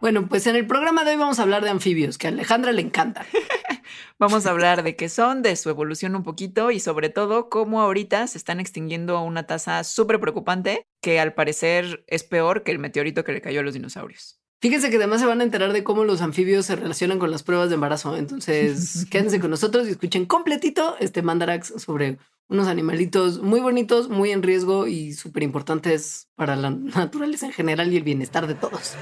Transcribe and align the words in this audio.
Bueno, 0.00 0.28
pues 0.28 0.46
en 0.46 0.54
el 0.54 0.64
programa 0.64 1.02
de 1.02 1.10
hoy 1.10 1.16
vamos 1.16 1.40
a 1.40 1.42
hablar 1.42 1.64
de 1.64 1.70
anfibios, 1.70 2.18
que 2.18 2.28
a 2.28 2.30
Alejandra 2.30 2.70
le 2.70 2.82
encanta. 2.82 3.26
vamos 4.18 4.46
a 4.46 4.50
hablar 4.50 4.84
de 4.84 4.94
qué 4.94 5.08
son, 5.08 5.42
de 5.42 5.56
su 5.56 5.70
evolución 5.70 6.14
un 6.14 6.22
poquito 6.22 6.70
y 6.70 6.78
sobre 6.78 7.08
todo 7.08 7.48
cómo 7.48 7.80
ahorita 7.80 8.24
se 8.28 8.38
están 8.38 8.60
extinguiendo 8.60 9.16
a 9.16 9.22
una 9.22 9.46
tasa 9.46 9.82
súper 9.82 10.20
preocupante 10.20 10.86
que 11.02 11.18
al 11.18 11.34
parecer 11.34 12.04
es 12.06 12.22
peor 12.22 12.62
que 12.62 12.70
el 12.70 12.78
meteorito 12.78 13.24
que 13.24 13.32
le 13.32 13.40
cayó 13.40 13.58
a 13.58 13.62
los 13.64 13.74
dinosaurios. 13.74 14.38
Fíjense 14.60 14.90
que 14.90 14.96
además 14.96 15.20
se 15.20 15.26
van 15.26 15.40
a 15.40 15.44
enterar 15.44 15.72
de 15.72 15.82
cómo 15.82 16.04
los 16.04 16.20
anfibios 16.20 16.66
se 16.66 16.76
relacionan 16.76 17.18
con 17.18 17.32
las 17.32 17.42
pruebas 17.42 17.68
de 17.68 17.74
embarazo. 17.74 18.16
Entonces, 18.16 19.04
quédense 19.10 19.40
con 19.40 19.50
nosotros 19.50 19.88
y 19.88 19.90
escuchen 19.90 20.26
completito 20.26 20.96
este 21.00 21.22
Mandarax 21.22 21.74
sobre 21.76 22.18
unos 22.48 22.68
animalitos 22.68 23.40
muy 23.40 23.60
bonitos, 23.60 24.08
muy 24.08 24.30
en 24.30 24.44
riesgo 24.44 24.86
y 24.86 25.12
súper 25.12 25.42
importantes 25.42 26.28
para 26.36 26.54
la 26.54 26.70
naturaleza 26.70 27.46
en 27.46 27.52
general 27.52 27.92
y 27.92 27.96
el 27.96 28.04
bienestar 28.04 28.46
de 28.46 28.54
todos. 28.54 28.94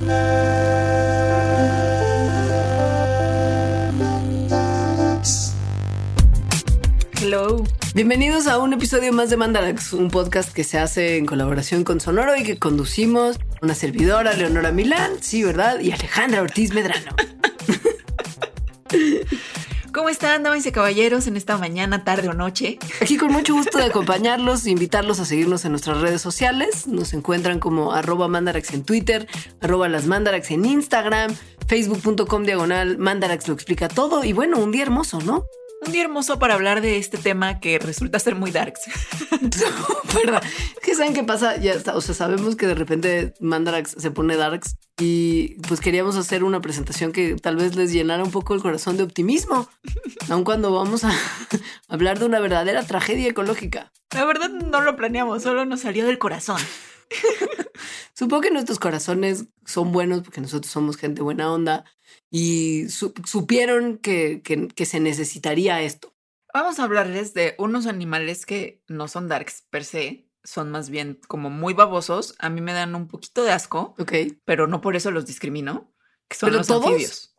Hello. 0.00 0.08
Bienvenidos 7.94 8.46
a 8.46 8.56
un 8.58 8.72
episodio 8.72 9.12
más 9.12 9.28
de 9.28 9.36
Mandarax, 9.36 9.92
un 9.92 10.08
podcast 10.10 10.54
que 10.54 10.64
se 10.64 10.78
hace 10.78 11.18
en 11.18 11.26
colaboración 11.26 11.84
con 11.84 12.00
Sonoro 12.00 12.34
y 12.34 12.44
que 12.44 12.58
conducimos 12.58 13.38
una 13.60 13.74
servidora, 13.74 14.32
Leonora 14.32 14.72
Milán, 14.72 15.18
sí, 15.20 15.44
¿verdad? 15.44 15.80
Y 15.80 15.92
Alejandra 15.92 16.40
Ortiz 16.40 16.72
Medrano. 16.72 17.14
¿Cómo 19.92 20.08
están, 20.08 20.44
damas 20.44 20.64
y 20.66 20.70
caballeros, 20.70 21.26
en 21.26 21.36
esta 21.36 21.58
mañana, 21.58 22.04
tarde 22.04 22.28
o 22.28 22.32
noche? 22.32 22.78
Aquí 23.00 23.16
con 23.16 23.32
mucho 23.32 23.54
gusto 23.54 23.78
de 23.78 23.84
acompañarlos, 23.84 24.66
invitarlos 24.66 25.18
a 25.18 25.24
seguirnos 25.24 25.64
en 25.64 25.72
nuestras 25.72 26.00
redes 26.00 26.22
sociales. 26.22 26.86
Nos 26.86 27.12
encuentran 27.12 27.58
como 27.58 27.92
arroba 27.92 28.28
mandarax 28.28 28.72
en 28.72 28.84
Twitter, 28.84 29.26
arroba 29.60 29.88
las 29.88 30.06
mandarax 30.06 30.52
en 30.52 30.64
Instagram, 30.64 31.34
facebook.com 31.66 32.44
diagonal 32.44 32.98
mandarax 32.98 33.48
lo 33.48 33.54
explica 33.54 33.88
todo. 33.88 34.22
Y 34.22 34.32
bueno, 34.32 34.60
un 34.60 34.70
día 34.70 34.82
hermoso, 34.82 35.20
¿no? 35.22 35.46
Un 35.86 35.92
día 35.92 36.02
hermoso 36.02 36.38
para 36.38 36.54
hablar 36.54 36.82
de 36.82 36.98
este 36.98 37.16
tema 37.16 37.58
que 37.58 37.78
resulta 37.78 38.18
ser 38.18 38.34
muy 38.34 38.50
darks. 38.50 38.82
¿Verdad? 40.14 40.42
¿Qué 40.82 40.94
saben 40.94 41.14
qué 41.14 41.24
pasa? 41.24 41.56
Ya 41.56 41.72
está, 41.72 41.96
o 41.96 42.00
sea, 42.02 42.14
sabemos 42.14 42.54
que 42.56 42.66
de 42.66 42.74
repente 42.74 43.34
Mandarax 43.40 43.96
se 43.98 44.10
pone 44.10 44.36
darks 44.36 44.76
y 44.98 45.56
pues 45.66 45.80
queríamos 45.80 46.16
hacer 46.16 46.44
una 46.44 46.60
presentación 46.60 47.12
que 47.12 47.36
tal 47.36 47.56
vez 47.56 47.76
les 47.76 47.92
llenara 47.92 48.22
un 48.22 48.30
poco 48.30 48.54
el 48.54 48.60
corazón 48.60 48.98
de 48.98 49.04
optimismo, 49.04 49.68
aun 50.28 50.44
cuando 50.44 50.70
vamos 50.70 51.04
a 51.04 51.12
hablar 51.88 52.18
de 52.18 52.26
una 52.26 52.40
verdadera 52.40 52.82
tragedia 52.82 53.28
ecológica. 53.28 53.90
La 54.14 54.26
verdad 54.26 54.50
no 54.50 54.82
lo 54.82 54.96
planeamos, 54.96 55.42
solo 55.42 55.64
nos 55.64 55.80
salió 55.80 56.04
del 56.04 56.18
corazón. 56.18 56.60
Supongo 58.14 58.42
que 58.42 58.50
nuestros 58.50 58.78
corazones 58.78 59.46
son 59.64 59.92
buenos 59.92 60.20
porque 60.20 60.42
nosotros 60.42 60.70
somos 60.70 60.98
gente 60.98 61.22
buena 61.22 61.50
onda 61.50 61.84
y 62.30 62.88
supieron 62.88 63.98
que, 63.98 64.42
que, 64.42 64.86
se 64.86 65.00
necesitaría 65.00 65.82
esto. 65.82 66.14
Vamos 66.52 66.78
a 66.78 66.84
hablarles 66.84 67.34
de 67.34 67.54
unos 67.58 67.86
animales 67.86 68.46
que 68.46 68.82
no 68.88 69.08
son 69.08 69.28
darks 69.28 69.62
per 69.70 69.84
se, 69.84 70.28
son 70.42 70.70
más 70.70 70.90
bien 70.90 71.20
como 71.28 71.50
muy 71.50 71.74
babosos. 71.74 72.34
A 72.38 72.50
mí 72.50 72.60
me 72.60 72.72
dan 72.72 72.94
un 72.94 73.08
poquito 73.08 73.44
de 73.44 73.52
asco, 73.52 73.94
ok, 73.98 74.12
pero 74.44 74.66
no 74.66 74.80
por 74.80 74.96
eso 74.96 75.10
los 75.10 75.26
discrimino, 75.26 75.92
que 76.28 76.36
son 76.36 76.52
los 76.52 76.66
todos? 76.66 76.86
anfibios. 76.86 77.34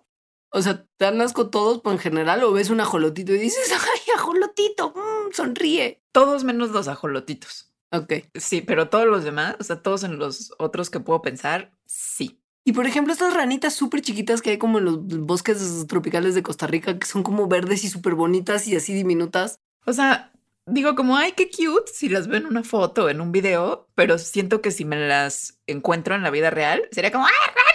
O 0.53 0.61
sea, 0.61 0.85
¿te 0.97 1.05
dan 1.05 1.21
asco 1.21 1.49
todos 1.49 1.79
por 1.79 1.93
en 1.93 1.99
general 1.99 2.43
o 2.43 2.51
ves 2.51 2.69
un 2.69 2.81
ajolotito 2.81 3.33
y 3.33 3.37
dices, 3.37 3.71
ay, 3.71 4.13
ajolotito, 4.15 4.89
mm, 4.91 5.33
sonríe? 5.33 6.03
Todos 6.11 6.43
menos 6.43 6.71
los 6.71 6.87
ajolotitos. 6.87 7.73
Ok. 7.91 8.13
Sí, 8.35 8.61
pero 8.61 8.89
todos 8.89 9.05
los 9.05 9.23
demás, 9.23 9.55
o 9.59 9.63
sea, 9.63 9.81
todos 9.81 10.03
en 10.03 10.17
los 10.17 10.53
otros 10.57 10.89
que 10.89 10.99
puedo 10.99 11.21
pensar, 11.21 11.71
sí. 11.85 12.40
Y 12.63 12.73
por 12.73 12.85
ejemplo, 12.85 13.11
estas 13.11 13.33
ranitas 13.33 13.73
súper 13.73 14.01
chiquitas 14.01 14.41
que 14.41 14.51
hay 14.51 14.57
como 14.57 14.77
en 14.77 14.85
los 14.85 14.99
bosques 15.25 15.85
tropicales 15.87 16.35
de 16.35 16.43
Costa 16.43 16.67
Rica, 16.67 16.97
que 16.99 17.07
son 17.07 17.23
como 17.23 17.47
verdes 17.47 17.83
y 17.83 17.89
súper 17.89 18.15
bonitas 18.15 18.67
y 18.67 18.75
así 18.75 18.93
diminutas. 18.93 19.59
O 19.85 19.93
sea, 19.93 20.31
digo 20.67 20.95
como, 20.95 21.17
ay, 21.17 21.33
qué 21.33 21.49
cute 21.49 21.91
si 21.91 22.09
las 22.09 22.27
veo 22.27 22.39
en 22.39 22.45
una 22.45 22.63
foto, 22.63 23.09
en 23.09 23.19
un 23.19 23.31
video, 23.31 23.89
pero 23.95 24.17
siento 24.19 24.61
que 24.61 24.71
si 24.71 24.85
me 24.85 24.95
las 24.95 25.59
encuentro 25.65 26.13
en 26.15 26.21
la 26.23 26.29
vida 26.29 26.51
real, 26.51 26.87
sería 26.91 27.11
como, 27.11 27.25
¡ay, 27.25 27.33
rana! 27.47 27.71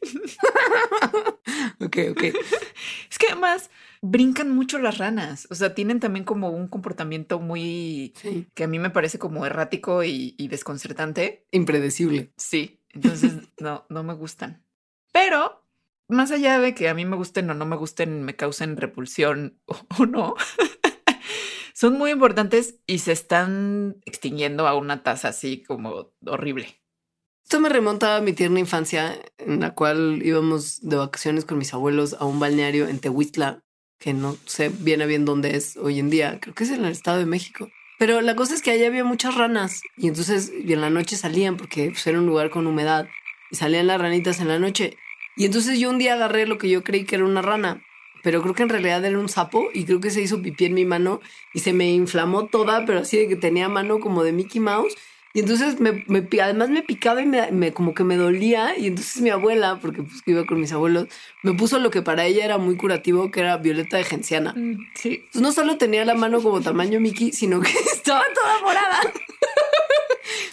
ok, 1.80 1.96
ok. 2.10 2.22
es 3.10 3.18
que 3.18 3.26
además 3.30 3.70
brincan 4.00 4.50
mucho 4.50 4.78
las 4.78 4.98
ranas. 4.98 5.48
O 5.50 5.54
sea, 5.54 5.74
tienen 5.74 6.00
también 6.00 6.24
como 6.24 6.50
un 6.50 6.68
comportamiento 6.68 7.40
muy 7.40 8.14
que 8.54 8.64
a 8.64 8.68
mí 8.68 8.78
me 8.78 8.90
parece 8.90 9.18
como 9.18 9.44
errático 9.44 10.04
y, 10.04 10.48
desconcertante. 10.48 11.44
Impredecible. 11.50 12.32
Sí. 12.36 12.77
Entonces, 12.98 13.32
no, 13.60 13.86
no 13.88 14.02
me 14.02 14.14
gustan. 14.14 14.64
Pero 15.12 15.64
más 16.08 16.32
allá 16.32 16.58
de 16.58 16.74
que 16.74 16.88
a 16.88 16.94
mí 16.94 17.04
me 17.04 17.16
gusten 17.16 17.48
o 17.50 17.54
no 17.54 17.64
me 17.64 17.76
gusten, 17.76 18.24
me 18.24 18.34
causen 18.34 18.76
repulsión 18.76 19.60
o, 19.98 20.06
no, 20.06 20.34
son 21.74 21.96
muy 21.96 22.10
importantes 22.10 22.80
y 22.86 22.98
se 22.98 23.12
están 23.12 24.00
extinguiendo 24.04 24.66
a 24.66 24.76
una 24.76 25.02
tasa 25.04 25.28
así 25.28 25.62
como 25.62 26.12
horrible. 26.26 26.82
Esto 27.44 27.60
me 27.60 27.68
remonta 27.68 28.16
a 28.16 28.20
mi 28.20 28.32
tierna 28.32 28.60
infancia, 28.60 29.18
en 29.38 29.60
la 29.60 29.74
cual 29.74 30.20
íbamos 30.22 30.80
de 30.82 30.96
vacaciones 30.96 31.44
con 31.44 31.56
mis 31.56 31.72
abuelos 31.72 32.14
a 32.18 32.26
un 32.26 32.40
balneario 32.40 32.88
en 32.88 32.98
Tehuistla, 32.98 33.62
que 33.98 34.12
no 34.12 34.36
sé 34.44 34.68
bien 34.68 35.00
a 35.02 35.06
bien 35.06 35.24
dónde 35.24 35.56
es 35.56 35.76
hoy 35.76 35.98
en 35.98 36.10
día, 36.10 36.40
creo 36.40 36.54
que 36.54 36.64
es 36.64 36.70
en 36.70 36.84
el 36.84 36.92
Estado 36.92 37.18
de 37.18 37.26
México. 37.26 37.70
Pero 37.98 38.20
la 38.20 38.36
cosa 38.36 38.54
es 38.54 38.62
que 38.62 38.70
allá 38.70 38.86
había 38.86 39.04
muchas 39.04 39.34
ranas 39.34 39.82
y 39.96 40.06
entonces 40.06 40.52
y 40.52 40.72
en 40.72 40.80
la 40.80 40.88
noche 40.88 41.16
salían 41.16 41.56
porque 41.56 41.90
pues, 41.90 42.06
era 42.06 42.18
un 42.18 42.26
lugar 42.26 42.48
con 42.48 42.66
humedad 42.66 43.08
y 43.50 43.56
salían 43.56 43.88
las 43.88 44.00
ranitas 44.00 44.40
en 44.40 44.48
la 44.48 44.58
noche. 44.58 44.96
Y 45.36 45.44
entonces 45.44 45.78
yo 45.78 45.90
un 45.90 45.98
día 45.98 46.14
agarré 46.14 46.46
lo 46.46 46.58
que 46.58 46.68
yo 46.68 46.84
creí 46.84 47.04
que 47.04 47.16
era 47.16 47.24
una 47.24 47.42
rana, 47.42 47.82
pero 48.22 48.40
creo 48.42 48.54
que 48.54 48.62
en 48.62 48.68
realidad 48.68 49.04
era 49.04 49.18
un 49.18 49.28
sapo 49.28 49.68
y 49.74 49.84
creo 49.84 50.00
que 50.00 50.10
se 50.10 50.22
hizo 50.22 50.40
pipí 50.42 50.66
en 50.66 50.74
mi 50.74 50.84
mano 50.84 51.20
y 51.54 51.60
se 51.60 51.72
me 51.72 51.90
inflamó 51.90 52.46
toda, 52.46 52.84
pero 52.84 53.00
así 53.00 53.16
de 53.16 53.28
que 53.28 53.36
tenía 53.36 53.68
mano 53.68 53.98
como 53.98 54.22
de 54.22 54.32
Mickey 54.32 54.60
Mouse 54.60 54.96
y 55.38 55.42
entonces 55.42 55.78
me, 55.78 56.04
me, 56.08 56.26
además 56.42 56.68
me 56.68 56.82
picaba 56.82 57.22
y 57.22 57.26
me, 57.26 57.72
como 57.72 57.94
que 57.94 58.02
me 58.02 58.16
dolía. 58.16 58.76
Y 58.76 58.88
entonces 58.88 59.22
mi 59.22 59.30
abuela, 59.30 59.78
porque 59.80 60.02
pues 60.02 60.20
iba 60.26 60.44
con 60.44 60.58
mis 60.58 60.72
abuelos, 60.72 61.06
me 61.44 61.54
puso 61.54 61.78
lo 61.78 61.90
que 61.90 62.02
para 62.02 62.24
ella 62.24 62.44
era 62.44 62.58
muy 62.58 62.76
curativo, 62.76 63.30
que 63.30 63.38
era 63.38 63.56
violeta 63.56 63.98
de 63.98 64.02
genciana. 64.02 64.52
Mm, 64.56 64.88
sí. 64.96 65.26
no 65.34 65.52
solo 65.52 65.78
tenía 65.78 66.04
la 66.04 66.16
mano 66.16 66.42
como 66.42 66.60
tamaño 66.60 66.98
Mickey, 66.98 67.30
sino 67.30 67.60
que 67.60 67.70
estaba 67.92 68.24
toda 68.34 68.60
morada. 68.62 68.98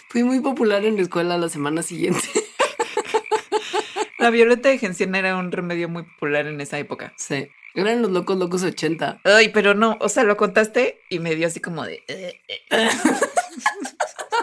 Fui 0.08 0.22
muy 0.22 0.38
popular 0.38 0.84
en 0.84 0.94
la 0.94 1.02
escuela 1.02 1.36
la 1.36 1.48
semana 1.48 1.82
siguiente. 1.82 2.28
La 4.18 4.30
violeta 4.30 4.68
de 4.68 4.78
genciana 4.78 5.18
era 5.18 5.36
un 5.36 5.50
remedio 5.50 5.88
muy 5.88 6.04
popular 6.04 6.46
en 6.46 6.60
esa 6.60 6.78
época. 6.78 7.12
Sí. 7.16 7.48
Eran 7.74 8.02
los 8.02 8.12
locos 8.12 8.38
locos 8.38 8.62
80. 8.62 9.22
Ay, 9.24 9.48
pero 9.48 9.74
no, 9.74 9.98
o 10.00 10.08
sea, 10.08 10.22
lo 10.22 10.36
contaste 10.36 11.00
y 11.10 11.18
me 11.18 11.34
dio 11.34 11.48
así 11.48 11.58
como 11.58 11.84
de... 11.84 12.04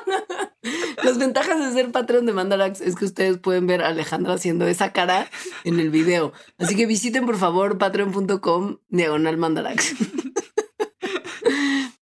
Eh, 0.08 0.70
eh". 0.70 0.96
Las 1.04 1.18
ventajas 1.18 1.60
de 1.60 1.72
ser 1.74 1.92
patrón 1.92 2.26
de 2.26 2.34
Mandarax 2.34 2.80
es 2.80 2.96
que 2.96 3.06
ustedes 3.06 3.38
pueden 3.38 3.68
ver 3.68 3.82
a 3.82 3.90
Alejandra 3.90 4.34
haciendo 4.34 4.66
esa 4.66 4.94
cara 4.94 5.30
en 5.66 5.80
el 5.80 5.90
video. 5.90 6.32
Así 6.58 6.76
que 6.76 6.86
visiten 6.86 7.26
por 7.26 7.38
favor 7.38 7.78
patreon.com 7.78 8.78
diagonal 8.88 9.38
Mandarax. 9.38 9.96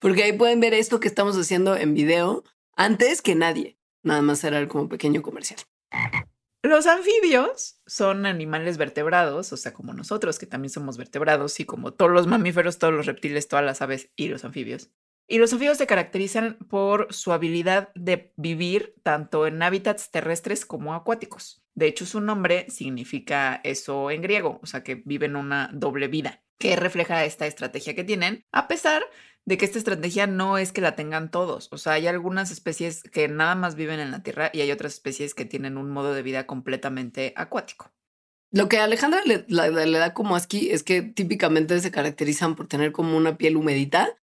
Porque 0.00 0.24
ahí 0.24 0.32
pueden 0.32 0.60
ver 0.60 0.74
esto 0.74 1.00
que 1.00 1.08
estamos 1.08 1.36
haciendo 1.36 1.76
en 1.76 1.94
video 1.94 2.44
antes 2.76 3.22
que 3.22 3.34
nadie. 3.34 3.78
Nada 4.02 4.22
más 4.22 4.42
era 4.44 4.66
como 4.68 4.88
pequeño 4.88 5.22
comercial. 5.22 5.60
Los 6.62 6.86
anfibios 6.86 7.80
son 7.86 8.26
animales 8.26 8.78
vertebrados, 8.78 9.52
o 9.52 9.56
sea, 9.56 9.72
como 9.72 9.94
nosotros, 9.94 10.38
que 10.38 10.46
también 10.46 10.70
somos 10.70 10.96
vertebrados, 10.96 11.60
y 11.60 11.64
como 11.64 11.92
todos 11.92 12.10
los 12.10 12.26
mamíferos, 12.26 12.78
todos 12.78 12.92
los 12.92 13.06
reptiles, 13.06 13.46
todas 13.46 13.64
las 13.64 13.80
aves 13.80 14.10
y 14.16 14.28
los 14.28 14.44
anfibios. 14.44 14.90
Y 15.30 15.36
los 15.36 15.52
anfibios 15.52 15.76
se 15.76 15.86
caracterizan 15.86 16.56
por 16.70 17.12
su 17.12 17.32
habilidad 17.32 17.90
de 17.94 18.32
vivir 18.36 18.94
tanto 19.02 19.46
en 19.46 19.62
hábitats 19.62 20.10
terrestres 20.10 20.64
como 20.64 20.94
acuáticos. 20.94 21.62
De 21.74 21.86
hecho, 21.86 22.06
su 22.06 22.20
nombre 22.20 22.66
significa 22.70 23.60
eso 23.62 24.10
en 24.10 24.22
griego, 24.22 24.58
o 24.62 24.66
sea, 24.66 24.82
que 24.82 24.94
viven 25.04 25.36
una 25.36 25.70
doble 25.74 26.08
vida, 26.08 26.42
que 26.58 26.76
refleja 26.76 27.26
esta 27.26 27.46
estrategia 27.46 27.94
que 27.94 28.04
tienen, 28.04 28.46
a 28.52 28.68
pesar 28.68 29.02
de 29.44 29.58
que 29.58 29.66
esta 29.66 29.78
estrategia 29.78 30.26
no 30.26 30.56
es 30.56 30.72
que 30.72 30.80
la 30.80 30.96
tengan 30.96 31.30
todos. 31.30 31.68
O 31.72 31.78
sea, 31.78 31.92
hay 31.92 32.06
algunas 32.06 32.50
especies 32.50 33.02
que 33.02 33.28
nada 33.28 33.54
más 33.54 33.74
viven 33.74 34.00
en 34.00 34.10
la 34.10 34.22
tierra 34.22 34.50
y 34.52 34.62
hay 34.62 34.72
otras 34.72 34.94
especies 34.94 35.34
que 35.34 35.44
tienen 35.44 35.76
un 35.76 35.90
modo 35.90 36.14
de 36.14 36.22
vida 36.22 36.46
completamente 36.46 37.34
acuático. 37.36 37.92
Lo 38.50 38.68
que 38.68 38.78
a 38.78 38.84
Alejandra 38.84 39.20
le, 39.24 39.44
da 39.98 40.14
como 40.14 40.36
asqui 40.36 40.70
es 40.70 40.82
que 40.82 41.02
típicamente 41.02 41.78
se 41.80 41.90
caracterizan 41.90 42.56
por 42.56 42.66
tener 42.66 42.92
como 42.92 43.16
una 43.16 43.36
piel 43.36 43.56
humedita 43.56 44.18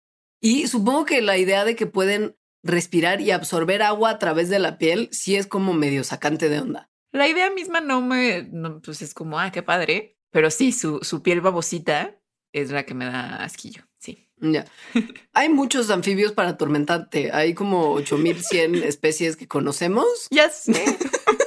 y 0.43 0.67
supongo 0.67 1.05
que 1.05 1.21
la 1.21 1.37
idea 1.37 1.63
de 1.63 1.77
que 1.77 1.85
pueden 1.85 2.35
respirar 2.63 3.21
y 3.21 3.31
absorber 3.31 3.81
agua 3.81 4.09
a 4.09 4.19
través 4.19 4.49
de 4.49 4.59
la 4.59 4.77
piel 4.77 5.07
sí 5.13 5.37
es 5.37 5.47
como 5.47 5.71
medio 5.71 6.03
sacante 6.03 6.49
de 6.49 6.59
onda. 6.59 6.91
La 7.13 7.29
idea 7.29 7.49
misma 7.49 7.79
no 7.79 8.01
me, 8.01 8.49
pues 8.83 9.01
es 9.01 9.13
como, 9.13 9.39
ah, 9.39 9.53
qué 9.53 9.63
padre. 9.63 10.17
Pero 10.31 10.51
sí, 10.51 10.73
su, 10.73 10.99
su 11.01 11.23
piel 11.23 11.39
babosita 11.39 12.19
es 12.51 12.71
la 12.71 12.85
que 12.85 12.93
me 12.93 13.05
da 13.05 13.37
asquillo, 13.37 13.83
sí. 13.97 14.27
Ya. 14.41 14.65
Hay 15.33 15.47
muchos 15.47 15.89
anfibios 15.89 16.33
para 16.33 16.49
atormentarte. 16.49 17.31
Hay 17.31 17.53
como 17.53 17.91
8100 17.93 18.75
especies 18.83 19.37
que 19.37 19.47
conocemos. 19.47 20.27
Ya 20.29 20.49
sé. 20.49 20.73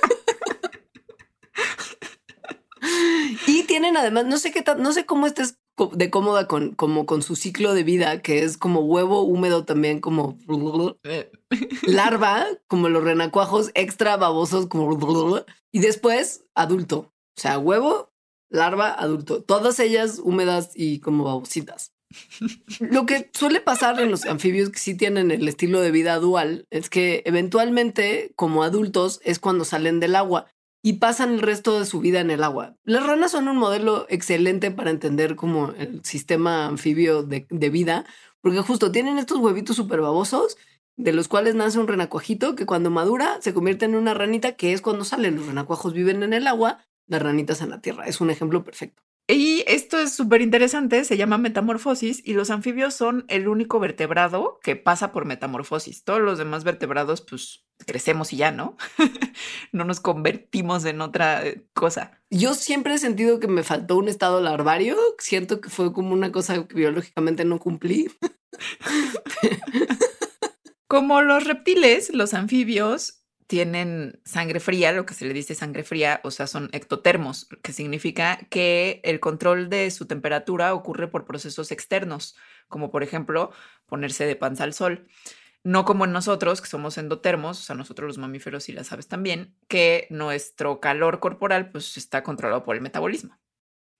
Y 3.46 3.64
tienen 3.64 3.96
además, 3.96 4.26
no 4.26 4.38
sé 4.38 4.52
qué 4.52 4.62
tal, 4.62 4.82
no 4.82 4.92
sé 4.92 5.06
cómo 5.06 5.26
estés 5.26 5.58
de 5.92 6.10
cómoda 6.10 6.46
con, 6.46 6.74
como 6.74 7.04
con 7.04 7.22
su 7.22 7.36
ciclo 7.36 7.74
de 7.74 7.82
vida, 7.82 8.22
que 8.22 8.42
es 8.42 8.56
como 8.56 8.80
huevo 8.80 9.22
húmedo 9.22 9.64
también, 9.64 10.00
como 10.00 10.38
Eh, 11.04 11.30
larva, 11.82 12.46
como 12.66 12.88
los 12.88 13.04
renacuajos 13.04 13.70
extra 13.74 14.16
babosos, 14.16 14.66
como 14.66 15.44
y 15.72 15.80
después 15.80 16.44
adulto. 16.54 17.12
O 17.36 17.40
sea, 17.40 17.58
huevo, 17.58 18.10
larva, 18.48 18.90
adulto. 18.92 19.42
Todas 19.42 19.78
ellas 19.78 20.20
húmedas 20.22 20.70
y 20.74 21.00
como 21.00 21.24
babositas. 21.24 21.92
Lo 22.80 23.04
que 23.04 23.30
suele 23.34 23.60
pasar 23.60 24.00
en 24.00 24.10
los 24.10 24.24
anfibios 24.24 24.70
que 24.70 24.78
sí 24.78 24.94
tienen 24.94 25.30
el 25.30 25.46
estilo 25.48 25.80
de 25.80 25.90
vida 25.90 26.16
dual 26.18 26.66
es 26.70 26.88
que 26.88 27.22
eventualmente, 27.26 28.32
como 28.36 28.62
adultos, 28.62 29.20
es 29.24 29.38
cuando 29.38 29.64
salen 29.64 30.00
del 30.00 30.14
agua 30.14 30.46
y 30.86 30.92
pasan 31.00 31.32
el 31.32 31.40
resto 31.40 31.80
de 31.80 31.84
su 31.84 31.98
vida 31.98 32.20
en 32.20 32.30
el 32.30 32.44
agua. 32.44 32.76
Las 32.84 33.04
ranas 33.04 33.32
son 33.32 33.48
un 33.48 33.56
modelo 33.56 34.06
excelente 34.08 34.70
para 34.70 34.90
entender 34.90 35.34
como 35.34 35.72
el 35.72 36.04
sistema 36.04 36.66
anfibio 36.66 37.24
de, 37.24 37.48
de 37.50 37.70
vida, 37.70 38.04
porque 38.40 38.60
justo 38.60 38.92
tienen 38.92 39.18
estos 39.18 39.38
huevitos 39.38 39.74
súper 39.74 40.00
babosos, 40.00 40.56
de 40.96 41.12
los 41.12 41.26
cuales 41.26 41.56
nace 41.56 41.80
un 41.80 41.88
renacuajito 41.88 42.54
que 42.54 42.66
cuando 42.66 42.92
madura 42.92 43.38
se 43.40 43.52
convierte 43.52 43.84
en 43.84 43.96
una 43.96 44.14
ranita, 44.14 44.52
que 44.52 44.72
es 44.72 44.80
cuando 44.80 45.04
salen. 45.04 45.34
Los 45.34 45.48
renacuajos 45.48 45.92
viven 45.92 46.22
en 46.22 46.32
el 46.32 46.46
agua, 46.46 46.78
las 47.08 47.20
ranitas 47.20 47.62
en 47.62 47.70
la 47.70 47.80
tierra. 47.80 48.06
Es 48.06 48.20
un 48.20 48.30
ejemplo 48.30 48.62
perfecto. 48.62 49.02
Y 49.28 49.64
esto 49.66 49.98
es 49.98 50.14
súper 50.14 50.40
interesante, 50.40 51.04
se 51.04 51.16
llama 51.16 51.36
metamorfosis 51.36 52.22
y 52.24 52.34
los 52.34 52.50
anfibios 52.50 52.94
son 52.94 53.24
el 53.26 53.48
único 53.48 53.80
vertebrado 53.80 54.60
que 54.62 54.76
pasa 54.76 55.10
por 55.10 55.24
metamorfosis. 55.24 56.04
Todos 56.04 56.20
los 56.20 56.38
demás 56.38 56.62
vertebrados, 56.62 57.22
pues 57.22 57.64
crecemos 57.86 58.32
y 58.32 58.36
ya, 58.36 58.52
¿no? 58.52 58.76
no 59.72 59.84
nos 59.84 59.98
convertimos 59.98 60.84
en 60.84 61.00
otra 61.00 61.44
eh, 61.44 61.66
cosa. 61.74 62.22
Yo 62.30 62.54
siempre 62.54 62.94
he 62.94 62.98
sentido 62.98 63.40
que 63.40 63.48
me 63.48 63.64
faltó 63.64 63.96
un 63.96 64.08
estado 64.08 64.40
larvario. 64.40 64.96
Siento 65.18 65.60
que 65.60 65.70
fue 65.70 65.92
como 65.92 66.12
una 66.12 66.30
cosa 66.30 66.64
que 66.64 66.74
biológicamente 66.74 67.44
no 67.44 67.58
cumplí. 67.58 68.08
Como 70.88 71.20
los 71.20 71.42
reptiles, 71.42 72.14
los 72.14 72.32
anfibios 72.32 73.25
tienen 73.46 74.20
sangre 74.24 74.60
fría, 74.60 74.92
lo 74.92 75.06
que 75.06 75.14
se 75.14 75.24
le 75.24 75.34
dice 75.34 75.54
sangre 75.54 75.84
fría, 75.84 76.20
o 76.24 76.30
sea, 76.30 76.46
son 76.46 76.68
ectotermos, 76.72 77.48
que 77.62 77.72
significa 77.72 78.38
que 78.50 79.00
el 79.04 79.20
control 79.20 79.68
de 79.68 79.90
su 79.90 80.06
temperatura 80.06 80.74
ocurre 80.74 81.08
por 81.08 81.24
procesos 81.24 81.70
externos, 81.70 82.36
como 82.68 82.90
por 82.90 83.02
ejemplo 83.02 83.52
ponerse 83.86 84.26
de 84.26 84.36
panza 84.36 84.64
al 84.64 84.74
sol. 84.74 85.06
No 85.62 85.84
como 85.84 86.04
en 86.04 86.12
nosotros, 86.12 86.60
que 86.60 86.68
somos 86.68 86.96
endotermos, 86.98 87.60
o 87.60 87.62
sea, 87.62 87.74
nosotros 87.74 88.06
los 88.06 88.18
mamíferos 88.18 88.68
y 88.68 88.72
las 88.72 88.92
aves 88.92 89.08
también, 89.08 89.56
que 89.68 90.06
nuestro 90.10 90.80
calor 90.80 91.18
corporal 91.18 91.70
pues 91.70 91.96
está 91.96 92.22
controlado 92.22 92.64
por 92.64 92.76
el 92.76 92.82
metabolismo. 92.82 93.38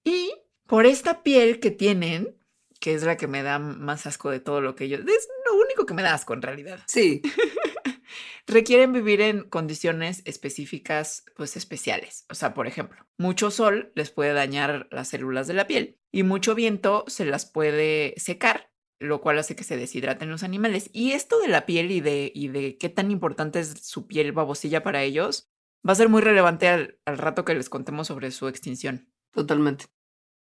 Y 0.04 0.32
por 0.66 0.86
esta 0.86 1.22
piel 1.22 1.58
que 1.58 1.72
tienen, 1.72 2.36
que 2.86 2.94
es 2.94 3.02
la 3.02 3.16
que 3.16 3.26
me 3.26 3.42
da 3.42 3.58
más 3.58 4.06
asco 4.06 4.30
de 4.30 4.38
todo 4.38 4.60
lo 4.60 4.76
que 4.76 4.88
yo... 4.88 4.98
Es 4.98 5.28
lo 5.44 5.56
único 5.56 5.86
que 5.86 5.94
me 5.94 6.04
da 6.04 6.14
asco 6.14 6.34
en 6.34 6.42
realidad. 6.42 6.78
Sí, 6.86 7.20
Requieren 8.46 8.92
vivir 8.92 9.20
en 9.22 9.42
condiciones 9.42 10.22
específicas, 10.24 11.24
pues 11.34 11.56
especiales. 11.56 12.26
O 12.30 12.36
sea, 12.36 12.54
por 12.54 12.68
ejemplo, 12.68 13.04
mucho 13.18 13.50
sol 13.50 13.90
les 13.96 14.12
puede 14.12 14.34
dañar 14.34 14.86
las 14.92 15.08
células 15.08 15.48
de 15.48 15.54
la 15.54 15.66
piel 15.66 15.98
y 16.12 16.22
mucho 16.22 16.54
viento 16.54 17.02
se 17.08 17.24
las 17.24 17.44
puede 17.44 18.14
secar, 18.18 18.70
lo 19.00 19.20
cual 19.20 19.40
hace 19.40 19.56
que 19.56 19.64
se 19.64 19.76
deshidraten 19.76 20.30
los 20.30 20.44
animales. 20.44 20.88
Y 20.92 21.10
esto 21.10 21.40
de 21.40 21.48
la 21.48 21.66
piel 21.66 21.90
y 21.90 22.00
de, 22.00 22.30
y 22.32 22.46
de 22.46 22.78
qué 22.78 22.88
tan 22.88 23.10
importante 23.10 23.58
es 23.58 23.80
su 23.82 24.06
piel 24.06 24.30
babosilla 24.30 24.84
para 24.84 25.02
ellos 25.02 25.50
va 25.84 25.94
a 25.94 25.96
ser 25.96 26.08
muy 26.08 26.22
relevante 26.22 26.68
al, 26.68 27.00
al 27.04 27.18
rato 27.18 27.44
que 27.44 27.54
les 27.56 27.68
contemos 27.68 28.06
sobre 28.06 28.30
su 28.30 28.46
extinción. 28.46 29.12
totalmente. 29.32 29.86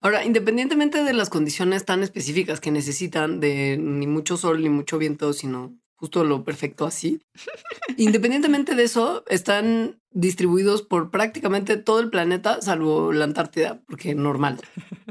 Ahora, 0.00 0.24
independientemente 0.24 1.02
de 1.02 1.12
las 1.12 1.28
condiciones 1.28 1.84
tan 1.84 2.02
específicas 2.02 2.60
que 2.60 2.70
necesitan 2.70 3.40
de 3.40 3.76
ni 3.78 4.06
mucho 4.06 4.36
sol 4.36 4.62
ni 4.62 4.68
mucho 4.68 4.98
viento, 4.98 5.32
sino 5.32 5.76
justo 5.96 6.22
lo 6.22 6.44
perfecto 6.44 6.86
así, 6.86 7.20
independientemente 7.96 8.74
de 8.76 8.84
eso, 8.84 9.24
están 9.28 10.00
distribuidos 10.10 10.82
por 10.82 11.10
prácticamente 11.10 11.76
todo 11.76 12.00
el 12.00 12.10
planeta, 12.10 12.60
salvo 12.62 13.12
la 13.12 13.24
Antártida, 13.24 13.82
porque 13.86 14.14
normal. 14.14 14.60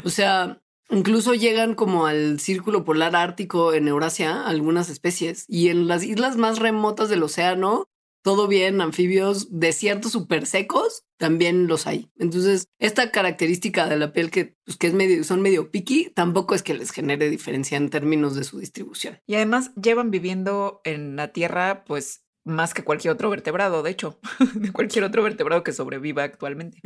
O 0.06 0.10
sea, 0.10 0.62
incluso 0.90 1.34
llegan 1.34 1.76
como 1.76 2.06
al 2.06 2.40
círculo 2.40 2.86
polar 2.86 3.16
ártico 3.16 3.74
en 3.74 3.90
Eurasia, 3.90 4.48
algunas 4.48 4.90
especies, 4.90 5.46
y 5.50 5.68
en 5.68 5.88
las 5.88 6.04
islas 6.04 6.38
más 6.38 6.60
remotas 6.60 7.10
del 7.10 7.24
océano, 7.24 7.90
todo 8.28 8.50
bien, 8.50 8.82
anfibios, 8.82 9.58
desiertos 9.58 10.12
súper 10.12 10.48
secos, 10.48 11.06
también 11.16 11.68
los 11.68 11.88
hay. 11.88 12.12
Entonces, 12.18 12.68
esta 12.78 13.10
característica 13.10 13.88
de 13.88 13.96
la 13.96 14.12
piel 14.12 14.32
que, 14.32 14.58
pues, 14.66 14.76
que 14.76 14.88
es 14.88 14.94
medio, 14.94 15.24
son 15.24 15.42
medio 15.42 15.72
picky, 15.72 16.12
tampoco 16.14 16.54
es 16.54 16.62
que 16.62 16.74
les 16.74 16.92
genere 16.92 17.30
diferencia 17.30 17.78
en 17.78 17.90
términos 17.90 18.36
de 18.36 18.44
su 18.44 18.60
distribución. 18.60 19.22
Y 19.28 19.36
además 19.36 19.72
llevan 19.82 20.12
viviendo 20.12 20.82
en 20.84 21.16
la 21.16 21.32
Tierra, 21.32 21.86
pues 21.86 22.26
más 22.48 22.74
que 22.74 22.84
cualquier 22.84 23.14
otro 23.14 23.30
vertebrado, 23.30 23.84
de 23.84 23.92
hecho, 23.92 24.20
de 24.56 24.72
cualquier 24.72 25.04
otro 25.04 25.24
vertebrado 25.24 25.64
que 25.64 25.74
sobreviva 25.74 26.24
actualmente. 26.24 26.80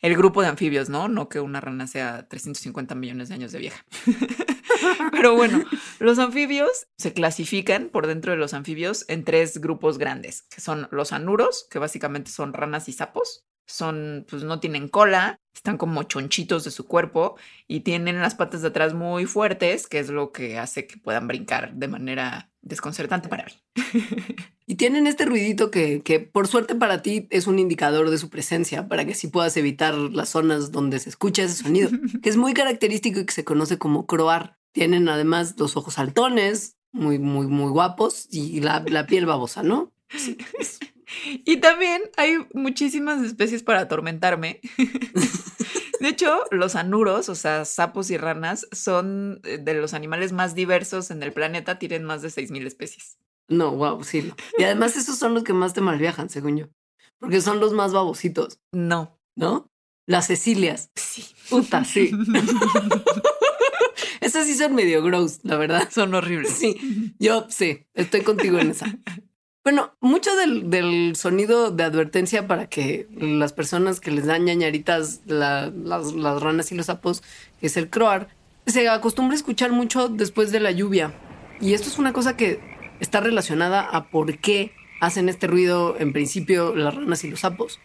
El 0.00 0.16
grupo 0.16 0.42
de 0.42 0.48
anfibios, 0.48 0.88
¿no? 0.88 1.08
No 1.08 1.28
que 1.28 1.40
una 1.40 1.60
rana 1.60 1.86
sea 1.86 2.28
350 2.28 2.94
millones 2.94 3.28
de 3.28 3.34
años 3.34 3.52
de 3.52 3.58
vieja. 3.58 3.84
Pero 5.12 5.34
bueno, 5.34 5.64
los 5.98 6.18
anfibios 6.18 6.88
se 6.98 7.12
clasifican 7.12 7.88
por 7.88 8.06
dentro 8.06 8.32
de 8.32 8.38
los 8.38 8.54
anfibios 8.54 9.04
en 9.08 9.24
tres 9.24 9.58
grupos 9.58 9.98
grandes, 9.98 10.42
que 10.42 10.60
son 10.60 10.88
los 10.90 11.12
anuros, 11.12 11.66
que 11.70 11.78
básicamente 11.78 12.30
son 12.30 12.52
ranas 12.52 12.88
y 12.88 12.92
sapos. 12.92 13.46
Son, 13.66 14.24
pues 14.28 14.42
no 14.44 14.60
tienen 14.60 14.88
cola, 14.88 15.40
están 15.54 15.76
como 15.76 16.02
chonchitos 16.04 16.64
de 16.64 16.70
su 16.70 16.86
cuerpo 16.86 17.36
y 17.66 17.80
tienen 17.80 18.20
las 18.20 18.34
patas 18.34 18.62
de 18.62 18.68
atrás 18.68 18.94
muy 18.94 19.26
fuertes, 19.26 19.86
que 19.88 19.98
es 19.98 20.08
lo 20.08 20.30
que 20.32 20.58
hace 20.58 20.86
que 20.86 20.98
puedan 20.98 21.26
brincar 21.26 21.74
de 21.74 21.88
manera 21.88 22.50
desconcertante 22.62 23.28
para 23.28 23.44
mí. 23.46 23.52
Y 24.68 24.74
tienen 24.74 25.06
este 25.06 25.24
ruidito 25.26 25.70
que, 25.70 26.02
que, 26.02 26.18
por 26.18 26.48
suerte 26.48 26.74
para 26.74 27.00
ti, 27.00 27.28
es 27.30 27.46
un 27.46 27.60
indicador 27.60 28.10
de 28.10 28.18
su 28.18 28.30
presencia, 28.30 28.88
para 28.88 29.04
que 29.04 29.12
así 29.12 29.28
puedas 29.28 29.56
evitar 29.56 29.94
las 29.94 30.30
zonas 30.30 30.72
donde 30.72 30.98
se 30.98 31.08
escucha 31.08 31.44
ese 31.44 31.62
sonido, 31.62 31.88
que 32.22 32.28
es 32.28 32.36
muy 32.36 32.52
característico 32.52 33.20
y 33.20 33.26
que 33.26 33.32
se 33.32 33.44
conoce 33.44 33.78
como 33.78 34.06
croar. 34.06 34.58
Tienen 34.72 35.08
además 35.08 35.54
los 35.56 35.76
ojos 35.76 35.94
saltones, 35.94 36.76
muy, 36.90 37.20
muy, 37.20 37.46
muy 37.46 37.70
guapos, 37.70 38.26
y 38.28 38.60
la, 38.60 38.82
la 38.88 39.06
piel 39.06 39.24
babosa, 39.24 39.62
¿no? 39.62 39.92
Sí, 40.08 40.36
es- 40.58 40.80
Y 41.44 41.58
también 41.58 42.02
hay 42.16 42.38
muchísimas 42.52 43.22
especies 43.22 43.62
para 43.62 43.80
atormentarme. 43.80 44.60
De 46.00 46.08
hecho, 46.08 46.40
los 46.50 46.76
anuros, 46.76 47.28
o 47.28 47.34
sea, 47.34 47.64
sapos 47.64 48.10
y 48.10 48.16
ranas, 48.18 48.66
son 48.72 49.40
eh, 49.44 49.58
de 49.58 49.74
los 49.74 49.94
animales 49.94 50.32
más 50.32 50.54
diversos 50.54 51.10
en 51.10 51.22
el 51.22 51.32
planeta, 51.32 51.78
tienen 51.78 52.04
más 52.04 52.22
de 52.22 52.28
6.000 52.28 52.66
especies. 52.66 53.18
No, 53.48 53.74
wow, 53.74 54.02
sí. 54.04 54.22
no. 54.22 54.36
Y 54.58 54.64
además 54.64 54.96
esos 54.96 55.18
son 55.18 55.34
los 55.34 55.44
que 55.44 55.52
más 55.52 55.72
te 55.72 55.80
malviajan, 55.80 56.28
según 56.28 56.58
yo, 56.58 56.66
porque 57.18 57.40
son 57.40 57.60
los 57.60 57.72
más 57.72 57.92
babositos, 57.92 58.60
No. 58.72 59.18
¿no? 59.36 59.70
Las 60.06 60.26
Cecilias. 60.28 60.90
Sí. 60.96 61.24
Puta, 61.48 61.84
sí. 61.84 62.10
Esas 64.20 64.46
sí 64.46 64.54
son 64.54 64.74
medio 64.74 65.02
gross, 65.02 65.40
la 65.42 65.56
verdad. 65.56 65.88
Son 65.90 66.14
horribles. 66.14 66.52
Sí, 66.52 67.14
yo 67.18 67.46
sí, 67.48 67.86
estoy 67.94 68.22
contigo 68.22 68.58
en 68.58 68.70
esa. 68.70 68.98
Bueno, 69.66 69.96
mucho 70.00 70.30
del, 70.36 71.16
sonido 71.16 71.72
de 71.72 71.82
advertencia 71.82 72.46
para 72.46 72.68
que 72.68 73.08
las 73.18 73.52
personas 73.52 73.98
que 73.98 74.12
les 74.12 74.24
dan 74.24 74.44
ñañaritas 74.44 75.22
la- 75.26 75.72
las, 75.74 76.12
las 76.12 76.40
ranas 76.40 76.70
y 76.70 76.76
los 76.76 76.86
sapos, 76.86 77.24
que 77.58 77.66
es 77.66 77.76
el 77.76 77.90
croar, 77.90 78.28
se 78.64 78.88
acostumbra 78.88 79.32
a 79.32 79.36
escuchar 79.36 79.72
mucho 79.72 80.06
después 80.08 80.52
de 80.52 80.60
la 80.60 80.70
lluvia. 80.70 81.14
Y 81.60 81.74
esto 81.74 81.88
es 81.88 81.98
una 81.98 82.12
cosa 82.12 82.36
que 82.36 82.60
está 83.00 83.18
relacionada 83.18 83.80
a 83.80 84.04
por 84.08 84.38
qué 84.38 84.70
hacen 85.00 85.28
este 85.28 85.48
ruido 85.48 85.96
en 85.98 86.12
principio 86.12 86.76
las 86.76 86.94
ranas 86.94 87.24
y 87.24 87.30
los 87.30 87.40
sapos. 87.40 87.80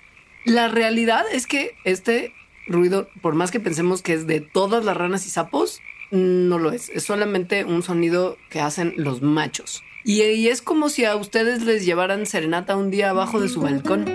La 0.45 0.67
realidad 0.67 1.25
es 1.33 1.47
que 1.47 1.71
este 1.83 2.31
ruido, 2.67 3.07
por 3.23 3.33
más 3.33 3.49
que 3.49 3.59
pensemos 3.59 4.03
que 4.03 4.13
es 4.13 4.27
de 4.27 4.39
todas 4.39 4.85
las 4.85 4.95
ranas 4.95 5.25
y 5.25 5.31
sapos, 5.31 5.79
no 6.11 6.59
lo 6.59 6.73
es. 6.73 6.89
Es 6.89 7.05
solamente 7.05 7.65
un 7.65 7.81
sonido 7.81 8.37
que 8.51 8.61
hacen 8.61 8.93
los 8.97 9.23
machos. 9.23 9.81
Y, 10.03 10.21
y 10.23 10.47
es 10.47 10.61
como 10.61 10.89
si 10.89 11.05
a 11.05 11.15
ustedes 11.15 11.63
les 11.63 11.85
llevaran 11.85 12.25
serenata 12.25 12.75
un 12.75 12.91
día 12.91 13.09
abajo 13.09 13.39
de 13.39 13.49
su 13.49 13.61
balcón. 13.61 14.05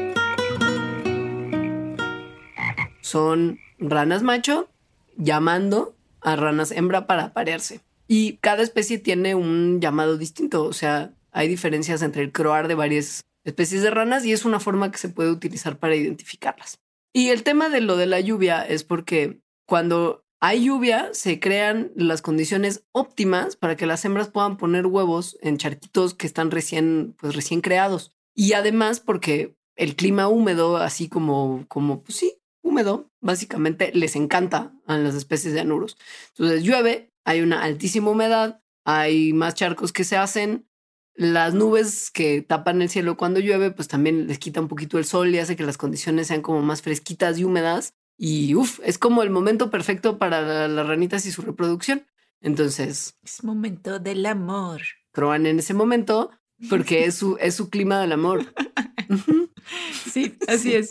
Son 3.00 3.58
ranas 3.78 4.22
macho 4.22 4.68
llamando 5.16 5.94
a 6.20 6.36
ranas 6.36 6.72
hembra 6.72 7.06
para 7.06 7.24
aparearse. 7.24 7.80
Y 8.08 8.38
cada 8.38 8.62
especie 8.62 8.98
tiene 8.98 9.34
un 9.34 9.80
llamado 9.80 10.16
distinto. 10.16 10.64
O 10.64 10.72
sea, 10.72 11.12
hay 11.32 11.48
diferencias 11.48 12.02
entre 12.02 12.22
el 12.22 12.32
croar 12.32 12.68
de 12.68 12.74
varias 12.74 13.24
especies 13.44 13.82
de 13.82 13.90
ranas 13.90 14.24
y 14.24 14.32
es 14.32 14.44
una 14.44 14.60
forma 14.60 14.90
que 14.90 14.98
se 14.98 15.08
puede 15.08 15.30
utilizar 15.30 15.78
para 15.78 15.94
identificarlas. 15.94 16.78
Y 17.12 17.30
el 17.30 17.44
tema 17.44 17.68
de 17.68 17.80
lo 17.80 17.96
de 17.96 18.06
la 18.06 18.20
lluvia 18.20 18.62
es 18.62 18.84
porque 18.84 19.40
cuando 19.66 20.25
hay 20.40 20.64
lluvia, 20.64 21.10
se 21.12 21.40
crean 21.40 21.92
las 21.96 22.22
condiciones 22.22 22.84
óptimas 22.92 23.56
para 23.56 23.76
que 23.76 23.86
las 23.86 24.04
hembras 24.04 24.28
puedan 24.28 24.56
poner 24.56 24.86
huevos 24.86 25.38
en 25.40 25.56
charquitos 25.56 26.14
que 26.14 26.26
están 26.26 26.50
recién, 26.50 27.14
pues 27.18 27.34
recién 27.34 27.60
creados. 27.60 28.12
Y 28.34 28.52
además 28.52 29.00
porque 29.00 29.56
el 29.76 29.96
clima 29.96 30.28
húmedo, 30.28 30.76
así 30.76 31.08
como, 31.08 31.64
como, 31.68 32.02
pues 32.02 32.18
sí, 32.18 32.38
húmedo, 32.62 33.10
básicamente 33.20 33.92
les 33.94 34.16
encanta 34.16 34.74
a 34.86 34.98
las 34.98 35.14
especies 35.14 35.54
de 35.54 35.60
anuros. 35.60 35.96
Entonces 36.30 36.62
llueve, 36.62 37.12
hay 37.24 37.40
una 37.40 37.62
altísima 37.62 38.10
humedad, 38.10 38.62
hay 38.84 39.32
más 39.32 39.54
charcos 39.54 39.92
que 39.92 40.04
se 40.04 40.16
hacen, 40.16 40.66
las 41.14 41.54
nubes 41.54 42.10
que 42.10 42.42
tapan 42.42 42.82
el 42.82 42.90
cielo 42.90 43.16
cuando 43.16 43.40
llueve, 43.40 43.70
pues 43.70 43.88
también 43.88 44.26
les 44.26 44.38
quita 44.38 44.60
un 44.60 44.68
poquito 44.68 44.98
el 44.98 45.06
sol 45.06 45.34
y 45.34 45.38
hace 45.38 45.56
que 45.56 45.64
las 45.64 45.78
condiciones 45.78 46.26
sean 46.26 46.42
como 46.42 46.60
más 46.60 46.82
fresquitas 46.82 47.38
y 47.38 47.44
húmedas. 47.44 47.94
Y 48.16 48.54
uff, 48.54 48.80
es 48.84 48.98
como 48.98 49.22
el 49.22 49.30
momento 49.30 49.70
perfecto 49.70 50.18
para 50.18 50.68
las 50.68 50.86
ranitas 50.86 51.26
y 51.26 51.32
su 51.32 51.42
reproducción. 51.42 52.06
Entonces. 52.40 53.18
Es 53.22 53.44
momento 53.44 53.98
del 53.98 54.24
amor. 54.26 54.82
Proban 55.12 55.46
en 55.46 55.58
ese 55.58 55.74
momento 55.74 56.30
porque 56.70 57.04
es 57.04 57.16
su, 57.16 57.36
es 57.40 57.54
su 57.54 57.70
clima 57.70 58.00
del 58.00 58.12
amor. 58.12 58.54
sí, 60.10 60.36
así 60.48 60.74
es. 60.74 60.88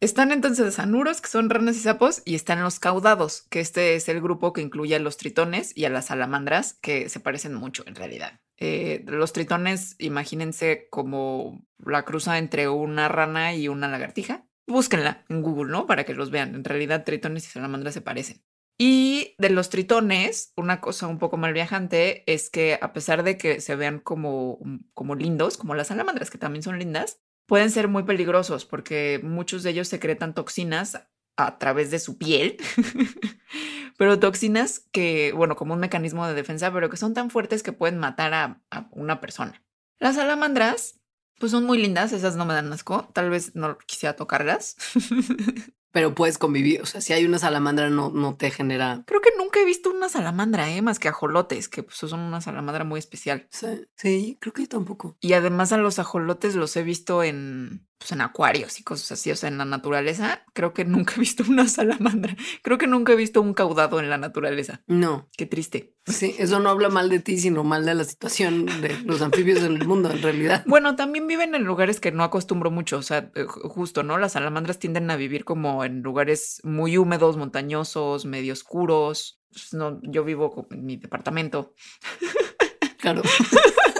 Están 0.00 0.32
entonces 0.32 0.78
anuros, 0.78 1.20
que 1.22 1.28
son 1.28 1.48
ranas 1.48 1.76
y 1.76 1.80
sapos, 1.80 2.20
y 2.26 2.34
están 2.34 2.62
los 2.62 2.78
caudados, 2.78 3.46
que 3.48 3.60
este 3.60 3.94
es 3.94 4.08
el 4.10 4.20
grupo 4.20 4.52
que 4.52 4.60
incluye 4.60 4.94
a 4.94 4.98
los 4.98 5.16
tritones 5.16 5.74
y 5.74 5.86
a 5.86 5.88
las 5.88 6.06
salamandras, 6.06 6.74
que 6.74 7.08
se 7.08 7.20
parecen 7.20 7.54
mucho 7.54 7.84
en 7.86 7.94
realidad. 7.94 8.40
Eh, 8.58 9.02
los 9.06 9.32
tritones, 9.32 9.96
imagínense 9.98 10.88
como 10.90 11.64
la 11.78 12.04
cruza 12.04 12.36
entre 12.38 12.68
una 12.68 13.08
rana 13.08 13.54
y 13.54 13.68
una 13.68 13.88
lagartija. 13.88 14.44
Búsquenla 14.66 15.24
en 15.28 15.42
Google, 15.42 15.70
¿no? 15.70 15.86
Para 15.86 16.04
que 16.04 16.14
los 16.14 16.30
vean. 16.30 16.54
En 16.54 16.64
realidad, 16.64 17.04
tritones 17.04 17.46
y 17.46 17.50
salamandras 17.50 17.94
se 17.94 18.00
parecen. 18.00 18.42
Y 18.78 19.36
de 19.38 19.50
los 19.50 19.70
tritones, 19.70 20.52
una 20.56 20.80
cosa 20.80 21.06
un 21.06 21.18
poco 21.18 21.36
mal 21.36 21.52
viajante 21.52 22.24
es 22.32 22.50
que 22.50 22.78
a 22.80 22.92
pesar 22.92 23.22
de 23.22 23.38
que 23.38 23.60
se 23.60 23.76
vean 23.76 24.00
como, 24.00 24.58
como 24.94 25.14
lindos, 25.14 25.56
como 25.56 25.74
las 25.74 25.88
salamandras, 25.88 26.30
que 26.30 26.38
también 26.38 26.62
son 26.64 26.78
lindas, 26.78 27.20
pueden 27.46 27.70
ser 27.70 27.86
muy 27.88 28.02
peligrosos 28.02 28.64
porque 28.64 29.20
muchos 29.22 29.62
de 29.62 29.70
ellos 29.70 29.88
secretan 29.88 30.34
toxinas 30.34 31.06
a 31.36 31.58
través 31.58 31.90
de 31.90 32.00
su 32.00 32.18
piel, 32.18 32.56
pero 33.96 34.18
toxinas 34.18 34.80
que, 34.92 35.32
bueno, 35.32 35.54
como 35.56 35.74
un 35.74 35.80
mecanismo 35.80 36.26
de 36.26 36.34
defensa, 36.34 36.72
pero 36.72 36.90
que 36.90 36.96
son 36.96 37.14
tan 37.14 37.30
fuertes 37.30 37.62
que 37.62 37.72
pueden 37.72 37.98
matar 37.98 38.34
a, 38.34 38.62
a, 38.70 38.88
una 38.92 39.20
persona. 39.20 39.62
Las 40.00 40.16
salamandras, 40.16 41.00
pues 41.38 41.52
son 41.52 41.64
muy 41.64 41.78
lindas, 41.78 42.12
esas 42.12 42.36
no 42.36 42.44
me 42.44 42.54
dan 42.54 42.72
asco, 42.72 43.08
tal 43.12 43.30
vez 43.30 43.54
no 43.54 43.78
quisiera 43.78 44.16
tocarlas. 44.16 44.76
Pero 45.94 46.12
puedes 46.12 46.38
convivir, 46.38 46.82
o 46.82 46.86
sea, 46.86 47.00
si 47.00 47.12
hay 47.12 47.24
una 47.24 47.38
salamandra 47.38 47.88
no, 47.88 48.10
no 48.10 48.34
te 48.34 48.50
genera... 48.50 49.04
Creo 49.06 49.20
que 49.20 49.30
nunca 49.38 49.60
he 49.60 49.64
visto 49.64 49.92
una 49.92 50.08
salamandra, 50.08 50.68
¿eh? 50.68 50.82
más 50.82 50.98
que 50.98 51.06
ajolotes, 51.06 51.68
que 51.68 51.84
pues, 51.84 51.98
son 51.98 52.18
una 52.18 52.40
salamandra 52.40 52.82
muy 52.82 52.98
especial. 52.98 53.46
Sí, 53.50 53.86
sí, 53.94 54.36
creo 54.40 54.52
que 54.52 54.62
yo 54.62 54.68
tampoco. 54.68 55.16
Y 55.20 55.34
además 55.34 55.70
a 55.70 55.76
los 55.76 56.00
ajolotes 56.00 56.56
los 56.56 56.76
he 56.76 56.82
visto 56.82 57.22
en, 57.22 57.86
pues, 58.04 58.12
en 58.12 58.20
acuarios 58.20 58.78
y 58.78 58.82
cosas 58.82 59.12
así, 59.12 59.30
o 59.30 59.36
sea, 59.36 59.48
en 59.48 59.56
la 59.56 59.64
naturaleza. 59.64 60.44
Creo 60.52 60.74
que 60.74 60.84
nunca 60.84 61.14
he 61.16 61.20
visto 61.20 61.42
una 61.48 61.66
salamandra. 61.68 62.36
Creo 62.60 62.76
que 62.76 62.86
nunca 62.86 63.14
he 63.14 63.16
visto 63.16 63.40
un 63.40 63.54
caudado 63.54 63.98
en 63.98 64.10
la 64.10 64.18
naturaleza. 64.18 64.82
No. 64.86 65.30
Qué 65.38 65.46
triste. 65.46 65.94
Sí, 66.04 66.34
eso 66.38 66.60
no 66.60 66.68
habla 66.68 66.90
mal 66.90 67.08
de 67.08 67.20
ti, 67.20 67.38
sino 67.38 67.64
mal 67.64 67.86
de 67.86 67.94
la 67.94 68.04
situación 68.04 68.66
de 68.82 68.98
los 69.06 69.22
anfibios 69.22 69.62
en 69.62 69.76
el 69.76 69.86
mundo, 69.86 70.10
en 70.10 70.20
realidad. 70.20 70.62
Bueno, 70.74 70.96
también 70.96 71.26
viven 71.26 71.54
en 71.54 71.62
lugares 71.62 71.98
que 71.98 72.12
no 72.12 72.24
acostumbro 72.24 72.70
mucho, 72.70 72.98
o 72.98 73.02
sea, 73.02 73.30
eh, 73.36 73.44
justo, 73.46 74.02
¿no? 74.02 74.18
Las 74.18 74.32
salamandras 74.32 74.78
tienden 74.78 75.10
a 75.10 75.16
vivir 75.16 75.44
como 75.44 75.84
en 75.84 76.02
lugares 76.02 76.60
muy 76.62 76.98
húmedos, 76.98 77.38
montañosos, 77.38 78.26
medio 78.26 78.52
oscuros. 78.52 79.40
Pues, 79.50 79.72
no, 79.72 80.00
yo 80.02 80.24
vivo 80.24 80.66
en 80.70 80.84
mi 80.84 80.96
departamento. 80.96 81.74
Claro. 82.98 83.22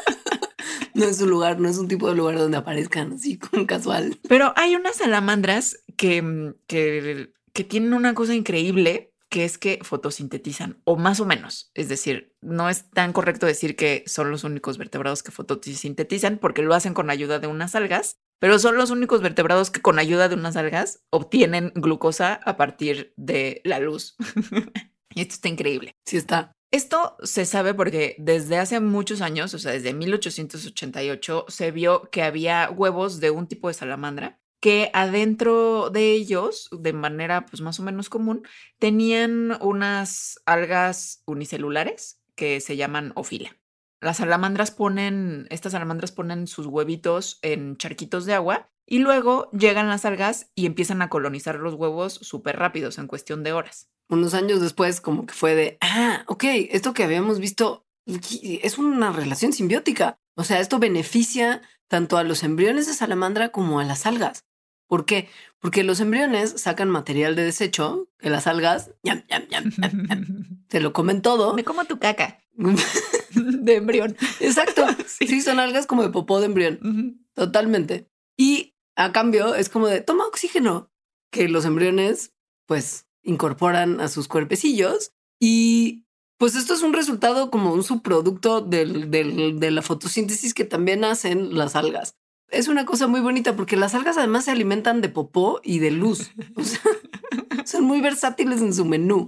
no 1.04 1.04
es 1.04 1.20
un 1.20 1.30
lugar, 1.30 1.60
no 1.60 1.68
es 1.68 1.78
un 1.78 1.88
tipo 1.88 2.08
de 2.08 2.14
lugar 2.14 2.38
donde 2.38 2.56
aparezcan 2.56 3.12
así 3.12 3.38
como 3.50 3.66
casual. 3.66 4.18
Pero 4.28 4.52
hay 4.56 4.76
unas 4.76 4.96
salamandras 4.96 5.78
que, 5.96 6.22
mm, 6.22 6.54
que, 6.66 7.32
que 7.52 7.64
tienen 7.64 7.94
una 7.94 8.14
cosa 8.14 8.34
increíble 8.34 9.10
que 9.30 9.44
es 9.44 9.58
que 9.58 9.80
fotosintetizan, 9.82 10.80
o 10.84 10.96
más 10.96 11.18
o 11.18 11.26
menos. 11.26 11.72
Es 11.74 11.88
decir, 11.88 12.36
no 12.40 12.68
es 12.70 12.88
tan 12.90 13.12
correcto 13.12 13.46
decir 13.46 13.74
que 13.74 14.04
son 14.06 14.30
los 14.30 14.44
únicos 14.44 14.78
vertebrados 14.78 15.24
que 15.24 15.32
fotosintetizan 15.32 16.38
porque 16.38 16.62
lo 16.62 16.72
hacen 16.72 16.94
con 16.94 17.10
ayuda 17.10 17.40
de 17.40 17.48
unas 17.48 17.74
algas, 17.74 18.20
pero 18.38 18.60
son 18.60 18.76
los 18.76 18.90
únicos 18.90 19.22
vertebrados 19.22 19.72
que 19.72 19.82
con 19.82 19.98
ayuda 19.98 20.28
de 20.28 20.36
unas 20.36 20.54
algas 20.54 21.02
obtienen 21.10 21.72
glucosa 21.74 22.34
a 22.44 22.56
partir 22.56 23.12
de 23.16 23.60
la 23.64 23.80
luz. 23.80 24.14
y 25.14 25.22
esto 25.22 25.34
está 25.34 25.48
increíble. 25.48 25.96
Sí 26.04 26.16
está. 26.16 26.52
Esto 26.74 27.16
se 27.22 27.44
sabe 27.44 27.72
porque 27.72 28.16
desde 28.18 28.58
hace 28.58 28.80
muchos 28.80 29.20
años, 29.20 29.54
o 29.54 29.60
sea, 29.60 29.70
desde 29.70 29.94
1888, 29.94 31.44
se 31.46 31.70
vio 31.70 32.10
que 32.10 32.24
había 32.24 32.68
huevos 32.68 33.20
de 33.20 33.30
un 33.30 33.46
tipo 33.46 33.68
de 33.68 33.74
salamandra 33.74 34.40
que 34.58 34.90
adentro 34.92 35.90
de 35.90 36.10
ellos, 36.10 36.68
de 36.72 36.92
manera 36.92 37.46
pues 37.46 37.62
más 37.62 37.78
o 37.78 37.84
menos 37.84 38.08
común, 38.10 38.42
tenían 38.80 39.56
unas 39.62 40.40
algas 40.46 41.22
unicelulares 41.26 42.20
que 42.34 42.58
se 42.58 42.76
llaman 42.76 43.12
ofila. 43.14 43.56
Las 44.00 44.16
salamandras 44.16 44.72
ponen, 44.72 45.46
estas 45.50 45.74
salamandras 45.74 46.10
ponen 46.10 46.48
sus 46.48 46.66
huevitos 46.66 47.38
en 47.42 47.76
charquitos 47.76 48.26
de 48.26 48.34
agua 48.34 48.73
y 48.86 48.98
luego 48.98 49.50
llegan 49.52 49.88
las 49.88 50.04
algas 50.04 50.50
y 50.54 50.66
empiezan 50.66 51.02
a 51.02 51.08
colonizar 51.08 51.56
los 51.56 51.74
huevos 51.74 52.14
súper 52.14 52.58
rápidos, 52.58 52.98
en 52.98 53.06
cuestión 53.06 53.42
de 53.42 53.52
horas. 53.52 53.88
Unos 54.08 54.34
años 54.34 54.60
después, 54.60 55.00
como 55.00 55.26
que 55.26 55.34
fue 55.34 55.54
de, 55.54 55.78
ah, 55.80 56.24
ok, 56.26 56.44
esto 56.70 56.92
que 56.92 57.04
habíamos 57.04 57.38
visto 57.38 57.86
es 58.06 58.78
una 58.78 59.12
relación 59.12 59.52
simbiótica. 59.52 60.18
O 60.36 60.44
sea, 60.44 60.60
esto 60.60 60.78
beneficia 60.78 61.62
tanto 61.88 62.18
a 62.18 62.24
los 62.24 62.42
embriones 62.42 62.86
de 62.86 62.94
salamandra 62.94 63.50
como 63.50 63.80
a 63.80 63.84
las 63.84 64.04
algas. 64.06 64.44
¿Por 64.86 65.06
qué? 65.06 65.28
Porque 65.58 65.82
los 65.82 66.00
embriones 66.00 66.60
sacan 66.60 66.90
material 66.90 67.36
de 67.36 67.44
desecho, 67.44 68.08
que 68.18 68.28
las 68.30 68.46
algas, 68.46 68.90
yam, 69.02 69.24
yam, 69.28 69.48
yam, 69.48 70.64
te 70.68 70.80
lo 70.80 70.92
comen 70.92 71.22
todo. 71.22 71.54
Me 71.54 71.64
como 71.64 71.84
tu 71.84 71.98
caca 71.98 72.38
de 73.34 73.76
embrión. 73.76 74.16
Exacto. 74.40 74.86
Sí. 75.06 75.40
son 75.40 75.60
algas 75.60 75.86
como 75.86 76.02
de 76.02 76.10
popó 76.10 76.40
de 76.40 76.46
embrión. 76.46 77.24
Totalmente. 77.34 78.10
Y 78.36 78.73
a 78.96 79.12
cambio 79.12 79.54
es 79.54 79.68
como 79.68 79.86
de 79.86 80.00
toma 80.00 80.26
oxígeno, 80.26 80.90
que 81.30 81.48
los 81.48 81.64
embriones 81.64 82.32
pues 82.66 83.06
incorporan 83.22 84.00
a 84.00 84.08
sus 84.08 84.28
cuerpecillos 84.28 85.12
y 85.40 86.06
pues 86.38 86.54
esto 86.56 86.74
es 86.74 86.82
un 86.82 86.92
resultado 86.92 87.50
como 87.50 87.72
un 87.72 87.84
subproducto 87.84 88.60
del, 88.60 89.10
del, 89.10 89.58
de 89.60 89.70
la 89.70 89.82
fotosíntesis 89.82 90.54
que 90.54 90.64
también 90.64 91.04
hacen 91.04 91.56
las 91.56 91.76
algas 91.76 92.16
es 92.54 92.68
una 92.68 92.84
cosa 92.84 93.06
muy 93.06 93.20
bonita 93.20 93.56
porque 93.56 93.76
las 93.76 93.94
algas 93.94 94.16
además 94.16 94.44
se 94.44 94.50
alimentan 94.50 95.00
de 95.00 95.08
popó 95.08 95.60
y 95.62 95.78
de 95.80 95.90
luz. 95.90 96.32
O 96.56 96.62
sea, 96.62 96.80
son 97.64 97.84
muy 97.84 98.00
versátiles 98.00 98.60
en 98.60 98.72
su 98.72 98.84
menú. 98.84 99.26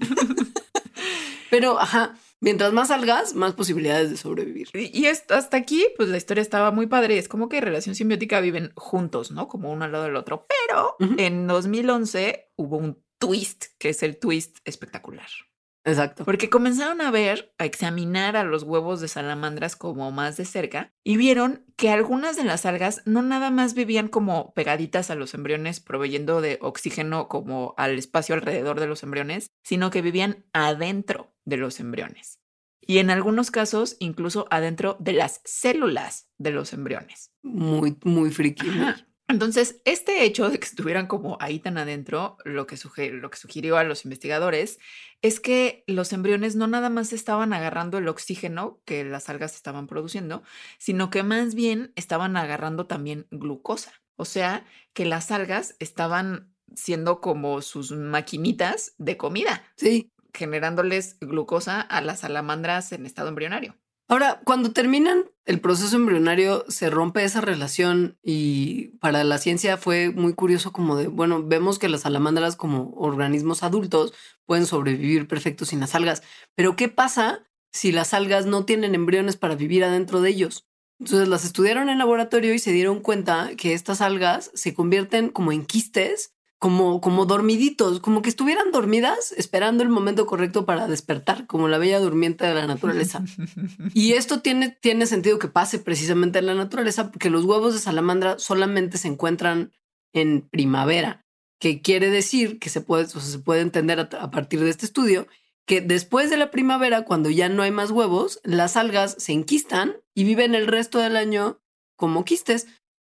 Pero, 1.50 1.80
ajá, 1.80 2.16
mientras 2.40 2.73
más 2.73 2.90
algas, 2.90 3.35
más 3.35 3.55
posibilidades 3.55 4.11
de 4.11 4.16
sobrevivir. 4.16 4.69
Y 4.75 5.07
hasta 5.07 5.57
aquí, 5.57 5.87
pues 5.97 6.09
la 6.09 6.16
historia 6.16 6.43
estaba 6.43 6.71
muy 6.71 6.87
padre. 6.87 7.19
Es 7.19 7.28
como 7.28 7.49
que 7.49 7.61
relación 7.61 7.95
simbiótica 7.95 8.40
viven 8.40 8.73
juntos, 8.76 9.31
¿no? 9.31 9.49
Como 9.49 9.73
uno 9.73 9.85
al 9.85 9.93
lado 9.93 10.05
del 10.05 10.16
otro. 10.16 10.47
Pero 10.49 10.97
en 11.19 11.47
2011 11.47 12.52
hubo 12.57 12.76
un 12.76 13.02
twist, 13.19 13.66
que 13.78 13.90
es 13.90 14.02
el 14.02 14.19
twist 14.19 14.59
espectacular. 14.64 15.28
Exacto. 15.87 16.25
Porque 16.25 16.50
comenzaron 16.50 17.00
a 17.00 17.12
ver, 17.12 17.55
a 17.59 17.64
examinar 17.64 18.37
a 18.37 18.43
los 18.43 18.64
huevos 18.64 19.00
de 19.00 19.07
salamandras 19.07 19.76
como 19.76 20.11
más 20.11 20.37
de 20.37 20.45
cerca 20.45 20.93
y 21.05 21.16
vieron 21.16 21.64
que 21.76 21.90
algunas 21.90 22.37
de 22.37 22.43
las 22.43 22.66
algas 22.66 23.02
no 23.07 23.23
nada 23.23 23.50
más 23.50 23.75
vivían 23.75 24.09
como 24.09 24.52
pegaditas 24.52 25.11
a 25.11 25.14
los 25.14 25.33
embriones, 25.33 25.78
proveyendo 25.78 26.40
de 26.40 26.59
oxígeno 26.61 27.28
como 27.28 27.73
al 27.76 27.97
espacio 27.99 28.35
alrededor 28.35 28.81
de 28.81 28.88
los 28.88 29.05
embriones, 29.05 29.52
sino 29.62 29.90
que 29.93 30.02
vivían 30.02 30.45
adentro 30.52 31.36
de 31.47 31.57
los 31.57 31.81
embriones. 31.81 32.41
Y 32.83 32.99
en 32.99 33.11
algunos 33.11 33.50
casos, 33.50 33.97
incluso 33.99 34.47
adentro 34.50 34.97
de 35.00 35.15
las 35.15 35.41
células 35.45 36.29
de 36.38 36.50
los 36.50 36.73
embriones. 36.73 37.33
Muy, 37.43 37.97
muy 38.05 38.31
friki. 38.31 38.67
Entonces, 39.29 39.81
este 39.85 40.25
hecho 40.25 40.49
de 40.49 40.61
que 40.61 40.67
estuvieran 40.67 41.09
como 41.09 41.37
ahí 41.41 41.59
tan 41.59 41.79
adentro, 41.79 42.37
lo 42.45 42.67
que, 42.69 42.76
lo 43.11 43.31
que 43.31 43.37
sugirió 43.38 43.76
a 43.76 43.83
los 43.83 44.05
investigadores 44.05 44.79
es 45.21 45.41
que 45.41 45.83
los 45.88 46.12
embriones 46.12 46.55
no 46.55 46.69
nada 46.69 46.91
más 46.91 47.12
estaban 47.12 47.53
agarrando 47.53 47.99
el 47.99 48.07
oxígeno 48.07 48.81
que 48.85 49.05
las 49.05 49.29
algas 49.29 49.57
estaban 49.57 49.88
produciendo, 49.88 50.45
sino 50.79 51.11
que 51.11 51.25
más 51.25 51.57
bien 51.57 51.93
estaban 51.97 52.37
agarrando 52.37 52.87
también 52.87 53.26
glucosa. 53.33 53.93
O 54.15 54.25
sea, 54.25 54.65
que 54.93 55.05
las 55.05 55.33
algas 55.33 55.75
estaban 55.81 56.55
siendo 56.76 57.21
como 57.21 57.62
sus 57.62 57.91
maquinitas 57.93 58.95
de 58.99 59.17
comida. 59.17 59.65
Sí. 59.76 60.12
Generándoles 60.37 61.19
glucosa 61.21 61.81
a 61.81 62.00
las 62.00 62.21
salamandras 62.21 62.93
en 62.93 63.07
estado 63.07 63.28
embrionario. 63.28 63.75
Ahora, 64.09 64.40
cuando 64.45 64.71
terminan 64.71 65.25
el 65.47 65.61
proceso 65.61 65.97
embrionario, 65.97 66.64
se 66.69 66.90
rompe 66.90 67.25
esa 67.25 67.40
relación 67.40 68.19
y 68.23 68.99
para 68.99 69.25
la 69.25 69.38
ciencia 69.38 69.78
fue 69.78 70.11
muy 70.11 70.33
curioso 70.35 70.73
como 70.73 70.97
de, 70.97 71.09
bueno, 71.09 71.43
vemos 71.43 71.81
que 71.81 71.88
las 71.88 72.02
salamandras 72.02 72.55
como 72.55 72.90
organismos 72.90 73.64
adultos 73.64 74.14
pueden 74.45 74.66
sobrevivir 74.66 75.26
perfectos 75.26 75.69
sin 75.69 75.81
las 75.81 75.97
algas, 75.97 76.23
pero 76.55 76.76
¿qué 76.76 76.88
pasa 76.88 77.49
si 77.73 77.90
las 77.90 78.14
algas 78.14 78.47
no 78.47 78.64
tienen 78.64 78.95
embriones 78.95 79.37
para 79.37 79.57
vivir 79.57 79.83
adentro 79.83 80.21
de 80.21 80.31
ellos? 80.31 80.69
Entonces 81.00 81.26
las 81.26 81.45
estudiaron 81.45 81.88
en 81.88 81.99
laboratorio 81.99 82.55
y 82.55 82.61
se 82.61 82.73
dieron 82.73 83.00
cuenta 83.00 83.50
que 83.57 83.73
estas 83.73 84.00
algas 84.00 84.52
se 84.55 84.73
convierten 84.73 85.31
como 85.31 85.50
en 85.50 85.66
quistes 85.66 86.36
como, 86.66 87.00
como 87.00 87.26
dormiditos, 87.26 88.00
como 88.00 88.23
que 88.23 88.28
estuvieran 88.28 88.73
dormidas 88.73 89.30
esperando 89.37 89.85
el 89.85 89.88
momento 89.88 90.26
correcto 90.26 90.66
para 90.66 90.88
despertar, 90.88 91.46
como 91.46 91.68
la 91.68 91.78
bella 91.78 92.00
durmiente 92.00 92.44
de 92.44 92.56
la 92.56 92.66
naturaleza. 92.66 93.23
y 93.94 94.14
esto 94.14 94.40
tiene, 94.40 94.76
tiene 94.80 95.06
sentido 95.06 95.38
que 95.38 95.46
pase 95.46 95.78
precisamente 95.78 96.40
en 96.40 96.46
la 96.46 96.56
naturaleza, 96.56 97.12
porque 97.12 97.30
los 97.30 97.44
huevos 97.44 97.73
de 97.73 97.78
salamandra 97.78 98.40
solamente 98.40 98.99
se 98.99 99.06
encuentran 99.06 99.70
en 100.12 100.49
primavera, 100.49 101.25
que 101.61 101.82
quiere 101.82 102.11
decir 102.11 102.58
que 102.58 102.68
se 102.68 102.80
puede, 102.80 103.06
se 103.06 103.38
puede 103.38 103.61
entender 103.61 104.00
a, 104.00 104.08
a 104.20 104.32
partir 104.32 104.58
de 104.58 104.70
este 104.70 104.87
estudio 104.87 105.28
que 105.68 105.80
después 105.80 106.30
de 106.30 106.37
la 106.37 106.50
primavera, 106.50 107.04
cuando 107.04 107.30
ya 107.30 107.49
no 107.49 107.62
hay 107.62 107.70
más 107.70 107.92
huevos, 107.92 108.40
las 108.42 108.76
algas 108.76 109.14
se 109.20 109.30
enquistan 109.30 109.99
y 110.16 110.25
viven 110.25 110.56
el 110.56 110.66
resto 110.66 110.99
del 110.99 111.14
año 111.14 111.61
como 111.94 112.25
quistes 112.25 112.66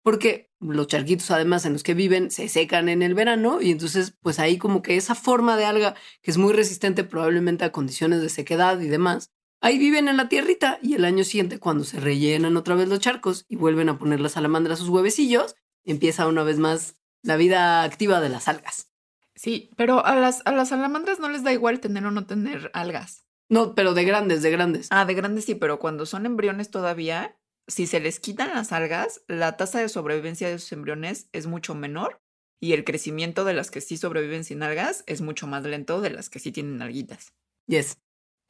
porque 0.02 0.47
los 0.60 0.86
charquitos 0.88 1.30
además 1.30 1.64
en 1.64 1.72
los 1.72 1.82
que 1.82 1.94
viven 1.94 2.30
se 2.30 2.48
secan 2.48 2.88
en 2.88 3.02
el 3.02 3.14
verano 3.14 3.60
y 3.60 3.70
entonces 3.70 4.16
pues 4.20 4.38
ahí 4.38 4.58
como 4.58 4.82
que 4.82 4.96
esa 4.96 5.14
forma 5.14 5.56
de 5.56 5.64
alga 5.64 5.94
que 6.22 6.30
es 6.30 6.38
muy 6.38 6.52
resistente 6.52 7.04
probablemente 7.04 7.64
a 7.64 7.72
condiciones 7.72 8.20
de 8.20 8.28
sequedad 8.28 8.80
y 8.80 8.88
demás, 8.88 9.30
ahí 9.60 9.78
viven 9.78 10.08
en 10.08 10.16
la 10.16 10.28
tierrita 10.28 10.78
y 10.82 10.94
el 10.94 11.04
año 11.04 11.24
siguiente 11.24 11.58
cuando 11.58 11.84
se 11.84 12.00
rellenan 12.00 12.56
otra 12.56 12.74
vez 12.74 12.88
los 12.88 13.00
charcos 13.00 13.44
y 13.48 13.56
vuelven 13.56 13.88
a 13.88 13.98
poner 13.98 14.20
las 14.20 14.32
salamandras 14.32 14.78
sus 14.78 14.88
huevecillos, 14.88 15.54
empieza 15.84 16.26
una 16.26 16.42
vez 16.42 16.58
más 16.58 16.96
la 17.22 17.36
vida 17.36 17.82
activa 17.82 18.20
de 18.20 18.28
las 18.28 18.48
algas. 18.48 18.90
Sí, 19.34 19.70
pero 19.76 20.04
a 20.04 20.16
las, 20.16 20.42
a 20.46 20.52
las 20.52 20.70
salamandras 20.70 21.20
no 21.20 21.28
les 21.28 21.44
da 21.44 21.52
igual 21.52 21.78
tener 21.78 22.04
o 22.04 22.10
no 22.10 22.26
tener 22.26 22.70
algas. 22.74 23.24
No, 23.48 23.74
pero 23.74 23.94
de 23.94 24.04
grandes, 24.04 24.42
de 24.42 24.50
grandes. 24.50 24.88
Ah, 24.90 25.04
de 25.04 25.14
grandes 25.14 25.44
sí, 25.44 25.54
pero 25.54 25.78
cuando 25.78 26.06
son 26.06 26.26
embriones 26.26 26.70
todavía, 26.70 27.37
si 27.68 27.86
se 27.86 28.00
les 28.00 28.18
quitan 28.18 28.50
las 28.54 28.72
algas, 28.72 29.22
la 29.28 29.56
tasa 29.56 29.78
de 29.80 29.88
sobrevivencia 29.88 30.48
de 30.48 30.58
sus 30.58 30.72
embriones 30.72 31.28
es 31.32 31.46
mucho 31.46 31.74
menor 31.74 32.20
y 32.60 32.72
el 32.72 32.84
crecimiento 32.84 33.44
de 33.44 33.52
las 33.52 33.70
que 33.70 33.80
sí 33.80 33.96
sobreviven 33.96 34.44
sin 34.44 34.62
algas 34.62 35.04
es 35.06 35.20
mucho 35.20 35.46
más 35.46 35.62
lento 35.64 36.00
de 36.00 36.10
las 36.10 36.30
que 36.30 36.38
sí 36.38 36.50
tienen 36.50 36.82
alguitas. 36.82 37.34
Yes. 37.66 37.98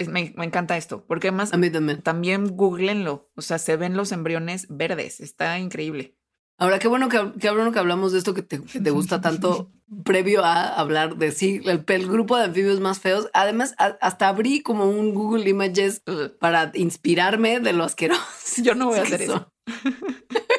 me, 0.06 0.32
encanta 0.38 0.76
esto, 0.76 1.04
porque 1.06 1.28
además 1.28 1.50
también. 1.50 2.02
también 2.02 2.56
googleenlo, 2.56 3.30
o 3.34 3.42
sea, 3.42 3.58
se 3.58 3.76
ven 3.76 3.96
los 3.96 4.12
embriones 4.12 4.66
verdes, 4.70 5.20
está 5.20 5.58
increíble. 5.58 6.17
Ahora, 6.60 6.78
qué 6.80 6.88
bueno 6.88 7.08
que, 7.08 7.32
qué 7.40 7.50
bueno 7.50 7.70
que 7.72 7.78
hablamos 7.78 8.12
de 8.12 8.18
esto 8.18 8.34
que 8.34 8.42
te, 8.42 8.60
que 8.62 8.80
te 8.80 8.90
gusta 8.90 9.20
tanto 9.20 9.70
previo 10.04 10.44
a 10.44 10.74
hablar 10.74 11.16
de 11.16 11.30
sí, 11.30 11.60
el, 11.64 11.84
el 11.86 12.08
grupo 12.08 12.36
de 12.36 12.44
anfibios 12.44 12.80
más 12.80 12.98
feos. 12.98 13.28
Además, 13.32 13.74
a- 13.78 13.96
hasta 14.00 14.28
abrí 14.28 14.60
como 14.62 14.90
un 14.90 15.14
Google 15.14 15.48
Images 15.48 16.02
para 16.40 16.72
inspirarme 16.74 17.60
de 17.60 17.72
lo 17.72 17.84
asqueroso. 17.84 18.22
Yo 18.62 18.74
no 18.74 18.86
voy 18.86 18.98
a 18.98 19.02
hacer 19.02 19.22
eso. 19.22 19.52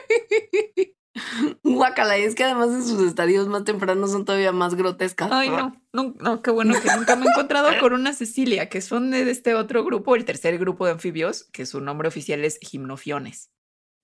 Guacala, 1.63 2.17
y 2.17 2.23
es 2.23 2.35
que 2.35 2.43
además 2.45 2.69
en 2.69 2.83
sus 2.83 3.01
estadios 3.01 3.47
más 3.47 3.63
tempranos 3.65 4.11
son 4.11 4.25
todavía 4.25 4.51
más 4.51 4.75
grotescas. 4.75 5.29
Ay, 5.31 5.49
no, 5.49 5.75
no, 5.91 6.15
no, 6.19 6.41
qué 6.41 6.51
bueno 6.51 6.73
que 6.81 6.89
nunca 6.95 7.15
me 7.15 7.25
he 7.25 7.29
encontrado 7.29 7.69
con 7.79 7.93
una 7.93 8.13
Cecilia, 8.13 8.69
que 8.69 8.81
son 8.81 9.11
de 9.11 9.29
este 9.29 9.55
otro 9.55 9.83
grupo, 9.83 10.15
el 10.15 10.25
tercer 10.25 10.57
grupo 10.57 10.85
de 10.85 10.93
anfibios, 10.93 11.43
que 11.51 11.65
su 11.65 11.81
nombre 11.81 12.07
oficial 12.07 12.43
es 12.45 12.57
gimnofiones. 12.61 13.51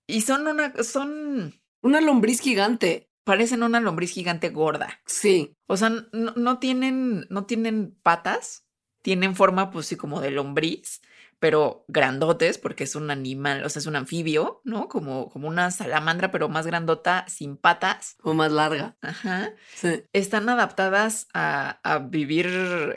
Y 0.07 0.21
son 0.21 0.47
una, 0.47 0.73
son, 0.83 1.55
Una 1.85 2.01
lombriz 2.01 2.41
gigante. 2.41 3.11
parecen 3.23 3.61
una 3.61 3.79
lombriz 3.79 4.11
gigante 4.11 4.49
gorda. 4.49 5.01
Sí. 5.05 5.55
O 5.67 5.77
sea, 5.77 5.89
no, 5.89 6.33
no 6.35 6.57
tienen, 6.57 7.27
no 7.29 7.45
tienen 7.45 7.95
patas, 8.01 8.65
tienen 9.03 9.35
forma, 9.35 9.69
pues 9.69 9.85
sí, 9.85 9.95
como 9.95 10.19
de 10.19 10.31
lombriz, 10.31 11.03
pero 11.37 11.85
grandotes, 11.87 12.57
porque 12.57 12.85
es 12.85 12.95
un 12.95 13.11
animal, 13.11 13.63
o 13.63 13.69
sea, 13.69 13.81
es 13.81 13.85
un 13.85 13.95
anfibio, 13.95 14.61
¿no? 14.63 14.87
Como, 14.87 15.29
como 15.29 15.47
una 15.47 15.69
salamandra, 15.69 16.31
pero 16.31 16.49
más 16.49 16.65
grandota, 16.65 17.23
sin 17.27 17.55
patas. 17.55 18.17
O 18.23 18.33
más 18.33 18.51
larga. 18.51 18.97
Ajá. 19.01 19.53
Sí. 19.75 20.05
Están 20.11 20.49
adaptadas 20.49 21.27
a, 21.35 21.79
a 21.83 21.99
vivir 21.99 22.47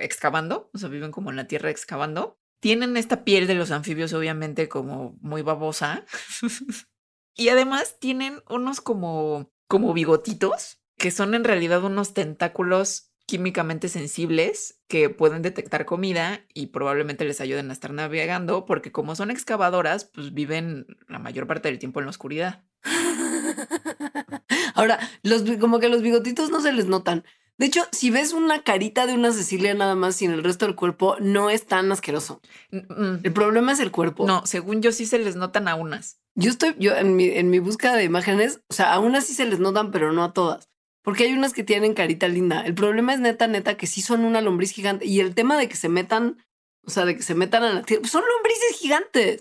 excavando, 0.00 0.70
o 0.72 0.78
sea, 0.78 0.88
viven 0.88 1.10
como 1.10 1.28
en 1.28 1.36
la 1.36 1.46
tierra 1.46 1.68
excavando. 1.68 2.38
Tienen 2.60 2.96
esta 2.96 3.22
piel 3.22 3.46
de 3.46 3.54
los 3.54 3.70
anfibios, 3.70 4.14
obviamente, 4.14 4.66
como 4.66 5.18
muy 5.20 5.42
babosa. 5.42 6.06
y 7.38 7.48
además 7.48 7.96
tienen 7.98 8.42
unos 8.50 8.82
como, 8.82 9.50
como 9.66 9.94
bigotitos, 9.94 10.80
que 10.98 11.10
son 11.10 11.34
en 11.34 11.44
realidad 11.44 11.82
unos 11.84 12.12
tentáculos 12.12 13.12
químicamente 13.26 13.88
sensibles 13.88 14.80
que 14.88 15.10
pueden 15.10 15.42
detectar 15.42 15.84
comida 15.84 16.44
y 16.54 16.66
probablemente 16.66 17.24
les 17.24 17.40
ayuden 17.40 17.70
a 17.70 17.72
estar 17.74 17.92
navegando, 17.92 18.66
porque 18.66 18.90
como 18.92 19.14
son 19.14 19.30
excavadoras, 19.30 20.04
pues 20.06 20.34
viven 20.34 20.86
la 21.08 21.18
mayor 21.18 21.46
parte 21.46 21.68
del 21.68 21.78
tiempo 21.78 22.00
en 22.00 22.06
la 22.06 22.10
oscuridad. 22.10 22.64
Ahora, 24.74 24.98
los, 25.22 25.42
como 25.60 25.78
que 25.78 25.88
los 25.88 26.02
bigotitos 26.02 26.50
no 26.50 26.60
se 26.60 26.72
les 26.72 26.86
notan. 26.86 27.24
De 27.58 27.66
hecho, 27.66 27.82
si 27.90 28.10
ves 28.10 28.32
una 28.32 28.62
carita 28.62 29.06
de 29.06 29.14
una 29.14 29.32
Cecilia 29.32 29.74
nada 29.74 29.96
más 29.96 30.14
sin 30.14 30.30
el 30.30 30.44
resto 30.44 30.64
del 30.66 30.76
cuerpo, 30.76 31.16
no 31.20 31.50
es 31.50 31.66
tan 31.66 31.90
asqueroso. 31.90 32.40
N- 32.70 32.86
mm, 32.88 33.20
El 33.24 33.32
problema 33.32 33.72
es 33.72 33.80
el 33.80 33.90
cuerpo. 33.90 34.26
No, 34.26 34.46
según 34.46 34.80
yo 34.80 34.92
sí 34.92 35.06
se 35.06 35.18
les 35.18 35.34
notan 35.34 35.66
a 35.66 35.74
unas. 35.74 36.20
Yo 36.38 36.50
estoy, 36.50 36.76
yo 36.78 36.94
en 36.94 37.16
mi, 37.16 37.30
en 37.30 37.50
mi 37.50 37.58
búsqueda 37.58 37.96
de 37.96 38.04
imágenes, 38.04 38.60
o 38.68 38.72
sea, 38.72 38.94
a 38.94 39.00
unas 39.00 39.26
sí 39.26 39.34
se 39.34 39.44
les 39.44 39.58
notan, 39.58 39.90
pero 39.90 40.12
no 40.12 40.22
a 40.22 40.32
todas. 40.32 40.70
Porque 41.02 41.24
hay 41.24 41.32
unas 41.32 41.52
que 41.52 41.64
tienen 41.64 41.94
carita 41.94 42.28
linda. 42.28 42.60
El 42.64 42.74
problema 42.74 43.12
es 43.12 43.18
neta, 43.18 43.48
neta, 43.48 43.76
que 43.76 43.88
sí 43.88 44.02
son 44.02 44.24
una 44.24 44.40
lombriz 44.40 44.70
gigante. 44.70 45.04
Y 45.04 45.18
el 45.18 45.34
tema 45.34 45.58
de 45.58 45.68
que 45.68 45.74
se 45.74 45.88
metan, 45.88 46.44
o 46.84 46.90
sea, 46.90 47.04
de 47.06 47.16
que 47.16 47.24
se 47.24 47.34
metan 47.34 47.64
a 47.64 47.72
la 47.72 47.82
tierra, 47.82 48.02
pues 48.02 48.12
son 48.12 48.22
lombrices 48.22 48.78
gigantes. 48.78 49.40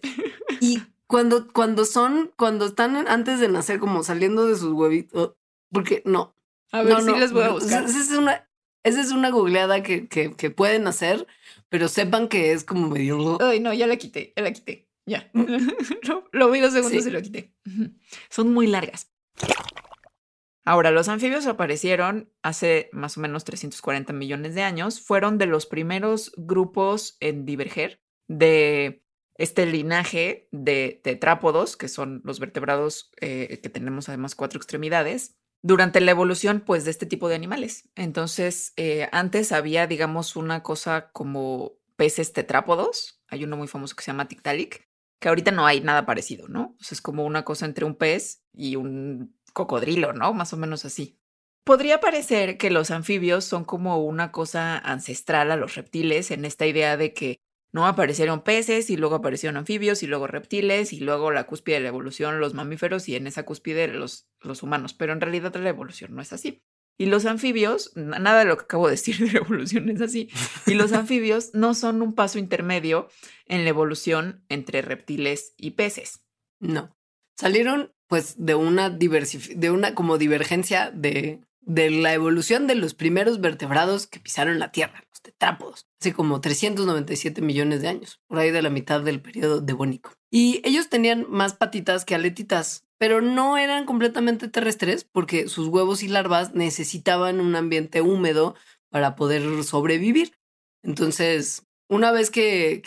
Y 0.60 0.82
cuando, 1.06 1.48
cuando 1.54 1.86
son, 1.86 2.32
cuando 2.36 2.66
están 2.66 3.08
antes 3.08 3.40
de 3.40 3.48
nacer, 3.48 3.78
como 3.78 4.02
saliendo 4.04 4.48
de 4.48 4.56
sus 4.56 4.74
huevitos, 4.74 5.36
porque 5.72 6.02
no. 6.04 6.34
A 6.72 6.82
ver 6.82 6.94
no, 6.94 7.02
si 7.02 7.12
no, 7.12 7.20
les 7.20 7.32
voy 7.32 7.44
a 7.44 7.50
buscar. 7.50 7.84
Esa 7.84 8.00
es 8.00 8.10
una, 8.10 8.50
esa 8.84 9.02
es 9.02 9.12
una 9.12 9.30
googleada 9.30 9.84
que, 9.84 10.08
que, 10.08 10.34
que 10.34 10.50
pueden 10.50 10.88
hacer, 10.88 11.28
pero 11.70 11.90
sepan 11.90 12.28
que 12.28 12.54
es 12.54 12.64
como 12.64 12.90
medio. 12.90 13.38
Ay, 13.40 13.60
no, 13.60 13.72
ya 13.72 13.86
la 13.86 13.98
quité, 13.98 14.34
ya 14.36 14.42
la 14.42 14.52
quité. 14.52 14.87
Ya. 15.08 15.32
lo, 16.04 16.30
lo 16.32 16.52
vi 16.52 16.60
dos 16.60 16.74
segundos 16.74 17.04
Sí. 17.04 17.10
y 17.10 17.12
lo 17.14 17.22
quité. 17.22 17.56
Son 18.30 18.54
muy 18.54 18.68
largas. 18.68 19.12
Ahora, 20.66 20.92
los 20.92 21.08
anfibios 21.08 21.48
aparecieron 21.48 22.30
hace 22.44 22.90
más 22.92 23.18
o 23.18 23.22
menos 23.22 23.46
340 23.46 24.12
millones 24.12 24.54
de 24.54 24.64
años. 24.64 25.00
Fueron 25.00 25.38
de 25.38 25.46
los 25.46 25.66
primeros 25.66 26.34
grupos 26.36 27.16
en 27.22 27.46
diverger 27.46 28.02
de 28.28 29.06
este 29.36 29.66
linaje 29.66 30.50
de 30.52 31.00
tetrápodos, 31.04 31.78
que 31.78 31.88
son 31.88 32.22
los 32.26 32.40
vertebrados 32.42 33.12
eh, 33.22 33.60
que 33.64 33.70
tenemos 33.70 34.10
además 34.10 34.36
cuatro 34.36 34.58
extremidades, 34.58 35.38
durante 35.64 36.02
la 36.02 36.12
evolución 36.12 36.62
pues 36.66 36.84
de 36.84 36.92
este 36.92 37.06
tipo 37.06 37.30
de 37.30 37.36
animales. 37.36 37.90
Entonces, 37.96 38.74
eh, 38.76 39.08
antes 39.14 39.54
había, 39.54 39.88
digamos, 39.88 40.36
una 40.36 40.64
cosa 40.64 41.12
como 41.12 41.78
peces 41.96 42.34
tetrápodos. 42.34 43.22
Hay 43.30 43.46
uno 43.46 43.56
muy 43.56 43.68
famoso 43.70 43.96
que 43.96 44.04
se 44.04 44.12
llama 44.12 44.28
Tiktaalik, 44.28 44.87
que 45.20 45.30
ahorita 45.30 45.52
no 45.52 45.66
hay 45.66 45.82
nada 45.82 46.06
parecido, 46.06 46.48
¿no? 46.48 46.76
Es 46.80 47.02
como 47.02 47.26
una 47.26 47.44
cosa 47.44 47.66
entre 47.66 47.86
un 47.86 47.96
pez 47.96 48.44
y 48.54 48.76
un 48.76 49.36
cocodrilo, 49.54 50.14
¿no? 50.14 50.34
Más 50.34 50.54
o 50.54 50.58
menos 50.58 50.86
así. 50.86 51.20
Podría 51.64 52.00
parecer 52.00 52.58
que 52.58 52.70
los 52.70 52.92
anfibios 52.92 53.44
son 53.44 53.66
como 53.66 54.04
una 54.04 54.32
cosa 54.32 54.78
ancestral 54.78 55.52
a 55.52 55.58
los 55.58 55.76
reptiles 55.76 56.32
en 56.32 56.46
esta 56.46 56.66
idea 56.66 56.96
de 56.96 57.14
que 57.14 57.42
no 57.74 57.86
aparecieron 57.86 58.42
peces 58.42 58.90
y 58.90 58.98
luego 58.98 59.16
aparecieron 59.16 59.58
anfibios 59.58 60.02
y 60.02 60.08
luego 60.08 60.28
reptiles 60.28 60.94
y 60.94 61.00
luego 61.00 61.32
la 61.32 61.46
cúspide 61.46 61.76
de 61.76 61.82
la 61.82 61.90
evolución 61.90 62.40
los 62.40 62.54
mamíferos 62.54 63.10
y 63.10 63.16
en 63.16 63.28
esa 63.28 63.44
cúspide 63.44 63.88
los, 63.88 64.30
los 64.42 64.64
humanos, 64.64 64.94
pero 64.94 65.14
en 65.14 65.22
realidad 65.22 65.54
la 65.56 65.70
evolución 65.70 66.16
no 66.16 66.22
es 66.22 66.32
así. 66.32 66.64
Y 67.00 67.06
los 67.06 67.26
anfibios, 67.26 67.92
na- 67.96 68.20
nada 68.20 68.40
de 68.40 68.46
lo 68.46 68.58
que 68.58 68.64
acabo 68.64 68.88
de 68.88 68.92
decir 68.92 69.18
de 69.20 69.32
la 69.32 69.40
evolución 69.40 69.90
es 69.90 70.02
así, 70.02 70.30
y 70.66 70.74
los 70.74 70.92
anfibios 70.94 71.52
no 71.54 71.74
son 71.74 72.02
un 72.02 72.14
paso 72.14 72.40
intermedio 72.40 73.08
en 73.46 73.64
la 73.64 73.70
evolución 73.70 74.44
entre 74.50 74.82
reptiles 74.82 75.54
y 75.58 75.72
peces. 75.72 76.22
No. 76.60 76.96
Salieron 77.40 77.94
pues 78.08 78.36
de 78.38 78.56
una 78.56 78.90
de 78.90 79.70
una 79.70 79.94
como 79.94 80.18
divergencia 80.18 80.90
de, 80.92 81.42
de 81.62 81.90
la 81.92 82.14
evolución 82.14 82.66
de 82.66 82.76
los 82.76 82.94
primeros 82.94 83.42
vertebrados 83.42 84.08
que 84.08 84.20
pisaron 84.20 84.58
la 84.58 84.72
Tierra, 84.72 85.04
los 85.10 85.22
tetrápodos, 85.22 85.86
hace 86.02 86.14
como 86.14 86.42
397 86.42 87.42
millones 87.42 87.82
de 87.82 87.90
años, 87.90 88.22
por 88.28 88.40
ahí 88.40 88.50
de 88.52 88.62
la 88.62 88.70
mitad 88.72 89.02
del 89.02 89.22
periodo 89.22 89.62
devónico. 89.62 90.14
Y 90.32 90.62
ellos 90.64 90.90
tenían 90.90 91.26
más 91.30 91.54
patitas 91.54 92.06
que 92.06 92.16
aletitas, 92.16 92.87
pero 92.98 93.22
no 93.22 93.58
eran 93.58 93.86
completamente 93.86 94.48
terrestres 94.48 95.04
porque 95.04 95.48
sus 95.48 95.68
huevos 95.68 96.04
y 96.04 96.08
larvas 96.08 96.54
necesitaban 96.54 97.40
un 97.40 97.56
ambiente 97.56 98.02
húmedo 98.02 98.56
para 98.90 99.16
poder 99.16 99.64
sobrevivir. 99.64 100.34
Entonces, 100.84 101.68
una 101.90 102.12
vez 102.12 102.30
que, 102.32 102.82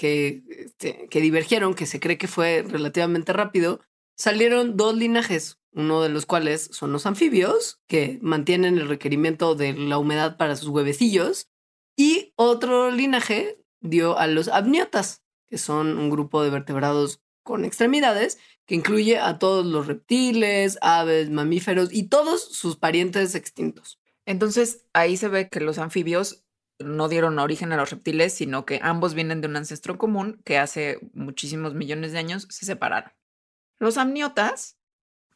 este, 0.48 1.08
que 1.08 1.20
divergieron, 1.20 1.74
que 1.74 1.86
se 1.86 2.00
cree 2.00 2.18
que 2.18 2.28
fue 2.28 2.64
relativamente 2.66 3.32
rápido, 3.32 3.80
salieron 4.16 4.76
dos 4.76 4.96
linajes, 4.96 5.58
uno 5.72 6.02
de 6.02 6.08
los 6.08 6.26
cuales 6.26 6.68
son 6.72 6.92
los 6.92 7.06
anfibios, 7.06 7.80
que 7.86 8.18
mantienen 8.20 8.78
el 8.78 8.88
requerimiento 8.88 9.54
de 9.54 9.72
la 9.72 9.98
humedad 9.98 10.36
para 10.36 10.56
sus 10.56 10.68
huevecillos, 10.68 11.48
y 11.96 12.32
otro 12.36 12.90
linaje 12.90 13.58
dio 13.80 14.18
a 14.18 14.26
los 14.26 14.48
amniotas, 14.48 15.22
que 15.48 15.58
son 15.58 15.98
un 15.98 16.10
grupo 16.10 16.42
de 16.42 16.50
vertebrados 16.50 17.20
con 17.42 17.64
extremidades, 17.64 18.38
que 18.66 18.74
incluye 18.74 19.18
a 19.18 19.38
todos 19.38 19.66
los 19.66 19.86
reptiles, 19.86 20.78
aves, 20.80 21.30
mamíferos 21.30 21.92
y 21.92 22.04
todos 22.04 22.42
sus 22.42 22.76
parientes 22.76 23.34
extintos. 23.34 24.00
Entonces 24.26 24.86
ahí 24.92 25.16
se 25.16 25.28
ve 25.28 25.48
que 25.48 25.60
los 25.60 25.78
anfibios 25.78 26.44
no 26.78 27.08
dieron 27.08 27.38
origen 27.38 27.72
a 27.72 27.76
los 27.76 27.90
reptiles, 27.90 28.32
sino 28.32 28.64
que 28.64 28.80
ambos 28.82 29.14
vienen 29.14 29.40
de 29.40 29.48
un 29.48 29.56
ancestro 29.56 29.98
común 29.98 30.40
que 30.44 30.58
hace 30.58 30.98
muchísimos 31.12 31.74
millones 31.74 32.12
de 32.12 32.18
años 32.18 32.46
se 32.50 32.64
separaron. 32.64 33.12
Los 33.78 33.96
amniotas, 33.96 34.78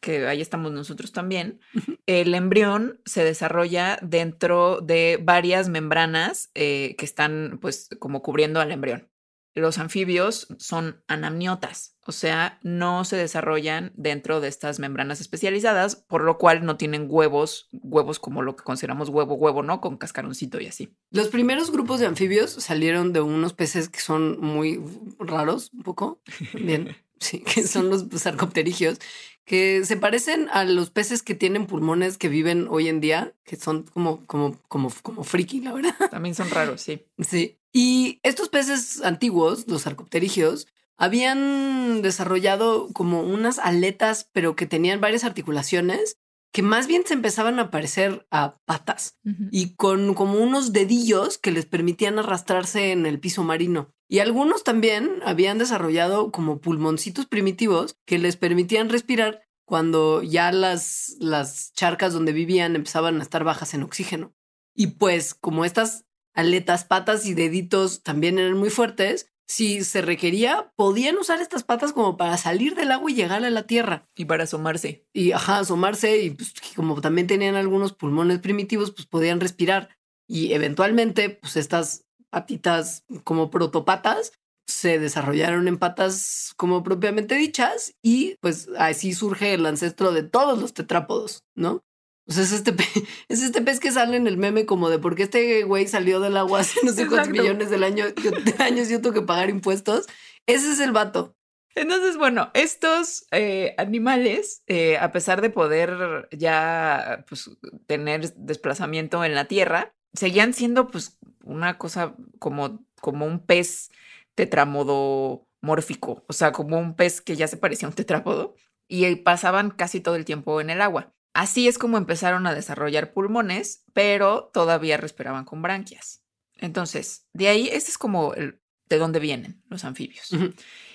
que 0.00 0.26
ahí 0.26 0.40
estamos 0.40 0.72
nosotros 0.72 1.12
también, 1.12 1.60
el 2.06 2.34
embrión 2.34 3.00
se 3.04 3.24
desarrolla 3.24 3.98
dentro 4.02 4.80
de 4.80 5.18
varias 5.22 5.68
membranas 5.68 6.50
eh, 6.54 6.94
que 6.98 7.04
están 7.04 7.58
pues 7.60 7.88
como 7.98 8.22
cubriendo 8.22 8.60
al 8.60 8.72
embrión. 8.72 9.10
Los 9.54 9.78
anfibios 9.78 10.48
son 10.58 11.02
anamniotas, 11.06 11.96
o 12.06 12.12
sea, 12.12 12.58
no 12.62 13.04
se 13.04 13.16
desarrollan 13.16 13.92
dentro 13.94 14.40
de 14.40 14.48
estas 14.48 14.78
membranas 14.78 15.20
especializadas, 15.20 15.96
por 15.96 16.22
lo 16.22 16.38
cual 16.38 16.64
no 16.64 16.76
tienen 16.76 17.06
huevos, 17.08 17.68
huevos 17.72 18.18
como 18.18 18.42
lo 18.42 18.56
que 18.56 18.64
consideramos 18.64 19.08
huevo, 19.08 19.34
huevo, 19.34 19.62
¿no? 19.62 19.80
Con 19.80 19.96
cascaroncito 19.96 20.60
y 20.60 20.66
así. 20.66 20.94
Los 21.10 21.28
primeros 21.28 21.70
grupos 21.70 22.00
de 22.00 22.06
anfibios 22.06 22.50
salieron 22.50 23.12
de 23.12 23.20
unos 23.20 23.54
peces 23.54 23.88
que 23.88 24.00
son 24.00 24.40
muy 24.40 24.82
raros, 25.18 25.70
un 25.72 25.82
poco, 25.82 26.20
bien, 26.52 26.96
sí, 27.20 27.40
que 27.40 27.62
son 27.62 27.88
los 27.88 28.06
sarcopterigios, 28.20 28.98
que 29.44 29.84
se 29.84 29.96
parecen 29.96 30.48
a 30.52 30.64
los 30.64 30.90
peces 30.90 31.22
que 31.22 31.34
tienen 31.34 31.66
pulmones 31.66 32.18
que 32.18 32.28
viven 32.28 32.66
hoy 32.70 32.88
en 32.88 33.00
día, 33.00 33.34
que 33.44 33.56
son 33.56 33.84
como, 33.84 34.26
como, 34.26 34.58
como, 34.68 34.90
como 35.02 35.24
friki, 35.24 35.60
la 35.60 35.72
verdad. 35.72 35.94
También 36.10 36.34
son 36.34 36.50
raros, 36.50 36.80
sí. 36.80 37.06
Sí. 37.18 37.58
Y 37.76 38.20
estos 38.22 38.48
peces 38.48 39.02
antiguos, 39.02 39.66
los 39.66 39.82
sarcopterigios, 39.82 40.68
habían 40.96 42.02
desarrollado 42.02 42.88
como 42.92 43.22
unas 43.22 43.58
aletas, 43.58 44.30
pero 44.32 44.54
que 44.54 44.66
tenían 44.66 45.00
varias 45.00 45.24
articulaciones 45.24 46.18
que 46.52 46.62
más 46.62 46.86
bien 46.86 47.02
se 47.04 47.14
empezaban 47.14 47.58
a 47.58 47.72
parecer 47.72 48.28
a 48.30 48.60
patas 48.64 49.18
y 49.50 49.74
con 49.74 50.14
como 50.14 50.38
unos 50.38 50.72
dedillos 50.72 51.36
que 51.36 51.50
les 51.50 51.66
permitían 51.66 52.20
arrastrarse 52.20 52.92
en 52.92 53.06
el 53.06 53.18
piso 53.18 53.42
marino. 53.42 53.92
Y 54.08 54.20
algunos 54.20 54.62
también 54.62 55.18
habían 55.24 55.58
desarrollado 55.58 56.30
como 56.30 56.60
pulmoncitos 56.60 57.26
primitivos 57.26 57.98
que 58.06 58.18
les 58.18 58.36
permitían 58.36 58.88
respirar 58.88 59.42
cuando 59.64 60.22
ya 60.22 60.52
las, 60.52 61.16
las 61.18 61.72
charcas 61.72 62.12
donde 62.12 62.32
vivían 62.32 62.76
empezaban 62.76 63.18
a 63.18 63.22
estar 63.22 63.42
bajas 63.42 63.74
en 63.74 63.82
oxígeno. 63.82 64.32
Y 64.76 64.88
pues 64.88 65.34
como 65.34 65.64
estas 65.64 66.04
aletas, 66.34 66.84
patas 66.84 67.26
y 67.26 67.34
deditos 67.34 68.02
también 68.02 68.38
eran 68.38 68.58
muy 68.58 68.70
fuertes, 68.70 69.26
si 69.46 69.84
se 69.84 70.00
requería, 70.00 70.72
podían 70.74 71.16
usar 71.18 71.40
estas 71.40 71.64
patas 71.64 71.92
como 71.92 72.16
para 72.16 72.36
salir 72.38 72.74
del 72.74 72.92
agua 72.92 73.10
y 73.10 73.14
llegar 73.14 73.44
a 73.44 73.50
la 73.50 73.66
tierra. 73.66 74.08
Y 74.16 74.24
para 74.24 74.44
asomarse. 74.44 75.06
Y 75.12 75.32
ajá, 75.32 75.58
asomarse 75.58 76.18
y 76.18 76.30
pues 76.30 76.54
como 76.74 77.00
también 77.00 77.26
tenían 77.26 77.54
algunos 77.54 77.92
pulmones 77.92 78.38
primitivos, 78.38 78.90
pues 78.90 79.06
podían 79.06 79.40
respirar. 79.40 79.90
Y 80.26 80.54
eventualmente, 80.54 81.28
pues 81.30 81.56
estas 81.56 82.06
patitas 82.30 83.04
como 83.22 83.50
protopatas 83.50 84.32
se 84.66 84.98
desarrollaron 84.98 85.68
en 85.68 85.78
patas 85.78 86.54
como 86.56 86.82
propiamente 86.82 87.34
dichas 87.34 87.94
y 88.02 88.36
pues 88.40 88.70
así 88.78 89.12
surge 89.12 89.52
el 89.52 89.66
ancestro 89.66 90.12
de 90.12 90.22
todos 90.22 90.58
los 90.58 90.72
tetrápodos, 90.72 91.44
¿no? 91.54 91.84
O 92.26 92.32
sea, 92.32 92.42
es 92.42 92.52
este, 92.52 92.72
pez, 92.72 92.88
es 93.28 93.42
este 93.42 93.60
pez 93.62 93.80
que 93.80 93.92
sale 93.92 94.16
en 94.16 94.26
el 94.26 94.36
meme 94.36 94.66
como 94.66 94.90
de 94.90 94.98
por 94.98 95.14
qué 95.14 95.24
este 95.24 95.64
güey 95.64 95.86
salió 95.86 96.20
del 96.20 96.36
agua 96.36 96.60
hace 96.60 96.80
no 96.84 96.92
sé 96.92 97.06
cuántos 97.06 97.30
millones 97.30 97.70
del 97.70 97.84
año, 97.84 98.06
de 98.10 98.54
años 98.62 98.88
y 98.88 98.92
yo 98.92 99.00
tengo 99.00 99.14
que 99.14 99.26
pagar 99.26 99.50
impuestos. 99.50 100.06
Ese 100.46 100.72
es 100.72 100.80
el 100.80 100.92
vato. 100.92 101.36
Entonces, 101.74 102.16
bueno, 102.16 102.50
estos 102.54 103.26
eh, 103.32 103.74
animales, 103.78 104.62
eh, 104.68 104.96
a 104.98 105.10
pesar 105.10 105.40
de 105.40 105.50
poder 105.50 106.28
ya 106.30 107.24
pues, 107.28 107.50
tener 107.86 108.32
desplazamiento 108.34 109.24
en 109.24 109.34
la 109.34 109.46
tierra, 109.46 109.92
seguían 110.12 110.54
siendo 110.54 110.86
pues 110.86 111.18
una 111.42 111.76
cosa 111.76 112.14
como, 112.38 112.86
como 113.00 113.26
un 113.26 113.44
pez 113.44 113.90
tetramodomórfico, 114.36 116.24
o 116.28 116.32
sea, 116.32 116.52
como 116.52 116.78
un 116.78 116.94
pez 116.94 117.20
que 117.20 117.36
ya 117.36 117.48
se 117.48 117.56
parecía 117.56 117.86
a 117.86 117.90
un 117.90 117.96
tetrápodo 117.96 118.54
y 118.88 119.16
pasaban 119.16 119.70
casi 119.70 120.00
todo 120.00 120.14
el 120.16 120.24
tiempo 120.24 120.60
en 120.60 120.70
el 120.70 120.80
agua. 120.80 121.13
Así 121.34 121.66
es 121.68 121.78
como 121.78 121.98
empezaron 121.98 122.46
a 122.46 122.54
desarrollar 122.54 123.12
pulmones, 123.12 123.84
pero 123.92 124.50
todavía 124.54 124.96
respiraban 124.96 125.44
con 125.44 125.62
branquias. 125.62 126.22
Entonces, 126.56 127.26
de 127.32 127.48
ahí, 127.48 127.68
este 127.72 127.90
es 127.90 127.98
como 127.98 128.34
el, 128.34 128.60
de 128.88 128.98
dónde 128.98 129.18
vienen 129.18 129.62
los 129.68 129.84
anfibios. 129.84 130.30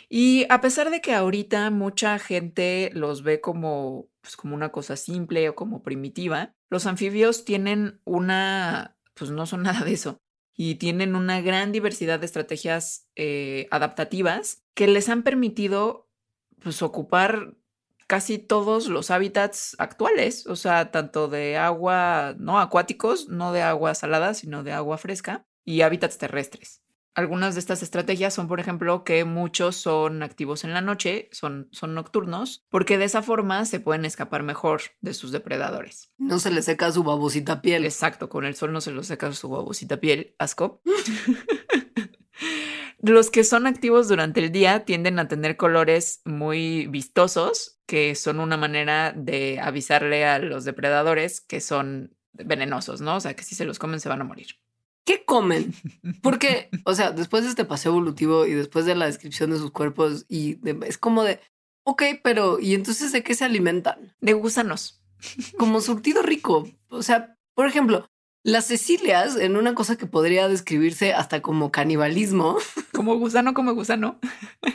Y 0.07 0.45
a 0.49 0.61
pesar 0.61 0.89
de 0.89 1.01
que 1.01 1.13
ahorita 1.13 1.69
mucha 1.69 2.17
gente 2.17 2.89
los 2.93 3.21
ve 3.21 3.41
como, 3.41 4.09
pues, 4.21 4.35
como 4.37 4.55
una 4.55 4.71
cosa 4.71 4.95
simple 4.95 5.49
o 5.49 5.55
como 5.55 5.83
primitiva, 5.83 6.55
los 6.69 6.87
anfibios 6.87 7.45
tienen 7.45 7.99
una, 8.05 8.97
pues 9.13 9.29
no 9.31 9.45
son 9.45 9.63
nada 9.63 9.85
de 9.85 9.93
eso, 9.93 10.17
y 10.55 10.75
tienen 10.75 11.15
una 11.15 11.41
gran 11.41 11.71
diversidad 11.71 12.19
de 12.19 12.25
estrategias 12.25 13.07
eh, 13.15 13.67
adaptativas 13.71 14.63
que 14.73 14.87
les 14.87 15.09
han 15.09 15.23
permitido 15.23 16.09
pues, 16.61 16.81
ocupar 16.81 17.55
casi 18.09 18.39
todos 18.39 18.87
los 18.87 19.11
hábitats 19.11 19.75
actuales, 19.77 20.47
o 20.47 20.55
sea, 20.55 20.89
tanto 20.89 21.27
de 21.27 21.57
agua, 21.57 22.33
no 22.39 22.59
acuáticos, 22.59 23.29
no 23.29 23.53
de 23.53 23.61
agua 23.61 23.93
salada, 23.93 24.33
sino 24.33 24.63
de 24.63 24.71
agua 24.71 24.97
fresca 24.97 25.45
y 25.63 25.81
hábitats 25.81 26.17
terrestres. 26.17 26.81
Algunas 27.13 27.53
de 27.53 27.59
estas 27.59 27.83
estrategias 27.83 28.33
son, 28.33 28.47
por 28.47 28.59
ejemplo, 28.59 29.03
que 29.03 29.25
muchos 29.25 29.75
son 29.75 30.23
activos 30.23 30.63
en 30.63 30.73
la 30.73 30.81
noche, 30.81 31.29
son, 31.31 31.69
son 31.71 31.93
nocturnos, 31.93 32.65
porque 32.69 32.97
de 32.97 33.05
esa 33.05 33.21
forma 33.21 33.63
se 33.65 33.79
pueden 33.79 34.05
escapar 34.05 34.41
mejor 34.41 34.81
de 35.01 35.13
sus 35.13 35.31
depredadores. 35.31 36.11
No 36.17 36.39
se 36.39 36.49
les 36.49 36.65
seca 36.65 36.91
su 36.91 37.03
babosita 37.03 37.61
piel. 37.61 37.85
Exacto, 37.85 38.27
con 38.27 38.43
el 38.43 38.55
sol 38.55 38.73
no 38.73 38.81
se 38.81 38.91
les 38.91 39.05
seca 39.05 39.31
su 39.33 39.49
babosita 39.49 39.97
piel. 39.97 40.33
Asco. 40.39 40.81
Los 43.01 43.31
que 43.31 43.43
son 43.43 43.65
activos 43.65 44.09
durante 44.09 44.41
el 44.41 44.51
día 44.51 44.83
tienden 44.83 45.19
a 45.19 45.27
tener 45.27 45.55
colores 45.55 46.21
muy 46.25 46.87
vistosos, 46.87 47.79
que 47.85 48.13
son 48.15 48.39
una 48.39 48.57
manera 48.57 49.13
de 49.15 49.59
avisarle 49.61 50.25
a 50.25 50.39
los 50.39 50.65
depredadores 50.65 51.39
que 51.39 51.61
son 51.61 52.15
venenosos, 52.33 53.01
¿no? 53.01 53.15
O 53.15 53.19
sea, 53.19 53.35
que 53.35 53.43
si 53.43 53.55
se 53.55 53.65
los 53.65 53.79
comen 53.79 53.99
se 53.99 54.09
van 54.09 54.21
a 54.21 54.25
morir. 54.25 54.47
¿Qué 55.05 55.23
comen? 55.25 55.73
Porque, 56.21 56.69
o 56.83 56.93
sea, 56.93 57.11
después 57.11 57.43
de 57.43 57.49
este 57.49 57.65
paseo 57.65 57.93
evolutivo 57.93 58.45
y 58.45 58.53
después 58.53 58.85
de 58.85 58.95
la 58.95 59.05
descripción 59.05 59.51
de 59.51 59.57
sus 59.57 59.71
cuerpos 59.71 60.25
y 60.27 60.59
es 60.85 60.97
como 60.97 61.23
de, 61.23 61.39
ok, 61.83 62.03
pero 62.21 62.59
¿y 62.59 62.75
entonces 62.75 63.11
de 63.11 63.23
qué 63.23 63.33
se 63.33 63.45
alimentan? 63.45 64.13
De 64.19 64.33
gusanos. 64.33 65.01
Como 65.57 65.81
surtido 65.81 66.21
rico. 66.21 66.67
O 66.89 67.01
sea, 67.01 67.37
por 67.55 67.67
ejemplo, 67.67 68.09
las 68.43 68.67
Cecilias, 68.67 69.35
en 69.35 69.57
una 69.57 69.75
cosa 69.75 69.97
que 69.97 70.05
podría 70.05 70.47
describirse 70.47 71.13
hasta 71.13 71.41
como 71.41 71.71
canibalismo. 71.71 72.57
Como 72.93 73.17
gusano, 73.17 73.53
como 73.53 73.73
gusano. 73.75 74.19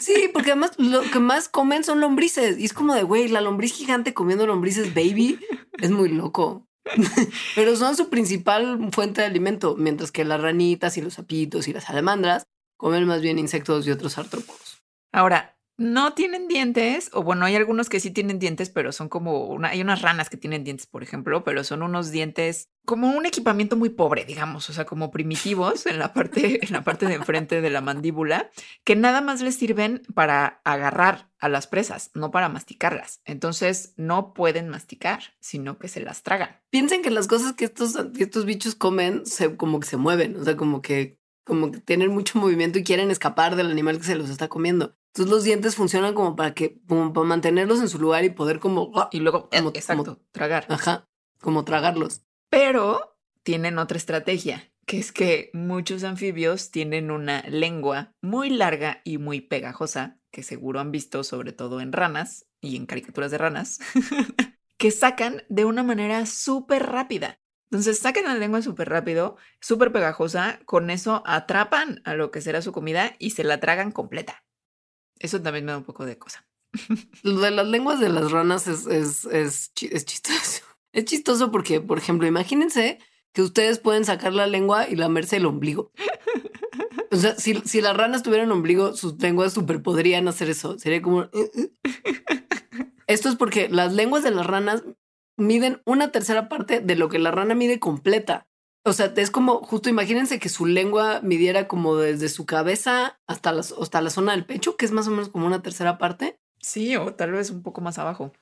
Sí, 0.01 0.31
porque 0.33 0.53
además 0.53 0.73
lo 0.79 1.03
que 1.03 1.19
más 1.19 1.51
comen 1.51 1.85
son 1.85 2.01
lombrices. 2.01 2.59
Y 2.59 2.65
es 2.65 2.73
como 2.73 2.95
de, 2.95 3.03
güey, 3.03 3.29
la 3.29 3.43
lombriz 3.43 3.75
gigante 3.75 4.15
comiendo 4.15 4.47
lombrices 4.47 4.95
baby 4.95 5.39
es 5.79 5.91
muy 5.91 6.09
loco. 6.09 6.67
Pero 7.55 7.77
son 7.77 7.97
su 7.97 8.09
principal 8.09 8.89
fuente 8.93 9.21
de 9.21 9.27
alimento, 9.27 9.77
mientras 9.77 10.11
que 10.11 10.25
las 10.25 10.41
ranitas 10.41 10.97
y 10.97 11.03
los 11.03 11.15
sapitos 11.15 11.69
y 11.69 11.75
las 11.75 11.85
salamandras 11.85 12.45
comen 12.79 13.05
más 13.05 13.21
bien 13.21 13.39
insectos 13.39 13.87
y 13.87 13.91
otros 13.91 14.17
artrópodos. 14.17 14.83
Ahora, 15.13 15.54
no 15.77 16.15
tienen 16.15 16.47
dientes, 16.47 17.11
o 17.13 17.23
bueno, 17.23 17.47
hay 17.47 17.57
algunos 17.57 17.89
que 17.89 17.99
sí 17.99 18.11
tienen 18.11 18.39
dientes, 18.39 18.71
pero 18.71 18.93
son 18.93 19.09
como 19.09 19.47
una, 19.47 19.71
hay 19.71 19.81
unas 19.81 20.03
ranas 20.03 20.31
que 20.31 20.37
tienen 20.37 20.63
dientes, 20.63 20.87
por 20.87 21.03
ejemplo, 21.03 21.43
pero 21.43 21.65
son 21.65 21.83
unos 21.83 22.11
dientes 22.11 22.71
como 22.85 23.11
un 23.11 23.27
equipamiento 23.27 23.77
muy 23.77 23.89
pobre, 23.89 24.25
digamos, 24.25 24.69
o 24.71 24.73
sea, 24.73 24.85
como 24.85 25.11
primitivos 25.11 25.87
en 25.87 25.99
la 25.99 26.13
parte, 26.13 26.65
en 26.65 26.73
la 26.73 26.85
parte 26.85 27.07
de 27.07 27.15
enfrente 27.15 27.61
de 27.61 27.71
la 27.71 27.81
mandíbula, 27.81 28.51
que 28.85 28.95
nada 28.95 29.21
más 29.21 29.41
les 29.41 29.57
sirven 29.57 30.03
para 30.15 30.61
agarrar 30.65 31.31
a 31.39 31.49
las 31.49 31.67
presas, 31.67 32.11
no 32.15 32.31
para 32.31 32.49
masticarlas. 32.49 33.21
Entonces 33.25 33.95
no 33.97 34.33
pueden 34.33 34.69
masticar, 34.69 35.35
sino 35.41 35.79
que 35.79 35.89
se 35.89 36.01
las 36.01 36.23
tragan. 36.23 36.61
Piensen 36.71 37.03
que 37.03 37.11
las 37.11 37.27
cosas 37.27 37.55
que 37.55 37.65
estos, 37.65 37.97
estos 38.19 38.45
bichos 38.45 38.75
comen 38.75 39.27
se, 39.27 39.57
como 39.57 39.81
que 39.81 39.87
se 39.87 39.97
mueven, 39.97 40.37
o 40.37 40.45
sea, 40.45 40.57
como 40.57 40.83
que 40.83 41.19
como 41.45 41.71
que 41.71 41.81
tienen 41.81 42.11
mucho 42.11 42.39
movimiento 42.41 42.79
y 42.79 42.85
quieren 42.85 43.11
escapar 43.11 43.57
del 43.57 43.71
animal 43.71 43.99
que 43.99 44.05
se 44.05 44.17
los 44.17 44.31
está 44.31 44.49
comiendo. 44.49 44.97
Entonces 45.09 45.33
los 45.33 45.45
dientes 45.45 45.77
funcionan 45.77 46.15
como 46.15 46.35
para 46.35 46.55
que, 46.55 46.81
como 46.89 47.13
para 47.13 47.27
mantenerlos 47.27 47.81
en 47.81 47.89
su 47.89 48.01
lugar 48.01 48.25
y 48.25 48.31
poder 48.31 48.59
como... 48.59 48.93
Y 49.13 49.21
luego, 49.21 49.49
exacto, 49.53 50.21
tragar. 50.33 50.67
Ajá, 50.69 51.09
como 51.41 51.65
tragarlos. 51.65 52.23
Pero 52.51 53.17
tienen 53.45 53.79
otra 53.79 53.97
estrategia, 53.97 54.73
que 54.87 54.99
es 54.99 55.13
que 55.13 55.51
muchos 55.53 56.03
anfibios 56.03 56.73
tienen 56.73 57.13
una 57.13 57.43
lengua 57.43 58.13
muy 58.23 58.51
larga 58.51 59.03
y 59.05 59.19
muy 59.19 59.41
pegajosa, 59.41 60.19
que 60.33 60.43
seguro 60.43 60.81
han 60.81 60.91
visto 60.91 61.23
sobre 61.23 61.53
todo 61.53 61.81
en 61.81 61.93
ranas 61.93 62.47
y 62.61 62.77
en 62.77 62.87
caricaturas 62.87 63.31
de 63.31 63.39
ranas, 63.39 63.79
que 64.79 64.91
sacan 64.91 65.45
de 65.49 65.65
una 65.65 65.85
manera 65.85 66.27
súper 66.27 66.87
rápida. 66.87 67.39
Entonces 67.75 67.99
sacan 67.99 68.23
la 68.23 68.37
lengua 68.37 68.63
súper 68.63 68.89
rápido, 68.89 69.37
súper 69.61 69.91
pegajosa, 69.91 70.61
con 70.65 70.91
eso 70.91 71.25
atrapan 71.27 72.01
a 72.05 72.15
lo 72.15 72.31
que 72.31 72.41
será 72.41 72.63
su 72.63 72.71
comida 72.71 73.17
y 73.19 73.31
se 73.31 73.43
la 73.43 73.59
tragan 73.59 73.91
completa. 73.91 74.45
Eso 75.19 75.43
también 75.43 75.65
me 75.65 75.73
da 75.73 75.79
un 75.79 75.85
poco 75.85 76.05
de 76.07 76.17
cosa. 76.17 76.47
Lo 77.25 77.41
de 77.41 77.51
las 77.51 77.67
lenguas 77.67 77.99
de 77.99 78.11
las 78.11 78.31
ranas 78.31 78.69
es, 78.69 78.87
es, 78.87 79.25
es, 79.25 79.73
es 79.91 80.05
chistoso. 80.05 80.63
Es 80.93 81.07
chistoso 81.07 81.51
porque, 81.51 81.81
por 81.81 81.99
ejemplo, 81.99 82.29
imagínense 82.29 83.01
que 83.33 83.43
ustedes 83.43 83.81
pueden 83.81 84.05
sacar 84.05 84.33
la 84.33 84.47
lengua 84.47 84.89
y 84.89 84.95
lamerse 84.95 85.39
el 85.39 85.47
ombligo. 85.47 85.91
O 87.11 87.17
sea, 87.17 87.35
si, 87.35 87.55
si 87.65 87.81
las 87.81 87.97
ranas 87.97 88.23
tuvieran 88.23 88.53
ombligo, 88.53 88.95
sus 88.95 89.21
lenguas 89.21 89.53
super 89.53 89.83
podrían 89.83 90.29
hacer 90.29 90.49
eso. 90.49 90.79
Sería 90.79 91.03
como... 91.03 91.23
Eh, 91.23 91.51
eh. 91.57 91.73
Esto 93.09 93.29
es 93.29 93.35
porque 93.35 93.69
las 93.69 93.93
lenguas 93.93 94.23
de 94.23 94.31
las 94.31 94.47
ranas 94.47 94.85
miden 95.37 95.81
una 95.85 96.13
tercera 96.13 96.49
parte 96.49 96.81
de 96.81 96.97
lo 96.97 97.09
que 97.09 97.19
la 97.19 97.31
rana 97.31 97.55
mide 97.55 97.79
completa. 97.81 98.47
O 98.85 98.93
sea, 98.93 99.13
es 99.17 99.31
como, 99.31 99.63
justo 99.63 99.89
imagínense 99.89 100.39
que 100.39 100.49
su 100.49 100.67
lengua 100.67 101.21
midiera 101.23 101.69
como 101.69 101.97
desde 101.97 102.29
su 102.29 102.45
cabeza 102.45 103.19
hasta 103.27 103.53
la, 103.53 103.61
hasta 103.61 104.01
la 104.03 104.11
zona 104.11 104.33
del 104.33 104.45
pecho, 104.45 104.77
que 104.77 104.85
es 104.85 104.93
más 104.93 105.09
o 105.09 105.11
menos 105.11 105.31
como 105.31 105.47
una 105.47 105.63
tercera 105.63 105.97
parte. 105.97 106.39
Sí, 106.61 106.95
o 106.97 107.15
tal 107.15 107.33
vez 107.33 107.51
un 107.51 107.63
poco 107.63 107.81
más 107.81 107.99
abajo. 107.99 108.33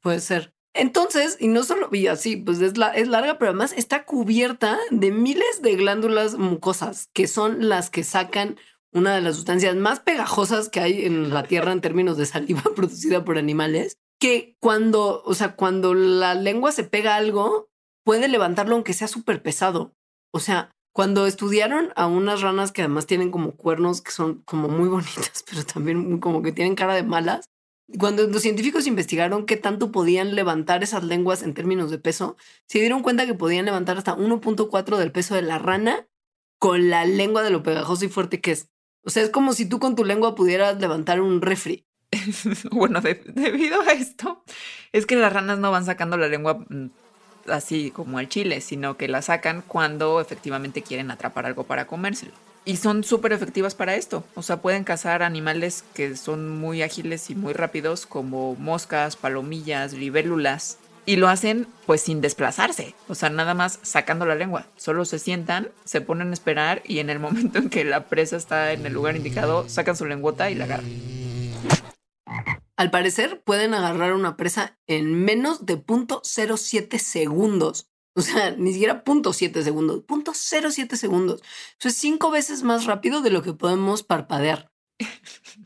Puede 0.00 0.20
ser. 0.20 0.54
Entonces, 0.72 1.36
y 1.40 1.48
no 1.48 1.64
solo, 1.64 1.88
y 1.92 2.06
así, 2.06 2.36
pues 2.36 2.60
es, 2.60 2.76
la, 2.78 2.90
es 2.90 3.08
larga, 3.08 3.38
pero 3.38 3.50
además 3.50 3.72
está 3.76 4.04
cubierta 4.04 4.78
de 4.90 5.10
miles 5.10 5.62
de 5.62 5.74
glándulas 5.74 6.36
mucosas, 6.36 7.08
que 7.12 7.26
son 7.26 7.68
las 7.68 7.90
que 7.90 8.04
sacan 8.04 8.56
una 8.92 9.14
de 9.14 9.20
las 9.20 9.36
sustancias 9.36 9.74
más 9.76 10.00
pegajosas 10.00 10.68
que 10.68 10.80
hay 10.80 11.06
en 11.06 11.30
la 11.30 11.42
Tierra 11.44 11.72
en 11.72 11.80
términos 11.80 12.16
de 12.16 12.26
saliva 12.26 12.62
producida 12.76 13.24
por 13.24 13.38
animales, 13.38 13.98
que 14.20 14.56
cuando, 14.60 15.22
o 15.24 15.34
sea, 15.34 15.56
cuando 15.56 15.94
la 15.94 16.34
lengua 16.34 16.70
se 16.72 16.84
pega 16.84 17.14
a 17.14 17.16
algo, 17.16 17.70
puede 18.04 18.28
levantarlo 18.28 18.74
aunque 18.74 18.92
sea 18.92 19.08
súper 19.08 19.42
pesado. 19.42 19.94
O 20.32 20.38
sea, 20.40 20.70
cuando 20.92 21.26
estudiaron 21.26 21.92
a 21.96 22.06
unas 22.06 22.42
ranas 22.42 22.70
que 22.70 22.82
además 22.82 23.06
tienen 23.06 23.30
como 23.30 23.56
cuernos 23.56 24.02
que 24.02 24.12
son 24.12 24.42
como 24.42 24.68
muy 24.68 24.88
bonitas, 24.90 25.42
pero 25.48 25.64
también 25.64 26.18
como 26.20 26.42
que 26.42 26.52
tienen 26.52 26.74
cara 26.74 26.94
de 26.94 27.02
malas, 27.02 27.46
cuando 27.98 28.26
los 28.26 28.42
científicos 28.42 28.86
investigaron 28.86 29.46
qué 29.46 29.56
tanto 29.56 29.90
podían 29.90 30.36
levantar 30.36 30.82
esas 30.82 31.02
lenguas 31.02 31.42
en 31.42 31.54
términos 31.54 31.90
de 31.90 31.98
peso, 31.98 32.36
se 32.68 32.78
dieron 32.78 33.02
cuenta 33.02 33.26
que 33.26 33.34
podían 33.34 33.64
levantar 33.64 33.98
hasta 33.98 34.16
1.4 34.16 34.96
del 34.96 35.10
peso 35.10 35.34
de 35.34 35.42
la 35.42 35.58
rana 35.58 36.06
con 36.58 36.90
la 36.90 37.04
lengua 37.04 37.42
de 37.42 37.50
lo 37.50 37.62
pegajoso 37.62 38.04
y 38.04 38.08
fuerte 38.08 38.40
que 38.40 38.52
es. 38.52 38.68
O 39.02 39.10
sea, 39.10 39.22
es 39.22 39.30
como 39.30 39.54
si 39.54 39.66
tú 39.66 39.80
con 39.80 39.96
tu 39.96 40.04
lengua 40.04 40.34
pudieras 40.34 40.78
levantar 40.78 41.20
un 41.20 41.40
refri. 41.40 41.86
bueno, 42.70 43.00
debido 43.00 43.80
a 43.82 43.92
esto, 43.92 44.42
es 44.92 45.06
que 45.06 45.16
las 45.16 45.32
ranas 45.32 45.58
no 45.58 45.70
van 45.70 45.84
sacando 45.84 46.16
la 46.16 46.28
lengua 46.28 46.64
mm, 46.68 46.86
así 47.48 47.90
como 47.90 48.18
al 48.18 48.28
chile, 48.28 48.60
sino 48.60 48.96
que 48.96 49.08
la 49.08 49.22
sacan 49.22 49.62
cuando 49.66 50.20
efectivamente 50.20 50.82
quieren 50.82 51.10
atrapar 51.10 51.46
algo 51.46 51.64
para 51.64 51.86
comérselo. 51.86 52.32
Y 52.64 52.76
son 52.76 53.04
súper 53.04 53.32
efectivas 53.32 53.74
para 53.74 53.96
esto. 53.96 54.22
O 54.34 54.42
sea, 54.42 54.58
pueden 54.58 54.84
cazar 54.84 55.22
animales 55.22 55.82
que 55.94 56.16
son 56.16 56.58
muy 56.58 56.82
ágiles 56.82 57.30
y 57.30 57.34
muy 57.34 57.54
rápidos, 57.54 58.06
como 58.06 58.54
moscas, 58.56 59.16
palomillas, 59.16 59.94
libélulas. 59.94 60.78
Y 61.06 61.16
lo 61.16 61.28
hacen 61.28 61.66
pues 61.86 62.02
sin 62.02 62.20
desplazarse, 62.20 62.94
o 63.08 63.14
sea, 63.14 63.30
nada 63.30 63.54
más 63.54 63.80
sacando 63.82 64.26
la 64.26 64.34
lengua. 64.34 64.66
Solo 64.76 65.06
se 65.06 65.18
sientan, 65.18 65.70
se 65.84 66.02
ponen 66.02 66.30
a 66.30 66.34
esperar 66.34 66.82
y 66.84 66.98
en 66.98 67.08
el 67.08 67.18
momento 67.18 67.58
en 67.58 67.70
que 67.70 67.84
la 67.84 68.04
presa 68.04 68.36
está 68.36 68.72
en 68.72 68.84
el 68.84 68.92
lugar 68.92 69.16
indicado, 69.16 69.68
sacan 69.68 69.96
su 69.96 70.04
lengüota 70.04 70.50
y 70.50 70.54
la 70.54 70.64
agarran. 70.64 71.39
Al 72.76 72.90
parecer, 72.90 73.42
pueden 73.42 73.74
agarrar 73.74 74.14
una 74.14 74.36
presa 74.36 74.78
en 74.86 75.24
menos 75.24 75.66
de 75.66 75.84
0.07 75.84 76.98
segundos. 76.98 77.90
O 78.14 78.22
sea, 78.22 78.50
ni 78.58 78.72
siquiera 78.72 79.04
0.7 79.04 79.62
segundos, 79.62 80.06
0.07 80.06 80.96
segundos. 80.96 81.42
Eso 81.78 81.88
es 81.88 81.96
cinco 81.96 82.30
veces 82.30 82.62
más 82.62 82.86
rápido 82.86 83.20
de 83.20 83.30
lo 83.30 83.42
que 83.42 83.52
podemos 83.52 84.02
parpadear. 84.02 84.70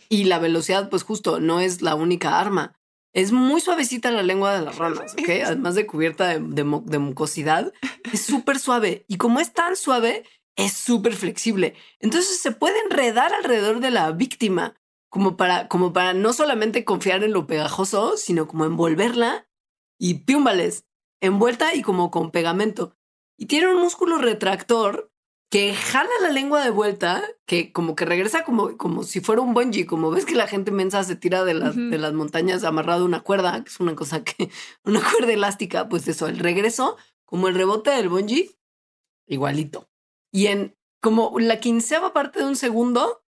Y 0.09 0.25
la 0.25 0.39
velocidad, 0.39 0.91
pues 0.91 1.03
justo, 1.03 1.41
no 1.41 1.61
es 1.61 1.83
la 1.83 1.95
única 1.95 2.39
arma. 2.39 2.79
Es 3.13 3.31
muy 3.31 3.61
suavecita 3.61 4.11
la 4.11 4.23
lengua 4.23 4.55
de 4.55 4.65
las 4.65 4.79
ranas, 4.79 5.15
¿ok? 5.15 5.29
Además 5.45 5.75
de 5.75 5.87
cubierta 5.87 6.29
de, 6.29 6.41
de 6.41 6.99
mucosidad, 6.99 7.73
es 8.13 8.23
súper 8.23 8.59
suave. 8.59 9.05
Y 9.09 9.19
como 9.19 9.41
es 9.41 9.53
tan 9.53 9.77
suave, 9.77 10.25
es 10.57 10.73
súper 10.73 11.15
flexible. 11.15 11.75
Entonces 12.01 12.39
se 12.39 12.53
puede 12.53 12.79
enredar 12.81 13.33
alrededor 13.33 13.81
de 13.81 13.91
la 13.91 14.11
víctima, 14.13 14.75
como 15.15 15.37
para, 15.37 15.69
como 15.69 15.93
para 15.93 16.13
no 16.13 16.33
solamente 16.33 16.85
confiar 16.85 17.23
en 17.23 17.33
lo 17.33 17.47
pegajoso, 17.47 18.17
sino 18.17 18.49
como 18.49 18.65
envolverla 18.65 19.47
y 19.97 20.15
piúmbales 20.25 20.89
envuelta 21.21 21.73
y 21.73 21.83
como 21.83 22.11
con 22.11 22.33
pegamento. 22.33 22.97
Y 23.39 23.47
tiene 23.47 23.73
un 23.73 23.81
músculo 23.81 24.19
retractor 24.19 25.13
que 25.53 25.73
jala 25.73 26.11
la 26.21 26.31
lengua 26.31 26.65
de 26.65 26.71
vuelta, 26.71 27.23
que 27.47 27.73
como 27.73 27.95
que 27.95 28.05
regresa 28.05 28.43
como, 28.43 28.77
como 28.77 29.05
si 29.05 29.21
fuera 29.21 29.41
un 29.41 29.55
bungee, 29.55 29.87
como 29.87 30.11
ves 30.11 30.25
que 30.25 30.35
la 30.35 30.49
gente 30.49 30.73
mensa 30.73 31.05
se 31.05 31.15
tira 31.15 31.45
de 31.45 31.55
las, 31.55 31.77
de 31.77 31.97
las 31.97 32.13
montañas 32.13 32.65
amarrado 32.65 33.03
a 33.03 33.07
una 33.07 33.21
cuerda, 33.21 33.63
que 33.63 33.71
es 33.71 33.79
una 33.79 33.95
cosa 33.95 34.25
que, 34.25 34.51
una 34.85 35.01
cuerda 35.01 35.33
elástica, 35.33 35.89
pues 35.89 36.09
eso, 36.09 36.27
el 36.27 36.41
regreso, 36.41 36.97
como 37.25 37.47
el 37.47 37.55
rebote 37.55 37.93
del 37.93 38.09
bungee, 38.09 38.51
igualito. 39.29 39.89
Y 40.33 40.49
en 40.49 40.77
como 41.01 41.39
la 41.39 41.61
quinceava 41.61 42.13
parte 42.13 42.41
de 42.41 42.47
un 42.47 42.57
segundo, 42.57 43.24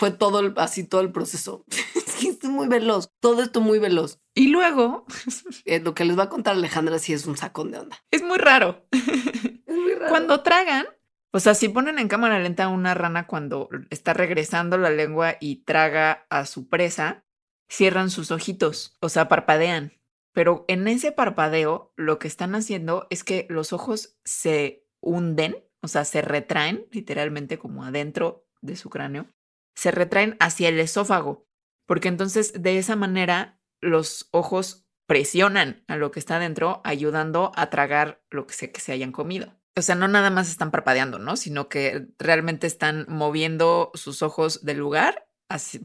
fue 0.00 0.10
todo 0.10 0.54
así 0.56 0.84
todo 0.84 1.02
el 1.02 1.12
proceso. 1.12 1.66
es 2.26 2.42
muy 2.44 2.68
veloz, 2.68 3.12
todo 3.20 3.42
esto 3.42 3.60
muy 3.60 3.78
veloz. 3.78 4.18
Y 4.34 4.48
luego, 4.48 5.04
eh, 5.66 5.78
lo 5.80 5.92
que 5.92 6.06
les 6.06 6.18
va 6.18 6.22
a 6.24 6.28
contar 6.30 6.54
Alejandra 6.54 6.98
sí 6.98 7.12
es 7.12 7.26
un 7.26 7.36
sacón 7.36 7.70
de 7.70 7.80
onda. 7.80 7.98
Es 8.10 8.22
muy 8.22 8.38
raro. 8.38 8.86
Es 9.70 9.76
muy 9.76 9.94
raro. 9.94 10.08
Cuando 10.08 10.40
tragan, 10.40 10.86
o 11.32 11.38
sea, 11.38 11.54
si 11.54 11.68
ponen 11.68 12.00
en 12.00 12.08
cámara 12.08 12.40
lenta 12.40 12.64
a 12.64 12.68
una 12.68 12.92
rana 12.92 13.28
cuando 13.28 13.68
está 13.90 14.14
regresando 14.14 14.78
la 14.78 14.90
lengua 14.90 15.36
y 15.38 15.62
traga 15.64 16.26
a 16.28 16.44
su 16.44 16.68
presa, 16.68 17.24
cierran 17.70 18.10
sus 18.10 18.32
ojitos, 18.32 18.96
o 19.00 19.08
sea, 19.08 19.28
parpadean. 19.28 19.92
Pero 20.32 20.64
en 20.66 20.88
ese 20.88 21.12
parpadeo, 21.12 21.92
lo 21.94 22.18
que 22.18 22.26
están 22.26 22.56
haciendo 22.56 23.06
es 23.10 23.22
que 23.22 23.46
los 23.48 23.72
ojos 23.72 24.18
se 24.24 24.88
hunden, 25.00 25.56
o 25.82 25.88
sea, 25.88 26.04
se 26.04 26.20
retraen 26.20 26.86
literalmente 26.90 27.58
como 27.58 27.84
adentro 27.84 28.44
de 28.60 28.74
su 28.74 28.90
cráneo, 28.90 29.28
se 29.74 29.90
retraen 29.90 30.36
hacia 30.40 30.68
el 30.68 30.78
esófago 30.80 31.46
porque 31.90 32.06
entonces 32.06 32.52
de 32.56 32.78
esa 32.78 32.94
manera 32.94 33.58
los 33.80 34.28
ojos 34.30 34.86
presionan 35.08 35.82
a 35.88 35.96
lo 35.96 36.12
que 36.12 36.20
está 36.20 36.38
dentro, 36.38 36.80
ayudando 36.84 37.50
a 37.56 37.68
tragar 37.68 38.22
lo 38.30 38.46
que 38.46 38.54
sea 38.54 38.70
que 38.70 38.80
se 38.80 38.92
hayan 38.92 39.10
comido. 39.10 39.60
O 39.76 39.82
sea, 39.82 39.96
no 39.96 40.06
nada 40.06 40.30
más 40.30 40.48
están 40.48 40.70
parpadeando, 40.70 41.18
¿no? 41.18 41.34
Sino 41.36 41.68
que 41.68 42.06
realmente 42.16 42.68
están 42.68 43.06
moviendo 43.08 43.90
sus 43.94 44.22
ojos 44.22 44.64
del 44.64 44.78
lugar 44.78 45.28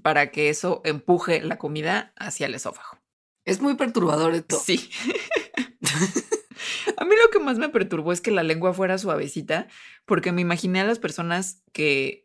para 0.03 0.29
que 0.29 0.49
eso 0.49 0.83
empuje 0.85 1.41
la 1.41 1.57
comida 1.57 2.13
hacia 2.17 2.45
el 2.45 2.53
esófago. 2.53 2.99
Es 3.43 3.59
muy 3.59 3.73
perturbador 3.73 4.35
esto. 4.35 4.59
Sí. 4.63 4.91
a 6.97 7.03
mí 7.03 7.15
lo 7.19 7.31
que 7.31 7.39
más 7.39 7.57
me 7.57 7.69
perturbó 7.69 8.11
es 8.11 8.21
que 8.21 8.29
la 8.29 8.43
lengua 8.43 8.75
fuera 8.75 8.99
suavecita, 8.99 9.69
porque 10.05 10.31
me 10.31 10.41
imaginé 10.41 10.81
a 10.81 10.85
las 10.85 10.99
personas 10.99 11.63
que, 11.73 12.24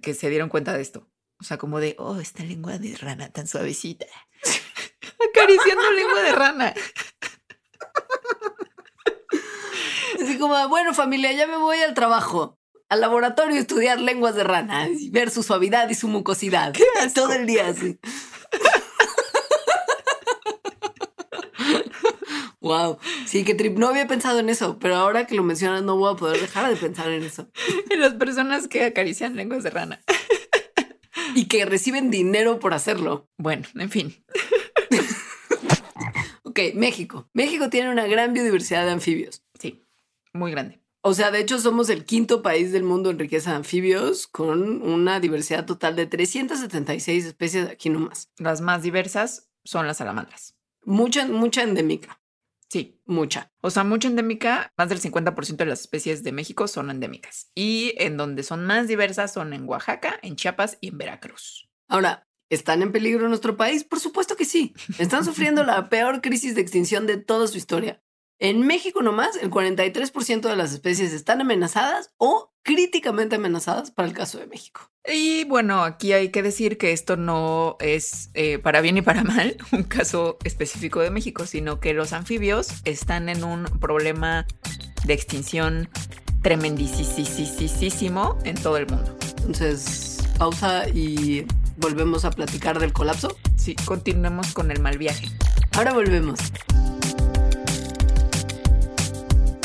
que 0.00 0.14
se 0.14 0.30
dieron 0.30 0.48
cuenta 0.48 0.72
de 0.72 0.82
esto. 0.82 1.08
O 1.40 1.44
sea, 1.44 1.58
como 1.58 1.80
de, 1.80 1.96
oh, 1.98 2.20
esta 2.20 2.44
lengua 2.44 2.78
de 2.78 2.96
rana 2.96 3.30
tan 3.30 3.46
suavecita. 3.46 4.06
Acariciando 5.30 5.90
lengua 5.92 6.22
de 6.22 6.32
rana. 6.32 6.74
Así 10.22 10.38
como, 10.38 10.68
bueno, 10.68 10.94
familia, 10.94 11.32
ya 11.32 11.46
me 11.46 11.56
voy 11.56 11.78
al 11.78 11.94
trabajo, 11.94 12.58
al 12.88 13.00
laboratorio 13.00 13.56
a 13.56 13.60
estudiar 13.60 14.00
lenguas 14.00 14.34
de 14.34 14.44
rana 14.44 14.88
ver 15.10 15.30
su 15.30 15.42
suavidad 15.42 15.88
y 15.90 15.94
su 15.94 16.08
mucosidad. 16.08 16.74
Todo 17.14 17.32
el 17.32 17.46
día 17.46 17.68
así. 17.68 17.98
Wow, 22.64 22.96
sí, 23.26 23.44
que 23.44 23.54
trip. 23.54 23.76
No 23.76 23.88
había 23.88 24.06
pensado 24.06 24.38
en 24.38 24.48
eso, 24.48 24.78
pero 24.78 24.96
ahora 24.96 25.26
que 25.26 25.34
lo 25.34 25.42
mencionas 25.42 25.82
no 25.82 25.98
voy 25.98 26.14
a 26.14 26.16
poder 26.16 26.40
dejar 26.40 26.70
de 26.70 26.76
pensar 26.76 27.10
en 27.10 27.22
eso. 27.22 27.50
En 27.90 28.00
las 28.00 28.14
personas 28.14 28.68
que 28.68 28.84
acarician 28.84 29.36
lenguas 29.36 29.62
de 29.62 29.68
rana 29.68 30.02
y 31.34 31.44
que 31.46 31.66
reciben 31.66 32.10
dinero 32.10 32.60
por 32.60 32.72
hacerlo. 32.72 33.28
Bueno, 33.36 33.68
en 33.74 33.90
fin. 33.90 34.24
ok, 36.42 36.58
México. 36.74 37.28
México 37.34 37.68
tiene 37.68 37.90
una 37.90 38.06
gran 38.06 38.32
biodiversidad 38.32 38.86
de 38.86 38.92
anfibios. 38.92 39.42
Sí, 39.60 39.86
muy 40.32 40.50
grande. 40.50 40.80
O 41.02 41.12
sea, 41.12 41.30
de 41.30 41.40
hecho 41.40 41.58
somos 41.58 41.90
el 41.90 42.06
quinto 42.06 42.40
país 42.40 42.72
del 42.72 42.82
mundo 42.82 43.10
en 43.10 43.18
riqueza 43.18 43.50
de 43.50 43.56
anfibios 43.56 44.26
con 44.26 44.80
una 44.80 45.20
diversidad 45.20 45.66
total 45.66 45.96
de 45.96 46.06
376 46.06 47.26
especies 47.26 47.68
aquí 47.68 47.90
nomás. 47.90 48.30
Las 48.38 48.62
más 48.62 48.82
diversas 48.82 49.50
son 49.64 49.86
las 49.86 49.98
salamandras. 49.98 50.56
Mucha, 50.86 51.26
mucha 51.26 51.62
endémica. 51.62 52.23
Sí. 52.74 53.00
Mucha. 53.06 53.52
O 53.60 53.70
sea, 53.70 53.84
mucha 53.84 54.08
endémica, 54.08 54.72
más 54.76 54.88
del 54.88 55.00
50% 55.00 55.58
de 55.58 55.66
las 55.66 55.82
especies 55.82 56.24
de 56.24 56.32
México 56.32 56.66
son 56.66 56.90
endémicas. 56.90 57.52
Y 57.54 57.94
en 57.98 58.16
donde 58.16 58.42
son 58.42 58.66
más 58.66 58.88
diversas 58.88 59.32
son 59.32 59.52
en 59.52 59.68
Oaxaca, 59.68 60.18
en 60.22 60.34
Chiapas 60.34 60.78
y 60.80 60.88
en 60.88 60.98
Veracruz. 60.98 61.70
Ahora, 61.86 62.26
¿están 62.50 62.82
en 62.82 62.90
peligro 62.90 63.22
en 63.22 63.28
nuestro 63.28 63.56
país? 63.56 63.84
Por 63.84 64.00
supuesto 64.00 64.34
que 64.34 64.44
sí. 64.44 64.74
Están 64.98 65.24
sufriendo 65.24 65.62
la 65.64 65.88
peor 65.88 66.20
crisis 66.20 66.56
de 66.56 66.62
extinción 66.62 67.06
de 67.06 67.16
toda 67.16 67.46
su 67.46 67.58
historia. 67.58 68.02
En 68.38 68.66
México 68.66 69.02
nomás, 69.02 69.36
el 69.36 69.50
43% 69.50 70.48
de 70.48 70.56
las 70.56 70.72
especies 70.72 71.12
están 71.12 71.40
amenazadas 71.40 72.12
o 72.16 72.52
críticamente 72.62 73.36
amenazadas 73.36 73.90
para 73.90 74.08
el 74.08 74.14
caso 74.14 74.38
de 74.38 74.46
México. 74.46 74.90
Y 75.06 75.44
bueno, 75.44 75.82
aquí 75.84 76.12
hay 76.12 76.30
que 76.30 76.42
decir 76.42 76.78
que 76.78 76.92
esto 76.92 77.16
no 77.16 77.76
es 77.78 78.30
eh, 78.34 78.58
para 78.58 78.80
bien 78.80 78.96
y 78.96 79.02
para 79.02 79.22
mal 79.24 79.56
un 79.72 79.84
caso 79.84 80.38
específico 80.44 81.00
de 81.00 81.10
México, 81.10 81.46
sino 81.46 81.78
que 81.78 81.92
los 81.92 82.12
anfibios 82.12 82.68
están 82.84 83.28
en 83.28 83.44
un 83.44 83.64
problema 83.80 84.46
de 85.04 85.14
extinción 85.14 85.88
tremendísimo 86.42 88.38
en 88.44 88.54
todo 88.56 88.76
el 88.76 88.86
mundo. 88.86 89.16
Entonces, 89.38 90.18
pausa 90.38 90.88
y 90.88 91.46
volvemos 91.76 92.24
a 92.24 92.30
platicar 92.30 92.78
del 92.78 92.92
colapso. 92.92 93.36
Sí, 93.56 93.74
continuemos 93.84 94.52
con 94.52 94.70
el 94.70 94.80
mal 94.80 94.98
viaje. 94.98 95.28
Ahora 95.72 95.92
volvemos. 95.92 96.38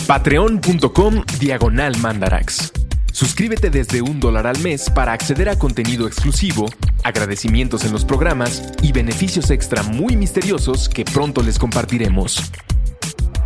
Patreon.com 0.09 1.23
Diagonal 1.39 1.95
Mandarax. 1.99 2.73
Suscríbete 3.13 3.69
desde 3.69 4.01
un 4.01 4.19
dólar 4.19 4.47
al 4.47 4.57
mes 4.57 4.89
para 4.89 5.13
acceder 5.13 5.49
a 5.49 5.59
contenido 5.59 6.07
exclusivo, 6.07 6.65
agradecimientos 7.03 7.85
en 7.85 7.91
los 7.91 8.05
programas 8.05 8.73
y 8.81 8.91
beneficios 8.91 9.51
extra 9.51 9.83
muy 9.83 10.15
misteriosos 10.15 10.89
que 10.89 11.05
pronto 11.05 11.43
les 11.43 11.59
compartiremos. 11.59 12.41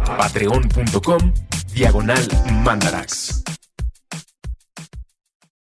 Patreon.com 0.06 1.34
Diagonal 1.74 2.26
Mandarax. 2.64 3.44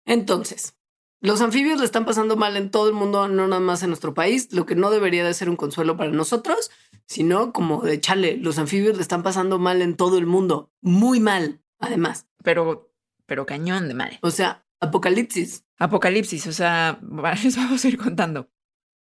Entonces, 0.05 0.75
los 1.23 1.41
anfibios 1.41 1.79
le 1.79 1.87
están 1.87 2.05
pasando 2.05 2.37
mal 2.37 2.55
en 2.59 2.71
todo 2.71 2.89
el 2.89 2.95
mundo, 2.95 3.29
no 3.29 3.49
nada 3.49 3.61
más 3.61 3.83
en 3.83 3.89
nuestro 3.89 4.13
país, 4.13 4.53
lo 4.53 4.67
que 4.67 4.75
no 4.75 4.91
debería 4.91 5.25
de 5.25 5.33
ser 5.33 5.49
un 5.49 5.57
consuelo 5.57 5.97
para 5.97 6.11
nosotros, 6.11 6.71
sino 7.13 7.53
como 7.53 7.83
de 7.83 8.01
chale, 8.01 8.39
los 8.39 8.59
anfibios 8.59 8.97
le 8.97 9.03
están 9.03 9.23
pasando 9.23 9.59
mal 9.59 9.83
en 9.83 9.97
todo 9.97 10.17
el 10.17 10.27
mundo, 10.27 10.73
muy 10.81 11.21
mal, 11.21 11.63
además. 11.79 12.27
Pero, 12.43 12.91
pero 13.27 13.45
cañón 13.45 13.87
de 13.89 13.95
mal. 13.95 14.19
O 14.23 14.31
sea, 14.31 14.65
apocalipsis. 14.81 15.67
Apocalipsis, 15.79 16.47
o 16.47 16.53
sea, 16.53 16.99
les 17.45 17.57
vamos 17.57 17.85
a 17.85 17.89
ir 17.89 17.99
contando. 17.99 18.51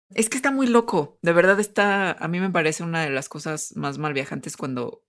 Es 0.09 0.29
que 0.29 0.35
está 0.35 0.51
muy 0.51 0.67
loco, 0.67 1.17
de 1.21 1.31
verdad 1.31 1.59
está, 1.59 2.11
a 2.11 2.27
mí 2.27 2.39
me 2.39 2.49
parece 2.49 2.83
una 2.83 3.01
de 3.01 3.09
las 3.09 3.29
cosas 3.29 3.73
más 3.77 3.97
mal 3.97 4.13
viajantes 4.13 4.57
cuando, 4.57 5.03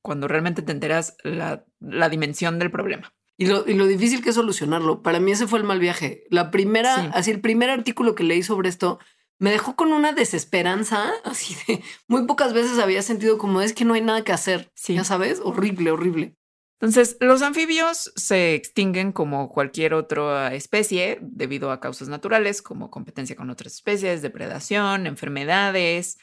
cuando 0.00 0.28
realmente 0.28 0.62
te 0.62 0.72
enteras 0.72 1.16
la, 1.24 1.66
la 1.80 2.08
dimensión 2.08 2.60
del 2.60 2.70
problema. 2.70 3.12
Y 3.36 3.46
lo, 3.46 3.68
y 3.68 3.74
lo, 3.74 3.86
difícil 3.86 4.22
que 4.22 4.30
es 4.30 4.36
solucionarlo. 4.36 5.02
Para 5.02 5.20
mí 5.20 5.32
ese 5.32 5.46
fue 5.46 5.58
el 5.58 5.66
mal 5.66 5.78
viaje. 5.78 6.24
La 6.30 6.50
primera, 6.50 6.96
sí. 6.96 7.10
así 7.12 7.30
el 7.32 7.40
primer 7.42 7.68
artículo 7.68 8.14
que 8.14 8.24
leí 8.24 8.42
sobre 8.42 8.70
esto 8.70 8.98
me 9.38 9.50
dejó 9.50 9.76
con 9.76 9.92
una 9.92 10.12
desesperanza, 10.12 11.12
así 11.24 11.56
de 11.66 11.82
muy 12.08 12.26
pocas 12.26 12.52
veces 12.52 12.78
había 12.78 13.02
sentido 13.02 13.38
como 13.38 13.60
es 13.60 13.72
que 13.72 13.84
no 13.84 13.94
hay 13.94 14.00
nada 14.00 14.24
que 14.24 14.32
hacer. 14.32 14.70
Sí. 14.74 14.94
Ya 14.94 15.04
sabes, 15.04 15.40
horrible, 15.42 15.90
horrible. 15.90 16.34
Entonces, 16.78 17.16
los 17.20 17.40
anfibios 17.40 18.12
se 18.16 18.54
extinguen 18.54 19.12
como 19.12 19.48
cualquier 19.48 19.94
otra 19.94 20.54
especie 20.54 21.18
debido 21.22 21.70
a 21.70 21.80
causas 21.80 22.08
naturales 22.08 22.60
como 22.60 22.90
competencia 22.90 23.34
con 23.34 23.48
otras 23.48 23.74
especies, 23.74 24.20
depredación, 24.20 25.06
enfermedades, 25.06 26.18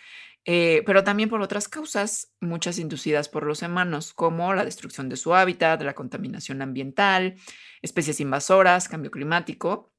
eh, 0.45 0.83
pero 0.85 1.03
también 1.03 1.29
por 1.29 1.41
otras 1.41 1.67
causas, 1.67 2.33
muchas 2.39 2.77
inducidas 2.77 3.29
por 3.29 3.45
los 3.45 3.63
humanos, 3.63 4.13
como 4.13 4.53
la 4.53 4.65
destrucción 4.65 5.09
de 5.09 5.15
su 5.15 5.33
hábitat, 5.33 5.81
la 5.81 5.95
contaminación 5.95 6.61
ambiental, 6.61 7.35
especies 7.81 8.19
invasoras, 8.19 8.87
cambio 8.87 9.09
climático 9.09 9.91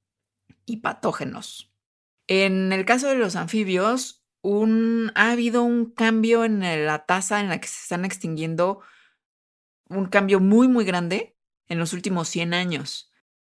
y 0.66 0.76
patógenos. 0.78 1.73
En 2.26 2.72
el 2.72 2.84
caso 2.84 3.08
de 3.08 3.16
los 3.16 3.36
anfibios, 3.36 4.24
un, 4.42 5.12
ha 5.14 5.32
habido 5.32 5.62
un 5.62 5.90
cambio 5.90 6.44
en 6.44 6.60
la 6.60 7.06
tasa 7.06 7.40
en 7.40 7.48
la 7.48 7.60
que 7.60 7.68
se 7.68 7.82
están 7.82 8.04
extinguiendo, 8.04 8.80
un 9.88 10.06
cambio 10.06 10.40
muy, 10.40 10.68
muy 10.68 10.84
grande 10.84 11.36
en 11.68 11.78
los 11.78 11.92
últimos 11.92 12.28
100 12.28 12.54
años. 12.54 13.10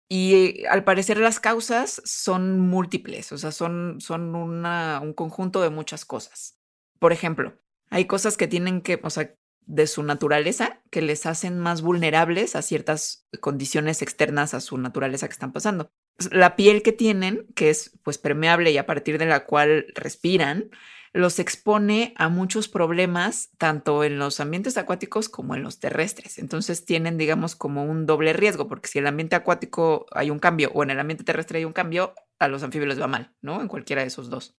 Y 0.08 0.64
al 0.66 0.84
parecer 0.84 1.18
las 1.18 1.40
causas 1.40 2.00
son 2.04 2.60
múltiples, 2.60 3.32
o 3.32 3.38
sea, 3.38 3.50
son, 3.50 3.98
un 4.08 5.12
conjunto 5.14 5.60
de 5.62 5.70
muchas 5.70 6.04
cosas. 6.04 6.60
Por 7.00 7.12
ejemplo, 7.12 7.58
hay 7.90 8.06
cosas 8.06 8.36
que 8.36 8.46
tienen 8.46 8.82
que, 8.82 9.00
o 9.02 9.10
sea, 9.10 9.34
de 9.62 9.88
su 9.88 10.04
naturaleza, 10.04 10.80
que 10.90 11.02
les 11.02 11.26
hacen 11.26 11.58
más 11.58 11.82
vulnerables 11.82 12.54
a 12.54 12.62
ciertas 12.62 13.26
condiciones 13.40 14.00
externas 14.00 14.54
a 14.54 14.60
su 14.60 14.78
naturaleza 14.78 15.26
que 15.26 15.32
están 15.32 15.52
pasando. 15.52 15.90
La 16.30 16.56
piel 16.56 16.82
que 16.82 16.92
tienen, 16.92 17.46
que 17.54 17.70
es 17.70 17.92
pues 18.02 18.18
permeable 18.18 18.70
y 18.70 18.78
a 18.78 18.86
partir 18.86 19.18
de 19.18 19.26
la 19.26 19.44
cual 19.44 19.86
respiran, 19.94 20.70
los 21.12 21.38
expone 21.38 22.12
a 22.16 22.28
muchos 22.28 22.68
problemas, 22.68 23.50
tanto 23.56 24.04
en 24.04 24.18
los 24.18 24.38
ambientes 24.38 24.76
acuáticos 24.76 25.30
como 25.30 25.54
en 25.54 25.62
los 25.62 25.78
terrestres. 25.80 26.38
Entonces 26.38 26.84
tienen, 26.84 27.16
digamos, 27.16 27.56
como 27.56 27.84
un 27.84 28.04
doble 28.04 28.34
riesgo, 28.34 28.68
porque 28.68 28.88
si 28.88 28.98
en 28.98 29.04
el 29.04 29.08
ambiente 29.08 29.34
acuático 29.34 30.06
hay 30.12 30.30
un 30.30 30.38
cambio 30.38 30.70
o 30.74 30.82
en 30.82 30.90
el 30.90 31.00
ambiente 31.00 31.24
terrestre 31.24 31.58
hay 31.58 31.64
un 31.64 31.72
cambio, 31.72 32.14
a 32.38 32.48
los 32.48 32.62
anfibios 32.62 32.88
les 32.88 33.00
va 33.00 33.06
mal, 33.06 33.32
¿no? 33.40 33.62
En 33.62 33.68
cualquiera 33.68 34.02
de 34.02 34.08
esos 34.08 34.28
dos. 34.28 34.56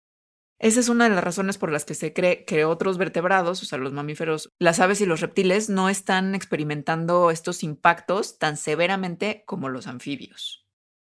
Esa 0.59 0.81
es 0.81 0.89
una 0.89 1.05
de 1.05 1.15
las 1.15 1.23
razones 1.23 1.59
por 1.59 1.71
las 1.71 1.85
que 1.85 1.95
se 1.95 2.15
cree 2.15 2.47
que 2.47 2.65
otros 2.65 2.97
vertebrados, 2.97 3.63
o 3.63 3.67
sea, 3.67 3.77
los 3.77 3.93
mamíferos, 3.93 4.51
las 4.59 4.81
aves 4.81 5.03
y 5.03 5.07
los 5.07 5.21
reptiles, 5.21 5.69
no 5.69 5.91
están 5.91 6.35
experimentando 6.35 7.31
estos 7.31 7.63
impactos 7.63 8.39
tan 8.39 8.57
severamente 8.57 9.43
como 9.47 9.69
los 9.69 9.87
anfibios. 9.87 10.66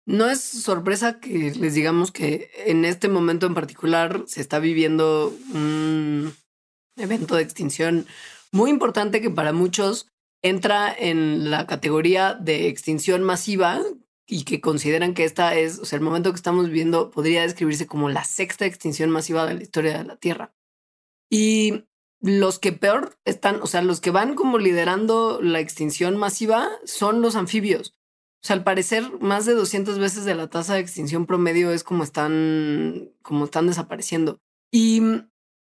No 0.09 0.27
es 0.27 0.41
sorpresa 0.41 1.19
que 1.19 1.53
les 1.55 1.75
digamos 1.75 2.11
que 2.11 2.49
en 2.65 2.83
este 2.83 3.09
momento 3.09 3.45
en 3.45 3.53
particular 3.53 4.23
se 4.25 4.41
está 4.41 4.57
viviendo 4.57 5.31
un 5.53 6.33
evento 6.97 7.35
de 7.35 7.43
extinción 7.43 8.07
muy 8.51 8.71
importante 8.71 9.21
que 9.21 9.29
para 9.29 9.53
muchos 9.53 10.07
entra 10.41 10.91
en 10.91 11.51
la 11.51 11.67
categoría 11.67 12.33
de 12.33 12.69
extinción 12.69 13.21
masiva, 13.21 13.83
y 14.25 14.45
que 14.45 14.61
consideran 14.61 15.13
que 15.13 15.25
esta 15.25 15.55
es, 15.55 15.79
o 15.79 15.85
sea, 15.85 15.97
el 15.97 16.05
momento 16.05 16.31
que 16.31 16.37
estamos 16.37 16.67
viviendo 16.67 17.09
podría 17.09 17.41
describirse 17.41 17.87
como 17.87 18.09
la 18.09 18.23
sexta 18.23 18.65
extinción 18.65 19.09
masiva 19.09 19.45
de 19.45 19.55
la 19.55 19.63
historia 19.63 19.97
de 19.97 20.03
la 20.03 20.17
Tierra. 20.17 20.53
Y 21.31 21.85
los 22.21 22.59
que 22.59 22.71
peor 22.71 23.17
están, 23.25 23.59
o 23.61 23.67
sea, 23.67 23.81
los 23.81 24.01
que 24.01 24.11
van 24.11 24.35
como 24.35 24.59
liderando 24.59 25.39
la 25.41 25.59
extinción 25.59 26.15
masiva 26.17 26.69
son 26.85 27.21
los 27.21 27.35
anfibios. 27.35 27.95
O 28.41 28.47
sea, 28.47 28.55
al 28.55 28.63
parecer, 28.63 29.03
más 29.19 29.45
de 29.45 29.53
200 29.53 29.99
veces 29.99 30.25
de 30.25 30.35
la 30.35 30.49
tasa 30.49 30.75
de 30.75 30.79
extinción 30.79 31.25
promedio 31.25 31.71
es 31.71 31.83
como 31.83 32.03
están, 32.03 33.11
como 33.21 33.45
están 33.45 33.67
desapareciendo. 33.67 34.39
Y 34.71 35.01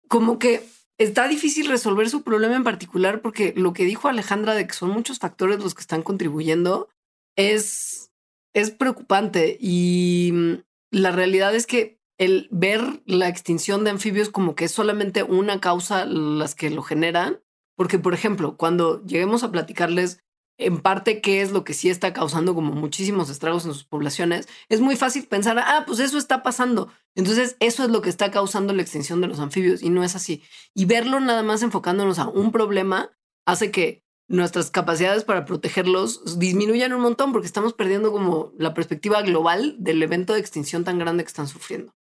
como 0.09 0.39
que 0.39 0.65
está 0.97 1.27
difícil 1.27 1.67
resolver 1.67 2.09
su 2.09 2.23
problema 2.23 2.55
en 2.55 2.63
particular 2.63 3.21
porque 3.21 3.53
lo 3.55 3.73
que 3.73 3.85
dijo 3.85 4.09
Alejandra 4.09 4.55
de 4.55 4.67
que 4.67 4.73
son 4.73 4.89
muchos 4.89 5.19
factores 5.19 5.59
los 5.59 5.73
que 5.73 5.81
están 5.81 6.01
contribuyendo 6.01 6.89
es 7.37 8.09
es 8.53 8.71
preocupante 8.71 9.57
y 9.59 10.31
mm, 10.33 10.53
la 10.91 11.11
realidad 11.11 11.55
es 11.55 11.67
que 11.67 11.99
el 12.17 12.49
ver 12.51 13.01
la 13.05 13.29
extinción 13.29 13.83
de 13.83 13.91
anfibios 13.91 14.29
como 14.29 14.55
que 14.55 14.65
es 14.65 14.71
solamente 14.71 15.23
una 15.23 15.61
causa 15.61 16.05
las 16.05 16.53
que 16.55 16.69
lo 16.69 16.81
generan, 16.81 17.39
porque 17.75 17.97
por 17.97 18.13
ejemplo, 18.13 18.57
cuando 18.57 19.03
lleguemos 19.05 19.43
a 19.43 19.51
platicarles 19.51 20.21
en 20.59 20.79
parte 20.79 21.21
qué 21.21 21.41
es 21.41 21.51
lo 21.51 21.63
que 21.63 21.73
sí 21.73 21.89
está 21.89 22.13
causando 22.13 22.53
como 22.53 22.73
muchísimos 22.73 23.29
estragos 23.29 23.65
en 23.65 23.73
sus 23.73 23.85
poblaciones, 23.85 24.47
es 24.67 24.81
muy 24.81 24.95
fácil 24.95 25.25
pensar, 25.25 25.57
ah, 25.57 25.83
pues 25.87 25.99
eso 25.99 26.17
está 26.17 26.43
pasando. 26.43 26.91
Entonces, 27.15 27.55
eso 27.59 27.83
es 27.83 27.89
lo 27.89 28.01
que 28.01 28.09
está 28.09 28.29
causando 28.29 28.73
la 28.73 28.81
extinción 28.81 29.21
de 29.21 29.27
los 29.27 29.39
anfibios 29.39 29.81
y 29.81 29.89
no 29.89 30.03
es 30.03 30.15
así. 30.15 30.43
Y 30.75 30.85
verlo 30.85 31.19
nada 31.19 31.43
más 31.43 31.63
enfocándonos 31.63 32.19
a 32.19 32.27
un 32.27 32.51
problema 32.51 33.11
hace 33.45 33.71
que 33.71 34.03
nuestras 34.27 34.69
capacidades 34.69 35.23
para 35.23 35.45
protegerlos 35.45 36.37
disminuyan 36.37 36.93
un 36.93 37.01
montón 37.01 37.31
porque 37.31 37.47
estamos 37.47 37.73
perdiendo 37.73 38.11
como 38.11 38.53
la 38.57 38.73
perspectiva 38.73 39.21
global 39.23 39.75
del 39.79 40.03
evento 40.03 40.33
de 40.33 40.39
extinción 40.39 40.83
tan 40.83 40.99
grande 40.99 41.23
que 41.23 41.29
están 41.29 41.47
sufriendo. 41.47 41.95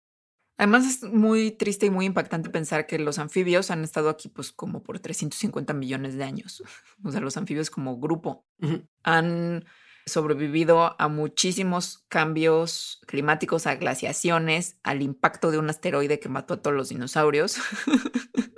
Además 0.58 0.86
es 0.86 1.02
muy 1.02 1.50
triste 1.50 1.86
y 1.86 1.90
muy 1.90 2.06
impactante 2.06 2.50
pensar 2.50 2.86
que 2.86 2.98
los 2.98 3.18
anfibios 3.18 3.70
han 3.70 3.84
estado 3.84 4.08
aquí 4.08 4.28
pues 4.28 4.52
como 4.52 4.82
por 4.82 4.98
350 4.98 5.74
millones 5.74 6.16
de 6.16 6.24
años. 6.24 6.62
O 7.04 7.10
sea, 7.10 7.20
los 7.20 7.36
anfibios 7.36 7.70
como 7.70 7.98
grupo 7.98 8.46
uh 8.60 8.66
-huh. 8.66 8.88
han 9.02 9.64
sobrevivido 10.06 11.00
a 11.00 11.08
muchísimos 11.08 12.04
cambios 12.08 13.00
climáticos, 13.06 13.66
a 13.66 13.74
glaciaciones, 13.74 14.78
al 14.82 15.02
impacto 15.02 15.50
de 15.50 15.58
un 15.58 15.68
asteroide 15.68 16.20
que 16.20 16.28
mató 16.28 16.54
a 16.54 16.62
todos 16.62 16.76
los 16.76 16.88
dinosaurios. 16.88 17.56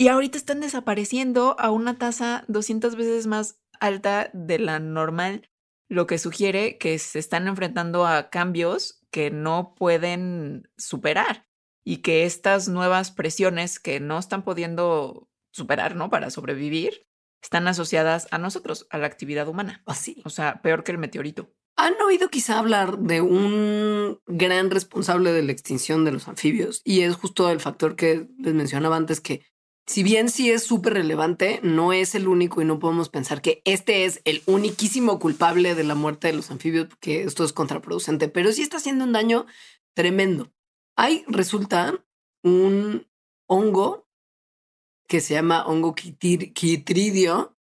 Y 0.00 0.06
ahorita 0.06 0.38
están 0.38 0.60
desapareciendo 0.60 1.56
a 1.58 1.72
una 1.72 1.98
tasa 1.98 2.44
200 2.46 2.94
veces 2.94 3.26
más 3.26 3.60
alta 3.80 4.30
de 4.32 4.60
la 4.60 4.78
normal, 4.78 5.50
lo 5.88 6.06
que 6.06 6.18
sugiere 6.18 6.78
que 6.78 6.96
se 7.00 7.18
están 7.18 7.48
enfrentando 7.48 8.06
a 8.06 8.30
cambios 8.30 8.97
que 9.10 9.30
no 9.30 9.74
pueden 9.74 10.68
superar 10.76 11.48
y 11.84 11.98
que 11.98 12.24
estas 12.24 12.68
nuevas 12.68 13.10
presiones 13.10 13.80
que 13.80 14.00
no 14.00 14.18
están 14.18 14.42
pudiendo 14.42 15.28
superar, 15.50 15.96
¿no? 15.96 16.10
Para 16.10 16.30
sobrevivir, 16.30 17.06
están 17.42 17.68
asociadas 17.68 18.28
a 18.30 18.38
nosotros, 18.38 18.86
a 18.90 18.98
la 18.98 19.06
actividad 19.06 19.48
humana. 19.48 19.82
Así. 19.86 20.20
O 20.24 20.30
sea, 20.30 20.60
peor 20.62 20.84
que 20.84 20.92
el 20.92 20.98
meteorito. 20.98 21.50
¿Han 21.76 21.94
oído 22.02 22.28
quizá 22.28 22.58
hablar 22.58 22.98
de 22.98 23.20
un 23.20 24.20
gran 24.26 24.70
responsable 24.70 25.32
de 25.32 25.44
la 25.44 25.52
extinción 25.52 26.04
de 26.04 26.12
los 26.12 26.26
anfibios? 26.26 26.82
Y 26.84 27.02
es 27.02 27.14
justo 27.14 27.48
el 27.50 27.60
factor 27.60 27.94
que 27.94 28.28
les 28.36 28.54
mencionaba 28.54 28.96
antes, 28.96 29.20
que 29.20 29.46
si 29.88 30.02
bien 30.02 30.28
sí 30.28 30.50
es 30.50 30.64
súper 30.64 30.92
relevante, 30.92 31.60
no 31.62 31.94
es 31.94 32.14
el 32.14 32.28
único 32.28 32.60
y 32.60 32.66
no 32.66 32.78
podemos 32.78 33.08
pensar 33.08 33.40
que 33.40 33.62
este 33.64 34.04
es 34.04 34.20
el 34.26 34.42
uniquísimo 34.44 35.18
culpable 35.18 35.74
de 35.74 35.82
la 35.82 35.94
muerte 35.94 36.26
de 36.26 36.34
los 36.34 36.50
anfibios, 36.50 36.88
porque 36.88 37.22
esto 37.22 37.42
es 37.42 37.54
contraproducente, 37.54 38.28
pero 38.28 38.52
sí 38.52 38.60
está 38.60 38.76
haciendo 38.76 39.04
un 39.04 39.12
daño 39.12 39.46
tremendo. 39.94 40.52
Hay, 40.94 41.24
resulta, 41.26 42.04
un 42.44 43.06
hongo 43.48 44.06
que 45.08 45.22
se 45.22 45.32
llama 45.32 45.64
hongo 45.66 45.94
quitridio, 45.94 47.56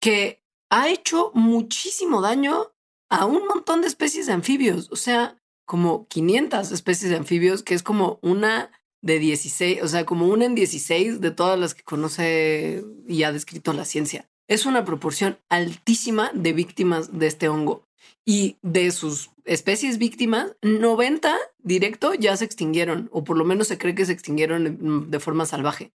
que 0.00 0.40
ha 0.70 0.88
hecho 0.88 1.32
muchísimo 1.34 2.20
daño 2.20 2.72
a 3.10 3.26
un 3.26 3.48
montón 3.48 3.80
de 3.80 3.88
especies 3.88 4.26
de 4.26 4.34
anfibios, 4.34 4.88
o 4.92 4.96
sea, 4.96 5.36
como 5.66 6.06
500 6.06 6.70
especies 6.70 7.10
de 7.10 7.16
anfibios, 7.16 7.64
que 7.64 7.74
es 7.74 7.82
como 7.82 8.20
una 8.22 8.70
de 9.02 9.18
16, 9.18 9.82
o 9.82 9.88
sea, 9.88 10.06
como 10.06 10.28
una 10.28 10.46
en 10.46 10.54
16 10.54 11.20
de 11.20 11.30
todas 11.32 11.58
las 11.58 11.74
que 11.74 11.82
conoce 11.82 12.84
y 13.06 13.24
ha 13.24 13.32
descrito 13.32 13.72
la 13.72 13.84
ciencia. 13.84 14.30
Es 14.48 14.64
una 14.64 14.84
proporción 14.84 15.38
altísima 15.48 16.30
de 16.34 16.52
víctimas 16.52 17.18
de 17.18 17.26
este 17.26 17.48
hongo. 17.48 17.86
Y 18.24 18.58
de 18.62 18.92
sus 18.92 19.30
especies 19.44 19.98
víctimas, 19.98 20.56
90 20.62 21.36
directo 21.58 22.14
ya 22.14 22.36
se 22.36 22.44
extinguieron, 22.44 23.08
o 23.12 23.24
por 23.24 23.36
lo 23.36 23.44
menos 23.44 23.68
se 23.68 23.78
cree 23.78 23.94
que 23.94 24.06
se 24.06 24.12
extinguieron 24.12 25.10
de 25.10 25.20
forma 25.20 25.46
salvaje. 25.46 25.92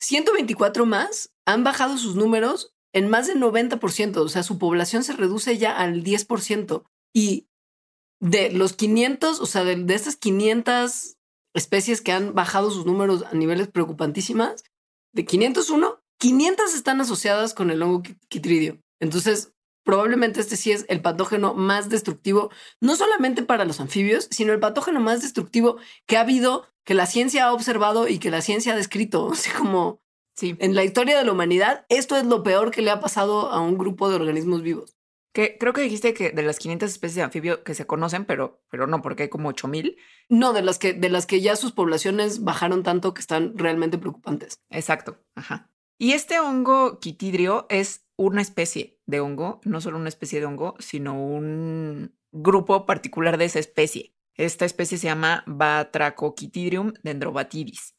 124 0.00 0.86
más 0.86 1.32
han 1.46 1.64
bajado 1.64 1.96
sus 1.96 2.16
números 2.16 2.74
en 2.92 3.08
más 3.08 3.26
del 3.26 3.40
90%, 3.40 4.16
o 4.16 4.28
sea, 4.28 4.42
su 4.42 4.58
población 4.58 5.04
se 5.04 5.14
reduce 5.14 5.56
ya 5.56 5.76
al 5.76 6.02
10%. 6.02 6.84
Y 7.14 7.46
de 8.20 8.50
los 8.50 8.74
500, 8.74 9.40
o 9.40 9.46
sea, 9.46 9.64
de, 9.64 9.76
de 9.76 9.94
estas 9.94 10.16
500 10.16 11.16
especies 11.54 12.00
que 12.00 12.12
han 12.12 12.34
bajado 12.34 12.70
sus 12.70 12.86
números 12.86 13.24
a 13.24 13.34
niveles 13.34 13.68
preocupantísimas, 13.68 14.64
de 15.12 15.24
501, 15.24 16.00
500 16.18 16.74
están 16.74 17.00
asociadas 17.00 17.54
con 17.54 17.70
el 17.70 17.82
hongo 17.82 18.02
quitridio. 18.28 18.78
Entonces, 19.00 19.52
probablemente 19.84 20.40
este 20.40 20.56
sí 20.56 20.70
es 20.72 20.84
el 20.88 21.00
patógeno 21.00 21.54
más 21.54 21.88
destructivo, 21.88 22.50
no 22.80 22.94
solamente 22.96 23.42
para 23.42 23.64
los 23.64 23.80
anfibios, 23.80 24.28
sino 24.30 24.52
el 24.52 24.60
patógeno 24.60 25.00
más 25.00 25.22
destructivo 25.22 25.78
que 26.06 26.16
ha 26.16 26.20
habido, 26.20 26.66
que 26.84 26.94
la 26.94 27.06
ciencia 27.06 27.46
ha 27.46 27.52
observado 27.52 28.06
y 28.08 28.18
que 28.18 28.30
la 28.30 28.42
ciencia 28.42 28.72
ha 28.74 28.76
descrito. 28.76 29.24
O 29.26 29.34
sea, 29.34 29.54
como 29.54 30.00
Sí. 30.36 30.56
en 30.58 30.74
la 30.74 30.84
historia 30.84 31.18
de 31.18 31.24
la 31.24 31.32
humanidad, 31.32 31.84
esto 31.90 32.16
es 32.16 32.24
lo 32.24 32.42
peor 32.42 32.70
que 32.70 32.80
le 32.82 32.90
ha 32.90 33.00
pasado 33.00 33.50
a 33.50 33.60
un 33.60 33.76
grupo 33.76 34.08
de 34.08 34.16
organismos 34.16 34.62
vivos. 34.62 34.96
Que 35.32 35.58
creo 35.58 35.72
que 35.72 35.82
dijiste 35.82 36.12
que 36.12 36.30
de 36.30 36.42
las 36.42 36.58
500 36.58 36.90
especies 36.90 37.16
de 37.16 37.22
anfibio 37.22 37.62
que 37.62 37.74
se 37.74 37.86
conocen, 37.86 38.24
pero, 38.24 38.62
pero 38.70 38.86
no, 38.86 39.00
porque 39.00 39.24
hay 39.24 39.28
como 39.28 39.50
8000. 39.50 39.96
No, 40.28 40.52
de 40.52 40.62
las 40.62 40.78
que, 40.78 40.92
de 40.92 41.08
las 41.08 41.26
que 41.26 41.40
ya 41.40 41.54
sus 41.56 41.72
poblaciones 41.72 42.42
bajaron 42.42 42.82
tanto 42.82 43.14
que 43.14 43.20
están 43.20 43.56
realmente 43.56 43.98
preocupantes. 43.98 44.60
Exacto. 44.70 45.22
Ajá. 45.34 45.70
Y 45.98 46.12
este 46.12 46.40
hongo 46.40 46.98
quitidrio 46.98 47.66
es 47.68 48.06
una 48.16 48.40
especie 48.40 48.98
de 49.06 49.20
hongo, 49.20 49.60
no 49.64 49.80
solo 49.80 49.98
una 49.98 50.08
especie 50.08 50.40
de 50.40 50.46
hongo, 50.46 50.74
sino 50.78 51.14
un 51.22 52.16
grupo 52.32 52.86
particular 52.86 53.38
de 53.38 53.44
esa 53.44 53.58
especie. 53.58 54.14
Esta 54.34 54.64
especie 54.64 54.96
se 54.96 55.08
llama 55.08 55.44
Batrachoquitidrium 55.46 56.94
dendrobatidis. 57.02 57.96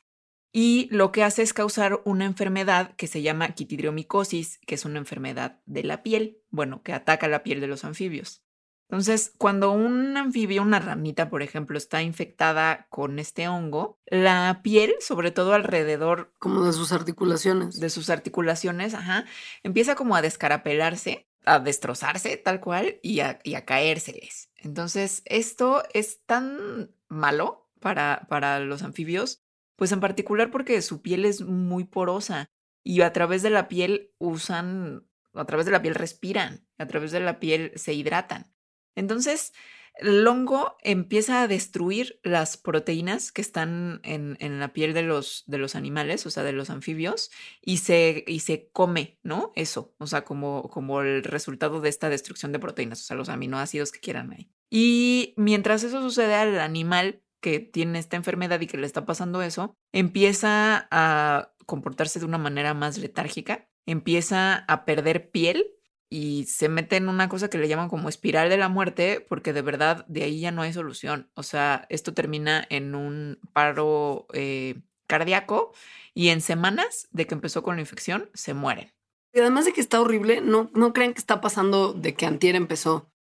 Y 0.52 0.90
lo 0.92 1.12
que 1.12 1.24
hace 1.24 1.44
es 1.44 1.54
causar 1.54 2.02
una 2.04 2.26
enfermedad 2.26 2.94
que 2.96 3.08
se 3.08 3.22
llama 3.22 3.50
quitidriomicosis, 3.50 4.60
que 4.66 4.76
es 4.76 4.86
una 4.86 5.00
enfermedad 5.00 5.62
de 5.66 5.84
la 5.84 6.04
piel, 6.04 6.40
bueno, 6.50 6.82
que 6.84 6.94
ataca 6.94 7.28
la 7.28 7.44
piel 7.44 7.62
de 7.62 7.68
los 7.68 7.86
anfibios. 7.86 8.44
Entonces, 8.92 9.32
cuando 9.38 9.72
un 9.72 10.18
anfibio, 10.18 10.62
una 10.62 10.80
ramita, 10.80 11.30
por 11.30 11.44
ejemplo, 11.44 11.78
está 11.78 12.02
infectada 12.02 12.88
con 12.90 13.20
este 13.20 13.48
hongo, 13.48 13.98
la 14.06 14.60
piel, 14.64 14.96
sobre 15.00 15.32
todo 15.32 15.54
alrededor 15.54 16.34
Como 16.40 16.66
de 16.66 16.74
sus 16.74 16.92
articulaciones. 16.92 17.80
de 17.80 17.90
sus 17.90 18.10
articulaciones, 18.10 18.94
ajá, 18.94 19.24
empieza 19.64 19.96
como 19.96 20.18
a 20.18 20.22
descarapelarse, 20.22 21.30
a 21.46 21.60
destrozarse 21.60 22.36
tal 22.36 22.60
cual 22.60 23.00
y 23.02 23.22
a, 23.22 23.40
y 23.46 23.56
a 23.56 23.64
caérseles. 23.64 24.50
Entonces, 24.58 25.22
esto 25.24 25.84
es 25.94 26.26
tan 26.26 26.92
malo 27.08 27.70
para, 27.80 28.28
para 28.28 28.60
los 28.60 28.84
anfibios, 28.84 29.42
pues 29.82 29.92
en 29.94 30.00
particular 30.00 30.52
porque 30.52 30.80
su 30.84 31.02
piel 31.02 31.26
es 31.26 31.42
muy 31.42 31.86
porosa 31.86 32.52
y 32.84 33.02
a 33.02 33.12
través 33.14 33.42
de 33.42 33.50
la 33.50 33.68
piel 33.68 34.12
usan, 34.20 35.08
a 35.34 35.46
través 35.46 35.66
de 35.66 35.72
la 35.72 35.82
piel 35.82 35.96
respiran, 35.96 36.68
a 36.78 36.86
través 36.86 37.12
de 37.12 37.20
la 37.20 37.40
piel 37.40 37.72
se 37.78 37.96
hidratan. 37.96 38.54
Entonces, 38.94 39.54
el 39.96 40.28
hongo 40.28 40.78
empieza 40.84 41.42
a 41.42 41.48
destruir 41.48 42.20
las 42.22 42.58
proteínas 42.58 43.32
que 43.32 43.42
están 43.42 44.02
en, 44.04 44.38
en 44.40 44.60
la 44.60 44.72
piel 44.72 44.94
de 44.94 45.02
los, 45.02 45.46
de 45.48 45.58
los 45.58 45.74
animales, 45.74 46.28
o 46.28 46.30
sea, 46.30 46.44
de 46.44 46.54
los 46.54 46.70
anfibios, 46.70 47.32
y 47.60 47.78
se, 47.78 48.24
y 48.28 48.42
se 48.42 48.70
come, 48.72 49.18
¿no? 49.24 49.52
Eso, 49.56 49.96
o 49.98 50.06
sea, 50.06 50.24
como, 50.26 50.70
como 50.70 51.02
el 51.02 51.24
resultado 51.24 51.82
de 51.82 51.90
esta 51.90 52.08
destrucción 52.10 52.52
de 52.52 52.60
proteínas, 52.60 53.02
o 53.02 53.04
sea, 53.04 53.18
los 53.18 53.30
aminoácidos 53.30 53.92
que 53.92 54.00
quieran 54.00 54.32
ahí. 54.32 54.52
Y 54.70 55.34
mientras 55.38 55.84
eso 55.84 56.04
sucede 56.04 56.36
al 56.36 56.60
animal 56.60 57.24
que 57.42 57.60
tiene 57.60 58.00
esta 58.00 58.16
enfermedad 58.16 58.62
y 58.62 58.68
que 58.68 58.78
le 58.78 58.86
está 58.86 59.06
pasando 59.06 59.42
eso, 59.42 59.76
empieza 59.92 60.88
a 60.92 61.54
comportarse 61.66 62.20
de 62.20 62.26
una 62.26 62.38
manera 62.38 62.74
más 62.74 62.98
letárgica, 62.98 63.68
empieza 63.86 64.66
a 64.68 64.86
perder 64.86 65.32
piel 65.32 65.66
y 66.10 66.46
se 66.46 66.68
mete 66.68 66.98
en 66.98 67.08
una 67.08 67.30
cosa 67.30 67.50
que 67.50 67.58
le 67.58 67.70
llaman 67.70 67.88
como 67.90 68.10
espiral 68.10 68.50
de 68.50 68.58
la 68.58 68.68
muerte, 68.68 69.26
porque 69.28 69.54
de 69.54 69.62
verdad 69.62 70.06
de 70.08 70.24
ahí 70.24 70.42
ya 70.42 70.52
no 70.52 70.62
hay 70.62 70.74
solución. 70.74 71.32
O 71.36 71.44
sea, 71.44 71.86
esto 71.90 72.14
termina 72.14 72.66
en 72.70 72.96
un 72.96 73.40
paro 73.54 74.28
eh, 74.34 74.82
cardíaco 75.08 75.74
y 76.14 76.30
en 76.30 76.42
semanas 76.42 77.08
de 77.12 77.28
que 77.28 77.34
empezó 77.34 77.64
con 77.64 77.76
la 77.76 77.82
infección 77.82 78.30
se 78.34 78.54
mueren. 78.54 78.92
Y 79.34 79.40
además 79.40 79.66
de 79.66 79.72
que 79.72 79.80
está 79.80 80.02
horrible, 80.02 80.42
no, 80.42 80.70
no 80.74 80.92
crean 80.92 81.14
que 81.14 81.20
está 81.20 81.40
pasando 81.40 81.94
de 81.94 82.14
que 82.14 82.26
Antier 82.26 82.56
empezó. 82.56 83.11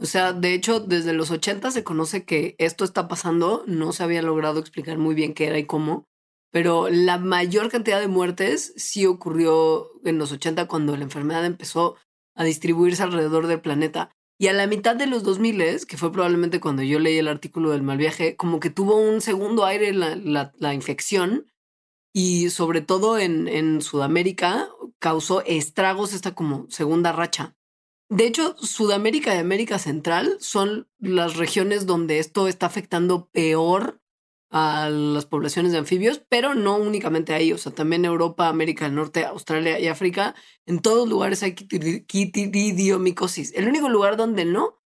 O 0.00 0.06
sea, 0.06 0.32
de 0.32 0.54
hecho, 0.54 0.80
desde 0.80 1.12
los 1.12 1.30
80 1.30 1.70
se 1.70 1.84
conoce 1.84 2.24
que 2.24 2.54
esto 2.58 2.84
está 2.84 3.06
pasando. 3.06 3.64
No 3.66 3.92
se 3.92 4.02
había 4.02 4.22
logrado 4.22 4.58
explicar 4.58 4.96
muy 4.96 5.14
bien 5.14 5.34
qué 5.34 5.46
era 5.46 5.58
y 5.58 5.66
cómo. 5.66 6.06
Pero 6.50 6.88
la 6.88 7.18
mayor 7.18 7.70
cantidad 7.70 8.00
de 8.00 8.08
muertes 8.08 8.72
sí 8.76 9.06
ocurrió 9.06 9.90
en 10.04 10.18
los 10.18 10.32
80 10.32 10.66
cuando 10.66 10.96
la 10.96 11.04
enfermedad 11.04 11.44
empezó 11.44 11.96
a 12.34 12.44
distribuirse 12.44 13.02
alrededor 13.02 13.46
del 13.46 13.60
planeta. 13.60 14.10
Y 14.38 14.48
a 14.48 14.54
la 14.54 14.66
mitad 14.66 14.96
de 14.96 15.06
los 15.06 15.22
2000, 15.22 15.86
que 15.86 15.98
fue 15.98 16.10
probablemente 16.10 16.60
cuando 16.60 16.82
yo 16.82 16.98
leí 16.98 17.18
el 17.18 17.28
artículo 17.28 17.70
del 17.70 17.82
mal 17.82 17.98
viaje, 17.98 18.36
como 18.36 18.58
que 18.58 18.70
tuvo 18.70 18.96
un 18.96 19.20
segundo 19.20 19.66
aire 19.66 19.92
la, 19.92 20.16
la, 20.56 20.72
infección 20.72 21.52
y 22.14 22.48
sobre 22.48 22.80
todo 22.80 23.18
en, 23.18 23.48
en 23.48 23.82
Sudamérica 23.82 24.70
causó 24.98 25.44
estragos 25.44 26.14
esta 26.14 26.34
como 26.34 26.66
segunda 26.70 27.12
racha. 27.12 27.54
De 28.10 28.26
hecho, 28.26 28.56
Sudamérica 28.58 29.36
y 29.36 29.38
América 29.38 29.78
Central 29.78 30.36
son 30.40 30.88
las 30.98 31.36
regiones 31.36 31.86
donde 31.86 32.18
esto 32.18 32.48
está 32.48 32.66
afectando 32.66 33.30
peor 33.30 34.02
a 34.50 34.90
las 34.90 35.26
poblaciones 35.26 35.70
de 35.70 35.78
anfibios, 35.78 36.20
pero 36.28 36.56
no 36.56 36.76
únicamente 36.76 37.34
ahí, 37.34 37.52
o 37.52 37.58
sea, 37.58 37.70
también 37.72 38.04
Europa, 38.04 38.48
América 38.48 38.86
del 38.86 38.96
Norte, 38.96 39.24
Australia 39.24 39.78
y 39.78 39.86
África, 39.86 40.34
en 40.66 40.80
todos 40.80 41.08
lugares 41.08 41.44
hay 41.44 41.54
quitridiomicosis. 41.54 43.52
El 43.54 43.68
único 43.68 43.88
lugar 43.88 44.16
donde 44.16 44.44
no 44.44 44.82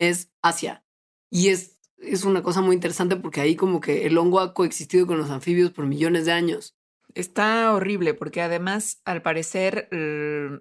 es 0.00 0.32
Asia. 0.42 0.84
Y 1.30 1.50
es, 1.50 1.78
es 1.98 2.24
una 2.24 2.42
cosa 2.42 2.60
muy 2.60 2.74
interesante 2.74 3.14
porque 3.14 3.40
ahí 3.40 3.54
como 3.54 3.80
que 3.80 4.04
el 4.06 4.18
hongo 4.18 4.40
ha 4.40 4.52
coexistido 4.52 5.06
con 5.06 5.18
los 5.18 5.30
anfibios 5.30 5.70
por 5.70 5.86
millones 5.86 6.26
de 6.26 6.32
años. 6.32 6.74
Está 7.14 7.72
horrible 7.72 8.14
porque 8.14 8.42
además, 8.42 9.00
al 9.04 9.22
parecer, 9.22 9.88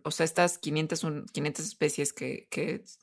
o 0.04 0.12
sea, 0.12 0.24
estas 0.24 0.60
500, 0.60 1.04
un- 1.04 1.26
500 1.26 1.66
especies 1.66 2.14
que, 2.14 2.48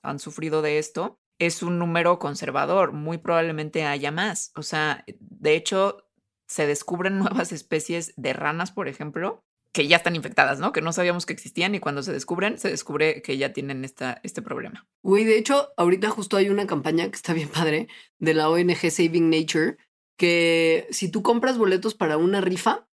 han 0.03 0.19
sufrido 0.19 0.63
de 0.63 0.79
esto 0.79 1.19
es 1.41 1.63
un 1.63 1.79
número 1.79 2.19
conservador. 2.19 2.93
Muy 2.93 3.19
probablemente 3.19 3.85
haya 3.85 4.13
más. 4.13 4.53
O 4.57 4.63
sea, 4.63 5.05
de 5.19 5.55
hecho, 5.57 6.07
se 6.47 6.67
descubren 6.67 7.19
nuevas 7.19 7.53
especies 7.53 8.13
de 8.17 8.33
ranas, 8.33 8.71
por 8.71 8.89
ejemplo, 8.89 9.43
que 9.73 9.87
ya 9.89 9.97
están 9.97 10.17
infectadas, 10.17 10.59
¿no? 10.59 10.73
Que 10.73 10.83
no 10.83 10.93
sabíamos 10.93 11.27
que 11.27 11.33
existían 11.33 11.75
y 11.75 11.81
cuando 11.81 12.03
se 12.03 12.13
descubren, 12.13 12.59
se 12.59 12.71
descubre 12.71 13.23
que 13.23 13.39
ya 13.39 13.53
tienen 13.53 13.85
esta, 13.85 14.21
este 14.23 14.43
problema. 14.43 14.89
Güey, 15.03 15.25
de 15.25 15.39
hecho, 15.39 15.71
ahorita 15.77 16.11
justo 16.11 16.37
hay 16.37 16.49
una 16.51 16.67
campaña 16.67 17.09
que 17.09 17.17
está 17.17 17.33
bien 17.33 17.49
padre 17.55 17.89
de 18.19 18.35
la 18.35 18.49
ONG 18.49 18.91
Saving 18.91 19.31
Nature, 19.31 19.77
que 20.19 20.87
si 20.91 21.11
tú 21.11 21.23
compras 21.23 21.57
boletos 21.57 21.95
para 21.95 22.17
una 22.17 22.41
rifa, 22.41 22.90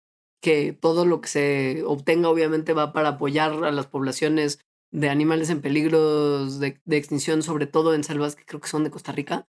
que 0.46 0.74
todo 0.74 1.08
lo 1.08 1.22
que 1.22 1.28
se 1.28 1.84
obtenga 1.88 2.30
obviamente 2.30 2.74
va 2.74 2.93
para 2.93 3.10
apoyar 3.10 3.64
a 3.64 3.72
las 3.72 3.88
poblaciones 3.88 4.60
de 4.91 5.10
animales 5.10 5.50
en 5.50 5.60
peligros 5.60 6.60
de, 6.60 6.80
de 6.86 6.98
extinción, 6.98 7.41
sobre 7.41 7.66
todo 7.66 7.96
en 7.96 8.04
selvas 8.04 8.36
que 8.36 8.46
creo 8.46 8.62
que 8.62 8.68
son 8.68 8.84
de 8.84 8.91
Costa 8.91 9.12
Rica, 9.12 9.48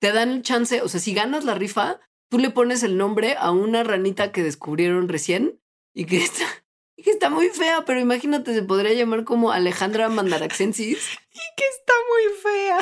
te 0.00 0.10
dan 0.10 0.30
el 0.30 0.42
chance, 0.42 0.80
o 0.80 0.88
sea, 0.88 1.00
si 1.00 1.12
ganas 1.12 1.44
la 1.44 1.54
rifa, 1.54 2.00
tú 2.30 2.38
le 2.38 2.48
pones 2.48 2.82
el 2.82 2.96
nombre 2.96 3.36
a 3.38 3.50
una 3.50 3.84
ranita 3.84 4.32
que 4.32 4.42
descubrieron 4.42 5.10
recién 5.10 5.60
y 5.92 6.06
que 6.06 6.16
está, 6.16 6.46
Y 6.96 7.02
que 7.02 7.10
está 7.10 7.28
muy 7.28 7.50
fea, 7.50 7.84
pero 7.84 8.00
imagínate, 8.00 8.54
se 8.54 8.62
podría 8.62 8.94
llamar 8.94 9.24
como 9.24 9.52
Alejandra 9.52 10.08
Mandaraxensis. 10.08 10.96
y 11.30 11.40
que 11.56 11.64
está 11.68 11.92
muy 12.10 12.24
fea. 12.42 12.78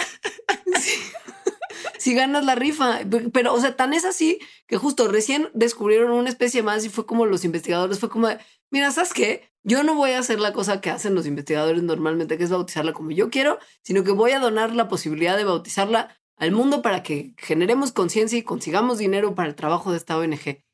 si 1.99 2.15
ganas 2.15 2.45
la 2.45 2.55
rifa. 2.55 3.01
Pero, 3.33 3.55
o 3.55 3.61
sea, 3.61 3.77
tan 3.77 3.93
es 3.93 4.05
así 4.05 4.39
que 4.67 4.77
justo 4.77 5.09
recién 5.09 5.49
descubrieron 5.55 6.13
una 6.13 6.29
especie 6.29 6.63
más 6.63 6.85
y 6.85 6.89
fue 6.89 7.07
como 7.07 7.27
los 7.27 7.45
investigadores, 7.45 7.99
fue 7.99 8.09
como, 8.09 8.29
mira, 8.71 8.91
¿sabes 8.91 9.13
qué? 9.13 9.51
Yo 9.63 9.83
no 9.83 9.95
voy 9.95 10.13
a 10.13 10.21
hacer 10.21 10.39
la 10.39 10.53
cosa 10.53 10.81
que 10.81 10.91
hacen 10.91 11.15
los 11.15 11.27
investigadores 11.27 11.83
normalmente, 11.83 12.39
que 12.39 12.45
es 12.45 12.51
bautizarla 12.51 12.93
como 12.93 13.11
yo 13.11 13.31
quiero, 13.31 13.59
sino 13.83 14.05
que 14.05 14.13
voy 14.13 14.33
a 14.33 14.39
donar 14.39 14.75
la 14.75 14.89
posibilidad 14.89 15.37
de 15.37 15.45
bautizarla 15.45 16.17
al 16.37 16.53
mundo 16.53 16.83
para 16.83 17.03
que 17.03 17.35
generemos 17.39 17.93
conciencia 17.93 18.39
y 18.39 18.43
consigamos 18.43 18.99
dinero 18.99 19.35
para 19.35 19.49
el 19.49 19.55
trabajo 19.55 19.91
de 19.91 19.97
esta 19.97 20.19
ONG. 20.19 20.66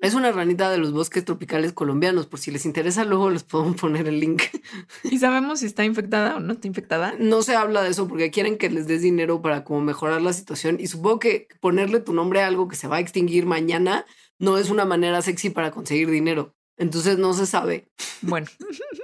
Es 0.00 0.14
una 0.14 0.32
ranita 0.32 0.70
de 0.70 0.78
los 0.78 0.92
bosques 0.92 1.24
tropicales 1.24 1.72
colombianos. 1.72 2.26
Por 2.26 2.38
si 2.38 2.50
les 2.50 2.66
interesa, 2.66 3.04
luego 3.04 3.30
les 3.30 3.42
puedo 3.42 3.74
poner 3.76 4.06
el 4.06 4.20
link. 4.20 4.42
¿Y 5.02 5.18
sabemos 5.18 5.60
si 5.60 5.66
está 5.66 5.84
infectada 5.84 6.36
o 6.36 6.40
no 6.40 6.52
está 6.52 6.66
infectada? 6.66 7.14
No 7.18 7.42
se 7.42 7.56
habla 7.56 7.82
de 7.82 7.90
eso 7.90 8.06
porque 8.06 8.30
quieren 8.30 8.58
que 8.58 8.70
les 8.70 8.86
des 8.86 9.02
dinero 9.02 9.40
para 9.40 9.64
como 9.64 9.80
mejorar 9.80 10.20
la 10.20 10.32
situación. 10.32 10.78
Y 10.78 10.88
supongo 10.88 11.20
que 11.20 11.48
ponerle 11.60 12.00
tu 12.00 12.12
nombre 12.12 12.42
a 12.42 12.46
algo 12.46 12.68
que 12.68 12.76
se 12.76 12.88
va 12.88 12.96
a 12.96 13.00
extinguir 13.00 13.46
mañana 13.46 14.04
no 14.38 14.58
es 14.58 14.70
una 14.70 14.84
manera 14.84 15.22
sexy 15.22 15.50
para 15.50 15.70
conseguir 15.70 16.10
dinero. 16.10 16.54
Entonces 16.76 17.18
no 17.18 17.32
se 17.32 17.46
sabe. 17.46 17.88
Bueno. 18.22 18.46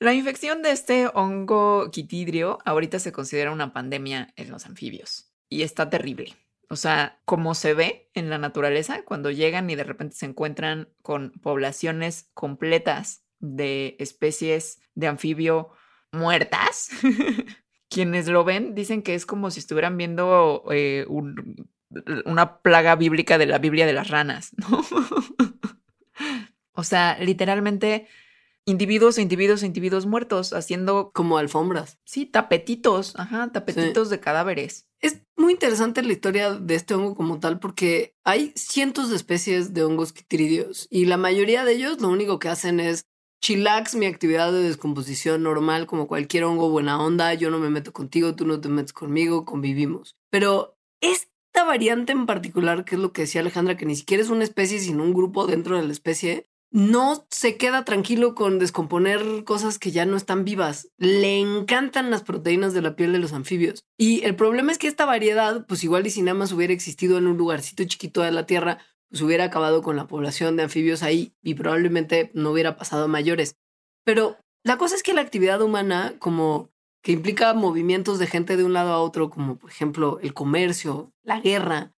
La 0.00 0.14
infección 0.14 0.62
de 0.62 0.72
este 0.72 1.08
hongo 1.12 1.90
quitidrio 1.90 2.58
ahorita 2.64 2.98
se 2.98 3.12
considera 3.12 3.52
una 3.52 3.74
pandemia 3.74 4.32
en 4.36 4.50
los 4.50 4.64
anfibios 4.64 5.30
y 5.50 5.60
está 5.60 5.90
terrible. 5.90 6.36
O 6.72 6.76
sea, 6.76 7.20
como 7.24 7.56
se 7.56 7.74
ve 7.74 8.08
en 8.14 8.30
la 8.30 8.38
naturaleza, 8.38 9.02
cuando 9.04 9.32
llegan 9.32 9.68
y 9.70 9.74
de 9.74 9.82
repente 9.82 10.14
se 10.14 10.26
encuentran 10.26 10.88
con 11.02 11.32
poblaciones 11.42 12.30
completas 12.32 13.24
de 13.40 13.96
especies 13.98 14.80
de 14.94 15.08
anfibio 15.08 15.70
muertas, 16.12 16.90
quienes 17.88 18.28
lo 18.28 18.44
ven 18.44 18.76
dicen 18.76 19.02
que 19.02 19.16
es 19.16 19.26
como 19.26 19.50
si 19.50 19.58
estuvieran 19.58 19.96
viendo 19.96 20.64
eh, 20.70 21.06
una 22.24 22.58
plaga 22.58 22.94
bíblica 22.94 23.36
de 23.36 23.46
la 23.46 23.58
Biblia 23.58 23.84
de 23.84 23.92
las 23.92 24.08
ranas, 24.08 24.52
o 26.72 26.84
sea, 26.84 27.18
literalmente 27.18 28.06
individuos 28.70 29.18
e 29.18 29.22
individuos 29.22 29.62
e 29.62 29.66
individuos 29.66 30.06
muertos 30.06 30.52
haciendo 30.52 31.10
como 31.12 31.38
alfombras. 31.38 31.98
Sí, 32.04 32.26
tapetitos, 32.26 33.14
ajá, 33.16 33.50
tapetitos 33.52 34.10
de 34.10 34.20
cadáveres. 34.20 34.86
Es 35.00 35.22
muy 35.36 35.52
interesante 35.52 36.02
la 36.02 36.12
historia 36.12 36.52
de 36.52 36.74
este 36.74 36.94
hongo 36.94 37.14
como 37.14 37.40
tal 37.40 37.58
porque 37.58 38.14
hay 38.24 38.52
cientos 38.54 39.10
de 39.10 39.16
especies 39.16 39.72
de 39.72 39.82
hongos 39.84 40.12
quitridios 40.12 40.86
y 40.90 41.06
la 41.06 41.16
mayoría 41.16 41.64
de 41.64 41.72
ellos 41.72 42.00
lo 42.00 42.08
único 42.08 42.38
que 42.38 42.48
hacen 42.48 42.80
es 42.80 43.06
chillax 43.40 43.94
mi 43.94 44.06
actividad 44.06 44.52
de 44.52 44.62
descomposición 44.62 45.42
normal 45.42 45.86
como 45.86 46.06
cualquier 46.06 46.44
hongo 46.44 46.68
buena 46.68 47.02
onda, 47.02 47.32
yo 47.34 47.50
no 47.50 47.58
me 47.58 47.70
meto 47.70 47.92
contigo, 47.92 48.34
tú 48.34 48.46
no 48.46 48.60
te 48.60 48.68
metes 48.68 48.92
conmigo, 48.92 49.44
convivimos. 49.44 50.16
Pero 50.30 50.76
esta 51.00 51.64
variante 51.64 52.12
en 52.12 52.26
particular, 52.26 52.84
que 52.84 52.96
es 52.96 53.00
lo 53.00 53.12
que 53.12 53.22
decía 53.22 53.40
Alejandra, 53.40 53.76
que 53.76 53.86
ni 53.86 53.96
siquiera 53.96 54.22
es 54.22 54.30
una 54.30 54.44
especie 54.44 54.78
sino 54.78 55.02
un 55.02 55.14
grupo 55.14 55.46
dentro 55.46 55.76
de 55.76 55.84
la 55.84 55.92
especie, 55.92 56.49
no 56.70 57.26
se 57.30 57.56
queda 57.56 57.84
tranquilo 57.84 58.34
con 58.34 58.58
descomponer 58.58 59.44
cosas 59.44 59.78
que 59.78 59.90
ya 59.90 60.06
no 60.06 60.16
están 60.16 60.44
vivas. 60.44 60.88
Le 60.98 61.40
encantan 61.40 62.10
las 62.10 62.22
proteínas 62.22 62.72
de 62.74 62.82
la 62.82 62.94
piel 62.94 63.12
de 63.12 63.18
los 63.18 63.32
anfibios. 63.32 63.84
Y 63.98 64.24
el 64.24 64.36
problema 64.36 64.70
es 64.70 64.78
que 64.78 64.86
esta 64.86 65.04
variedad, 65.04 65.66
pues 65.66 65.82
igual 65.82 66.06
y 66.06 66.10
si 66.10 66.22
nada 66.22 66.38
más 66.38 66.52
hubiera 66.52 66.72
existido 66.72 67.18
en 67.18 67.26
un 67.26 67.36
lugarcito 67.36 67.84
chiquito 67.84 68.22
de 68.22 68.30
la 68.30 68.46
Tierra, 68.46 68.78
pues 69.08 69.22
hubiera 69.22 69.44
acabado 69.44 69.82
con 69.82 69.96
la 69.96 70.06
población 70.06 70.56
de 70.56 70.62
anfibios 70.62 71.02
ahí 71.02 71.34
y 71.42 71.54
probablemente 71.54 72.30
no 72.34 72.52
hubiera 72.52 72.76
pasado 72.76 73.04
a 73.04 73.08
mayores. 73.08 73.56
Pero 74.04 74.36
la 74.62 74.78
cosa 74.78 74.94
es 74.94 75.02
que 75.02 75.14
la 75.14 75.22
actividad 75.22 75.60
humana, 75.62 76.14
como 76.18 76.70
que 77.02 77.12
implica 77.12 77.54
movimientos 77.54 78.18
de 78.18 78.26
gente 78.26 78.56
de 78.56 78.64
un 78.64 78.74
lado 78.74 78.92
a 78.92 79.00
otro, 79.00 79.30
como 79.30 79.56
por 79.56 79.70
ejemplo 79.70 80.20
el 80.20 80.34
comercio, 80.34 81.12
la 81.22 81.40
guerra, 81.40 81.92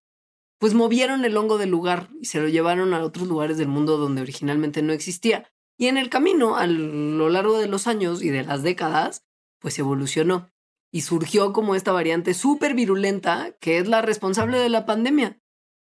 pues 0.59 0.73
movieron 0.73 1.25
el 1.25 1.35
hongo 1.35 1.57
del 1.57 1.69
lugar 1.69 2.09
y 2.21 2.25
se 2.25 2.39
lo 2.39 2.47
llevaron 2.47 2.93
a 2.93 3.03
otros 3.03 3.27
lugares 3.27 3.57
del 3.57 3.67
mundo 3.67 3.97
donde 3.97 4.21
originalmente 4.21 4.81
no 4.81 4.93
existía. 4.93 5.51
Y 5.77 5.87
en 5.87 5.97
el 5.97 6.09
camino, 6.09 6.55
a 6.55 6.67
lo 6.67 7.29
largo 7.29 7.57
de 7.57 7.67
los 7.67 7.87
años 7.87 8.23
y 8.23 8.29
de 8.29 8.43
las 8.43 8.63
décadas, 8.63 9.25
pues 9.59 9.77
evolucionó 9.79 10.51
y 10.91 11.01
surgió 11.01 11.53
como 11.53 11.75
esta 11.75 11.91
variante 11.91 12.33
súper 12.33 12.75
virulenta 12.75 13.55
que 13.59 13.79
es 13.79 13.87
la 13.87 14.01
responsable 14.01 14.59
de 14.59 14.69
la 14.69 14.85
pandemia. 14.85 15.41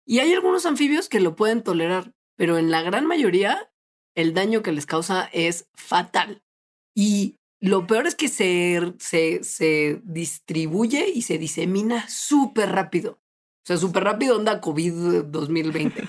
Y 0.05 0.20
hay 0.20 0.34
algunos 0.34 0.66
anfibios 0.66 1.09
que 1.09 1.20
lo 1.20 1.36
pueden 1.36 1.63
tolerar, 1.63 2.13
pero 2.36 2.57
en 2.57 2.72
la 2.72 2.82
gran 2.82 3.05
mayoría 3.05 3.72
el 4.16 4.34
daño 4.34 4.63
que 4.63 4.72
les 4.72 4.86
causa 4.86 5.30
es 5.32 5.70
fatal. 5.74 6.43
Y 6.95 7.38
lo 7.59 7.86
peor 7.86 8.07
es 8.07 8.16
que 8.16 8.30
se, 8.30 8.93
se, 8.99 9.43
se 9.43 10.01
distribuye 10.03 11.09
y 11.09 11.22
se 11.22 11.38
disemina 11.38 12.07
súper 12.09 12.72
rápido. 12.72 13.20
O 13.66 13.68
sea, 13.68 13.78
súper 13.78 14.03
rápido 14.03 14.38
onda 14.38 14.61
COVID 14.61 15.24
2020. 15.26 16.07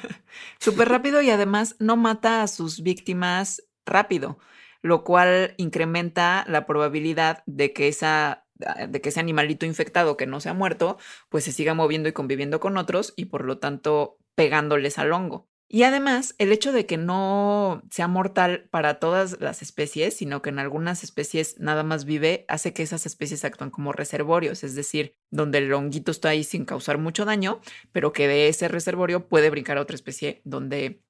súper 0.61 0.91
rápido 0.91 1.23
y 1.23 1.31
además 1.31 1.75
no 1.79 1.97
mata 1.97 2.43
a 2.43 2.49
sus 2.49 2.83
víctimas 2.83 3.67
rápido, 3.87 4.39
lo 4.83 5.05
cual 5.05 5.55
incrementa 5.57 6.45
la 6.49 6.67
probabilidad 6.67 7.43
de 7.47 7.73
que 7.73 7.89
esa 7.89 8.45
de 8.57 9.01
que 9.01 9.09
ese 9.09 9.21
animalito 9.21 9.65
infectado 9.65 10.19
que 10.19 10.27
no 10.27 10.41
se 10.41 10.51
ha 10.51 10.55
muerto, 10.55 10.99
pues 11.31 11.45
se 11.45 11.53
siga 11.53 11.73
moviendo 11.73 12.11
y 12.11 12.13
conviviendo 12.13 12.61
con 12.61 12.77
otros 12.77 13.15
y 13.17 13.27
por 13.27 13.47
lo 13.47 13.59
tanto 13.59 14.19
pegándoles 14.35 14.99
al 14.99 15.13
hongo. 15.13 15.49
Y 15.69 15.83
además, 15.83 16.37
el 16.39 16.53
hecho 16.53 16.71
de 16.73 16.87
que 16.87 16.97
no 16.97 17.83
sea 17.91 18.07
mortal 18.07 18.69
para 18.71 19.01
todas 19.01 19.41
las 19.41 19.63
especies, 19.63 20.15
sino 20.15 20.41
que 20.41 20.51
en 20.51 20.61
algunas 20.61 21.03
especies 21.03 21.59
nada 21.59 21.83
más 21.83 22.05
vive, 22.05 22.45
hace 22.49 22.73
que 22.73 22.85
esas 22.85 23.05
especies 23.05 23.45
actúen 23.45 23.71
como 23.71 23.93
reservorios, 23.93 24.63
es 24.63 24.77
decir, 24.77 25.17
donde 25.31 25.59
el 25.59 25.73
honguito 25.73 26.13
está 26.13 26.29
ahí 26.29 26.45
sin 26.45 26.65
causar 26.65 26.99
mucho 26.99 27.25
daño, 27.25 27.61
pero 27.91 28.13
que 28.13 28.29
de 28.29 28.49
ese 28.49 28.69
reservorio 28.69 29.29
puede 29.29 29.51
brincar 29.51 29.79
a 29.79 29.81
otra 29.81 29.97
especie 29.97 30.41
donde, 30.45 31.03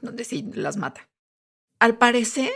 donde 0.00 0.22
sí 0.22 0.48
las 0.54 0.76
mata. 0.76 1.08
Al 1.80 1.98
parecer, 1.98 2.52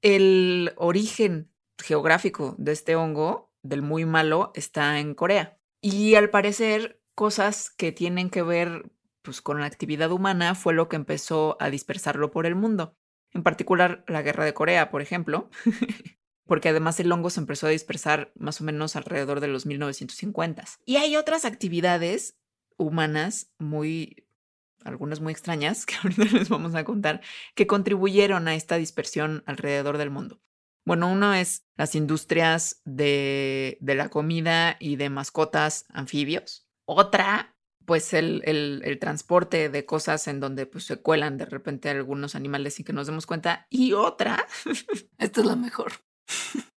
el 0.00 0.72
origen 0.76 1.50
geográfico 1.78 2.54
de 2.56 2.72
este 2.72 2.96
hongo, 2.96 3.52
del 3.62 3.82
muy 3.82 4.06
malo, 4.06 4.52
está 4.54 4.98
en 4.98 5.14
Corea. 5.14 5.58
Y 5.82 6.14
al 6.14 6.30
parecer, 6.30 7.02
cosas 7.14 7.70
que 7.70 7.92
tienen 7.92 8.30
que 8.30 8.42
ver 8.42 8.90
pues 9.24 9.40
con 9.40 9.58
la 9.58 9.66
actividad 9.66 10.12
humana 10.12 10.54
fue 10.54 10.74
lo 10.74 10.88
que 10.88 10.96
empezó 10.96 11.56
a 11.58 11.70
dispersarlo 11.70 12.30
por 12.30 12.44
el 12.46 12.54
mundo. 12.54 12.96
En 13.32 13.42
particular 13.42 14.04
la 14.06 14.22
guerra 14.22 14.44
de 14.44 14.54
Corea, 14.54 14.90
por 14.90 15.00
ejemplo, 15.00 15.50
porque 16.46 16.68
además 16.68 17.00
el 17.00 17.10
hongo 17.10 17.30
se 17.30 17.40
empezó 17.40 17.66
a 17.66 17.70
dispersar 17.70 18.32
más 18.36 18.60
o 18.60 18.64
menos 18.64 18.96
alrededor 18.96 19.40
de 19.40 19.48
los 19.48 19.64
1950. 19.64 20.64
Y 20.84 20.96
hay 20.96 21.16
otras 21.16 21.46
actividades 21.46 22.38
humanas 22.76 23.50
muy, 23.58 24.28
algunas 24.84 25.20
muy 25.20 25.32
extrañas, 25.32 25.86
que 25.86 25.94
ahorita 25.96 26.24
les 26.24 26.50
vamos 26.50 26.74
a 26.74 26.84
contar, 26.84 27.22
que 27.54 27.66
contribuyeron 27.66 28.46
a 28.46 28.54
esta 28.54 28.76
dispersión 28.76 29.42
alrededor 29.46 29.96
del 29.96 30.10
mundo. 30.10 30.42
Bueno, 30.84 31.10
uno 31.10 31.32
es 31.32 31.66
las 31.76 31.94
industrias 31.94 32.82
de, 32.84 33.78
de 33.80 33.94
la 33.94 34.10
comida 34.10 34.76
y 34.78 34.96
de 34.96 35.08
mascotas 35.08 35.86
anfibios. 35.88 36.68
Otra 36.84 37.53
pues 37.84 38.14
el, 38.14 38.42
el, 38.44 38.98
transporte 38.98 39.68
de 39.68 39.86
cosas 39.86 40.26
en 40.28 40.40
donde 40.40 40.66
pues 40.66 40.84
se 40.84 40.96
cuelan 40.96 41.36
de 41.36 41.46
repente 41.46 41.88
algunos 41.88 42.34
animales 42.34 42.74
sin 42.74 42.84
que 42.84 42.92
nos 42.92 43.06
demos 43.06 43.26
cuenta. 43.26 43.66
Y 43.70 43.92
otra. 43.92 44.46
Esta 45.18 45.40
es 45.40 45.46
la 45.46 45.56
mejor. 45.56 45.92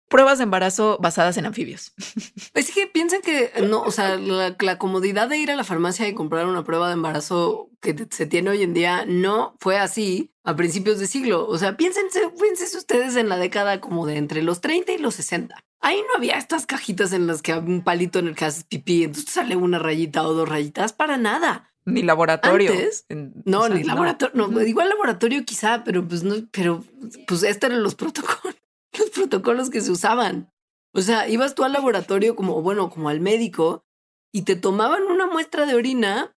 Pruebas 0.08 0.38
de 0.38 0.44
embarazo 0.44 0.98
basadas 1.00 1.36
en 1.36 1.46
anfibios. 1.46 1.92
Es 2.54 2.70
que 2.70 2.86
piensen 2.86 3.20
que 3.20 3.52
no, 3.68 3.82
o 3.82 3.90
sea, 3.90 4.16
la, 4.16 4.78
comodidad 4.78 5.28
de 5.28 5.38
ir 5.38 5.50
a 5.50 5.56
la 5.56 5.64
farmacia 5.64 6.08
y 6.08 6.14
comprar 6.14 6.46
una 6.46 6.64
prueba 6.64 6.88
de 6.88 6.94
embarazo 6.94 7.70
que 7.80 8.06
se 8.10 8.26
tiene 8.26 8.50
hoy 8.50 8.62
en 8.62 8.74
día 8.74 9.04
no 9.06 9.54
fue 9.60 9.78
así 9.78 10.32
a 10.44 10.56
principios 10.56 10.98
de 10.98 11.06
siglo. 11.06 11.46
O 11.46 11.58
sea, 11.58 11.76
piénsense, 11.76 12.20
piénsense 12.40 12.76
ustedes 12.76 13.16
en 13.16 13.28
la 13.28 13.36
década 13.36 13.80
como 13.80 14.06
de 14.06 14.16
entre 14.16 14.42
los 14.42 14.60
30 14.60 14.92
y 14.92 14.98
los 14.98 15.14
60. 15.14 15.54
Ahí 15.80 16.00
no 16.08 16.16
había 16.16 16.36
estas 16.36 16.66
cajitas 16.66 17.12
en 17.12 17.26
las 17.26 17.42
que 17.42 17.52
hay 17.52 17.60
un 17.60 17.82
palito 17.82 18.18
en 18.18 18.28
el 18.28 18.34
que 18.34 18.46
haces 18.46 18.64
pipí, 18.64 19.04
entonces 19.04 19.32
sale 19.32 19.54
una 19.54 19.78
rayita 19.78 20.26
o 20.26 20.34
dos 20.34 20.48
rayitas 20.48 20.92
para 20.92 21.16
nada. 21.16 21.70
Ni 21.84 22.02
laboratorio. 22.02 22.72
no, 23.44 23.68
ni 23.68 23.82
laboratorio. 23.82 24.48
No, 24.48 24.62
igual 24.62 24.88
laboratorio 24.88 25.44
quizá, 25.44 25.84
pero 25.84 26.06
pues 26.06 26.22
no, 26.22 26.34
pero 26.50 26.84
pues 27.26 27.42
estos 27.44 27.70
eran 27.70 27.82
los 27.82 27.94
protocolos 27.94 28.57
los 28.98 29.10
protocolos 29.10 29.70
que 29.70 29.80
se 29.80 29.90
usaban. 29.90 30.52
O 30.94 31.02
sea, 31.02 31.28
ibas 31.28 31.54
tú 31.54 31.64
al 31.64 31.72
laboratorio 31.72 32.34
como, 32.34 32.62
bueno, 32.62 32.90
como 32.90 33.08
al 33.08 33.20
médico 33.20 33.84
y 34.32 34.42
te 34.42 34.56
tomaban 34.56 35.04
una 35.04 35.26
muestra 35.26 35.66
de 35.66 35.74
orina 35.74 36.36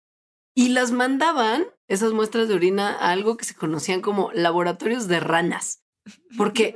y 0.56 0.70
las 0.70 0.92
mandaban, 0.92 1.66
esas 1.88 2.12
muestras 2.14 2.48
de 2.48 2.56
orina, 2.56 2.92
a 2.92 3.12
algo 3.12 3.38
que 3.38 3.46
se 3.46 3.56
conocían 3.56 4.02
como 4.02 4.32
laboratorios 4.34 5.08
de 5.08 5.20
ranas. 5.20 5.84
Porque, 6.38 6.76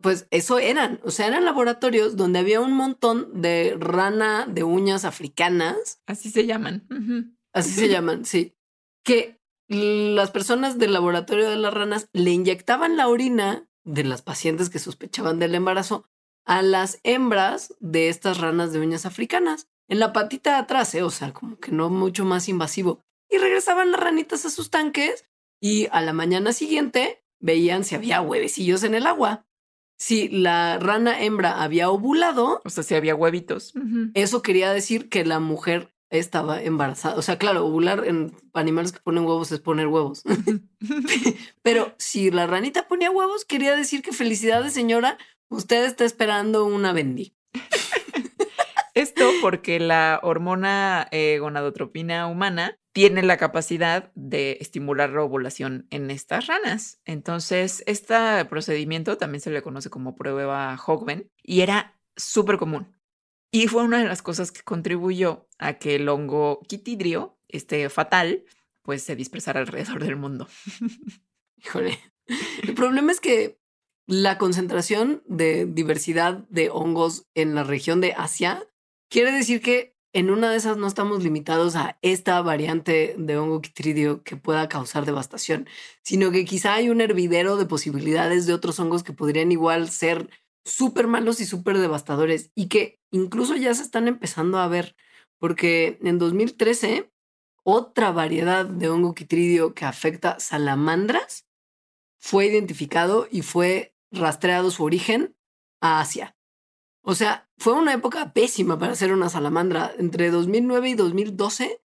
pues 0.00 0.26
eso 0.30 0.58
eran, 0.58 1.00
o 1.04 1.10
sea, 1.10 1.26
eran 1.26 1.44
laboratorios 1.44 2.16
donde 2.16 2.40
había 2.40 2.60
un 2.60 2.72
montón 2.72 3.40
de 3.40 3.76
rana 3.78 4.46
de 4.46 4.64
uñas 4.64 5.04
africanas. 5.04 6.02
Así 6.06 6.30
se 6.30 6.46
llaman. 6.46 6.86
Así 7.52 7.70
se 7.70 7.88
llaman, 7.88 8.24
sí. 8.24 8.54
Que 9.04 9.40
las 9.68 10.30
personas 10.30 10.78
del 10.78 10.92
laboratorio 10.92 11.48
de 11.48 11.56
las 11.56 11.72
ranas 11.72 12.08
le 12.12 12.32
inyectaban 12.32 12.96
la 12.96 13.08
orina 13.08 13.68
de 13.84 14.04
las 14.04 14.22
pacientes 14.22 14.70
que 14.70 14.78
sospechaban 14.78 15.38
del 15.38 15.54
embarazo 15.54 16.08
a 16.44 16.62
las 16.62 17.00
hembras 17.04 17.74
de 17.80 18.08
estas 18.08 18.38
ranas 18.38 18.72
de 18.72 18.80
uñas 18.80 19.06
africanas 19.06 19.68
en 19.88 19.98
la 19.98 20.12
patita 20.12 20.52
de 20.52 20.56
atrás, 20.56 20.94
¿eh? 20.94 21.02
o 21.02 21.10
sea, 21.10 21.32
como 21.32 21.58
que 21.58 21.72
no 21.72 21.90
mucho 21.90 22.24
más 22.24 22.48
invasivo. 22.48 23.00
Y 23.30 23.38
regresaban 23.38 23.90
las 23.90 24.00
ranitas 24.00 24.44
a 24.44 24.50
sus 24.50 24.70
tanques 24.70 25.26
y 25.60 25.88
a 25.92 26.00
la 26.00 26.12
mañana 26.12 26.52
siguiente 26.52 27.24
veían 27.40 27.84
si 27.84 27.94
había 27.94 28.20
huevecillos 28.20 28.82
en 28.84 28.94
el 28.94 29.06
agua. 29.06 29.46
Si 29.98 30.28
la 30.28 30.78
rana 30.78 31.22
hembra 31.22 31.62
había 31.62 31.90
ovulado, 31.90 32.60
o 32.64 32.70
sea, 32.70 32.82
si 32.82 32.94
había 32.94 33.14
huevitos, 33.14 33.72
eso 34.14 34.42
quería 34.42 34.72
decir 34.72 35.08
que 35.08 35.24
la 35.24 35.38
mujer 35.38 35.93
estaba 36.18 36.62
embarazada. 36.62 37.16
O 37.16 37.22
sea, 37.22 37.38
claro, 37.38 37.66
ovular 37.66 38.04
en 38.06 38.34
animales 38.52 38.92
que 38.92 39.00
ponen 39.00 39.24
huevos 39.24 39.52
es 39.52 39.60
poner 39.60 39.86
huevos. 39.88 40.22
Pero 41.62 41.94
si 41.98 42.30
la 42.30 42.46
ranita 42.46 42.88
ponía 42.88 43.10
huevos, 43.10 43.44
quería 43.44 43.76
decir 43.76 44.02
que 44.02 44.12
felicidades, 44.12 44.72
señora, 44.72 45.18
usted 45.48 45.84
está 45.84 46.04
esperando 46.04 46.64
una 46.64 46.92
bendi. 46.92 47.34
Esto 48.94 49.28
porque 49.42 49.80
la 49.80 50.20
hormona 50.22 51.08
eh, 51.10 51.38
gonadotropina 51.40 52.28
humana 52.28 52.78
tiene 52.92 53.24
la 53.24 53.38
capacidad 53.38 54.12
de 54.14 54.56
estimular 54.60 55.10
la 55.10 55.22
ovulación 55.22 55.88
en 55.90 56.12
estas 56.12 56.46
ranas. 56.46 57.00
Entonces, 57.04 57.82
este 57.86 58.44
procedimiento 58.44 59.18
también 59.18 59.40
se 59.40 59.50
le 59.50 59.62
conoce 59.62 59.90
como 59.90 60.14
prueba 60.14 60.78
Hogben 60.86 61.28
y 61.42 61.62
era 61.62 61.98
súper 62.16 62.56
común. 62.56 62.93
Y 63.54 63.68
fue 63.68 63.84
una 63.84 64.00
de 64.00 64.08
las 64.08 64.20
cosas 64.20 64.50
que 64.50 64.62
contribuyó 64.62 65.46
a 65.58 65.74
que 65.74 65.94
el 65.94 66.08
hongo 66.08 66.58
quitidrio, 66.66 67.38
este 67.46 67.88
fatal, 67.88 68.44
pues 68.82 69.04
se 69.04 69.14
dispersara 69.14 69.60
alrededor 69.60 70.02
del 70.02 70.16
mundo. 70.16 70.48
Híjole. 71.64 72.00
El 72.64 72.74
problema 72.74 73.12
es 73.12 73.20
que 73.20 73.60
la 74.08 74.38
concentración 74.38 75.22
de 75.26 75.66
diversidad 75.66 76.38
de 76.48 76.68
hongos 76.68 77.28
en 77.36 77.54
la 77.54 77.62
región 77.62 78.00
de 78.00 78.14
Asia 78.14 78.66
quiere 79.08 79.30
decir 79.30 79.60
que 79.60 79.94
en 80.12 80.30
una 80.30 80.50
de 80.50 80.56
esas 80.56 80.76
no 80.76 80.88
estamos 80.88 81.22
limitados 81.22 81.76
a 81.76 81.96
esta 82.02 82.42
variante 82.42 83.14
de 83.16 83.36
hongo 83.36 83.60
quitridio 83.60 84.24
que 84.24 84.34
pueda 84.34 84.68
causar 84.68 85.06
devastación, 85.06 85.68
sino 86.02 86.32
que 86.32 86.44
quizá 86.44 86.74
hay 86.74 86.88
un 86.88 87.00
hervidero 87.00 87.56
de 87.56 87.66
posibilidades 87.66 88.46
de 88.46 88.52
otros 88.52 88.80
hongos 88.80 89.04
que 89.04 89.12
podrían 89.12 89.52
igual 89.52 89.90
ser 89.90 90.28
súper 90.64 91.06
malos 91.06 91.40
y 91.40 91.46
súper 91.46 91.78
devastadores 91.78 92.50
y 92.54 92.68
que 92.68 93.00
incluso 93.10 93.54
ya 93.56 93.74
se 93.74 93.82
están 93.82 94.08
empezando 94.08 94.58
a 94.58 94.68
ver, 94.68 94.96
porque 95.38 95.98
en 96.02 96.18
2013 96.18 97.12
otra 97.62 98.12
variedad 98.12 98.64
de 98.66 98.88
hongo 98.88 99.14
quitridio 99.14 99.74
que 99.74 99.84
afecta 99.84 100.38
salamandras 100.38 101.46
fue 102.18 102.46
identificado 102.46 103.26
y 103.30 103.42
fue 103.42 103.94
rastreado 104.10 104.70
su 104.70 104.84
origen 104.84 105.36
a 105.80 106.00
Asia. 106.00 106.36
O 107.02 107.14
sea, 107.14 107.50
fue 107.58 107.74
una 107.74 107.92
época 107.92 108.32
pésima 108.32 108.78
para 108.78 108.94
ser 108.94 109.12
una 109.12 109.28
salamandra. 109.28 109.92
Entre 109.98 110.30
2009 110.30 110.88
y 110.88 110.94
2012, 110.94 111.82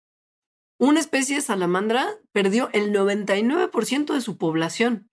una 0.78 0.99
especie 0.99 1.38
de 1.38 1.41
salamandra 1.41 2.19
perdió 2.34 2.69
el 2.73 2.91
99% 2.91 4.13
de 4.13 4.21
su 4.21 4.38
población. 4.38 5.09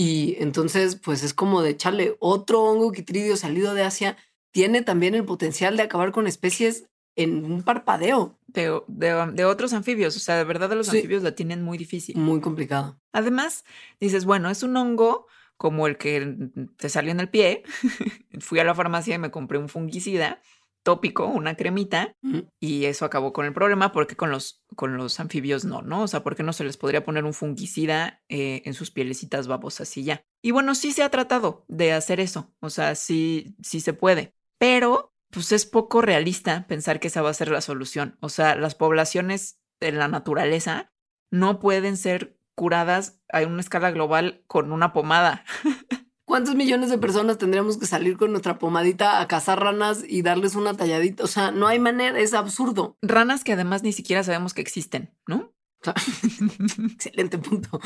Y 0.00 0.36
entonces, 0.38 0.94
pues 0.94 1.24
es 1.24 1.34
como 1.34 1.60
de 1.60 1.70
echarle 1.70 2.16
otro 2.20 2.62
hongo 2.62 2.92
quitridio 2.92 3.36
salido 3.36 3.74
de 3.74 3.82
Asia, 3.82 4.16
tiene 4.52 4.82
también 4.82 5.16
el 5.16 5.24
potencial 5.24 5.76
de 5.76 5.82
acabar 5.82 6.12
con 6.12 6.28
especies 6.28 6.86
en 7.16 7.44
un 7.44 7.64
parpadeo. 7.64 8.38
De, 8.46 8.80
de, 8.86 9.44
otros 9.44 9.72
anfibios, 9.72 10.14
o 10.14 10.20
sea, 10.20 10.36
de 10.36 10.44
verdad 10.44 10.70
los 10.72 10.88
anfibios 10.88 11.24
la 11.24 11.34
tienen 11.34 11.64
muy 11.64 11.78
difícil. 11.78 12.16
Muy 12.16 12.40
complicado. 12.40 13.00
Además, 13.12 13.64
dices, 13.98 14.24
bueno, 14.24 14.50
es 14.50 14.62
un 14.62 14.76
hongo 14.76 15.26
como 15.56 15.88
el 15.88 15.98
que 15.98 16.48
te 16.76 16.88
salió 16.88 17.10
en 17.10 17.18
el 17.18 17.28
pie. 17.28 17.64
Fui 18.38 18.60
a 18.60 18.64
la 18.64 18.76
farmacia 18.76 19.16
y 19.16 19.18
me 19.18 19.32
compré 19.32 19.58
un 19.58 19.68
fungicida 19.68 20.40
tópico, 20.88 21.26
una 21.26 21.54
cremita, 21.54 22.16
y 22.58 22.86
eso 22.86 23.04
acabó 23.04 23.34
con 23.34 23.44
el 23.44 23.52
problema 23.52 23.92
porque 23.92 24.16
con 24.16 24.30
los, 24.30 24.64
con 24.74 24.96
los 24.96 25.20
anfibios 25.20 25.66
no, 25.66 25.82
¿no? 25.82 26.04
O 26.04 26.08
sea, 26.08 26.22
¿por 26.22 26.34
qué 26.34 26.42
no 26.42 26.54
se 26.54 26.64
les 26.64 26.78
podría 26.78 27.04
poner 27.04 27.26
un 27.26 27.34
fungicida 27.34 28.22
eh, 28.30 28.62
en 28.64 28.72
sus 28.72 28.90
pielecitas 28.90 29.48
babosas 29.48 29.94
y 29.98 30.04
ya? 30.04 30.24
Y 30.40 30.52
bueno, 30.52 30.74
sí 30.74 30.92
se 30.92 31.02
ha 31.02 31.10
tratado 31.10 31.66
de 31.68 31.92
hacer 31.92 32.20
eso, 32.20 32.54
o 32.60 32.70
sea, 32.70 32.94
sí, 32.94 33.54
sí 33.62 33.80
se 33.80 33.92
puede, 33.92 34.34
pero 34.56 35.12
pues 35.30 35.52
es 35.52 35.66
poco 35.66 36.00
realista 36.00 36.66
pensar 36.66 37.00
que 37.00 37.08
esa 37.08 37.20
va 37.20 37.28
a 37.28 37.34
ser 37.34 37.50
la 37.50 37.60
solución. 37.60 38.16
O 38.22 38.30
sea, 38.30 38.56
las 38.56 38.74
poblaciones 38.74 39.60
de 39.80 39.92
la 39.92 40.08
naturaleza 40.08 40.94
no 41.30 41.60
pueden 41.60 41.98
ser 41.98 42.38
curadas 42.54 43.20
a 43.30 43.42
una 43.42 43.60
escala 43.60 43.90
global 43.90 44.42
con 44.46 44.72
una 44.72 44.94
pomada. 44.94 45.44
¿Cuántos 46.28 46.56
millones 46.56 46.90
de 46.90 46.98
personas 46.98 47.38
tendríamos 47.38 47.78
que 47.78 47.86
salir 47.86 48.18
con 48.18 48.32
nuestra 48.32 48.58
pomadita 48.58 49.22
a 49.22 49.26
cazar 49.26 49.60
ranas 49.60 50.04
y 50.06 50.20
darles 50.20 50.56
una 50.56 50.74
talladita? 50.74 51.24
O 51.24 51.26
sea, 51.26 51.52
no 51.52 51.66
hay 51.66 51.78
manera, 51.78 52.20
es 52.20 52.34
absurdo. 52.34 52.98
Ranas 53.00 53.44
que 53.44 53.54
además 53.54 53.82
ni 53.82 53.94
siquiera 53.94 54.22
sabemos 54.22 54.52
que 54.52 54.60
existen, 54.60 55.10
¿no? 55.26 55.54
Excelente 56.92 57.38
punto. 57.38 57.80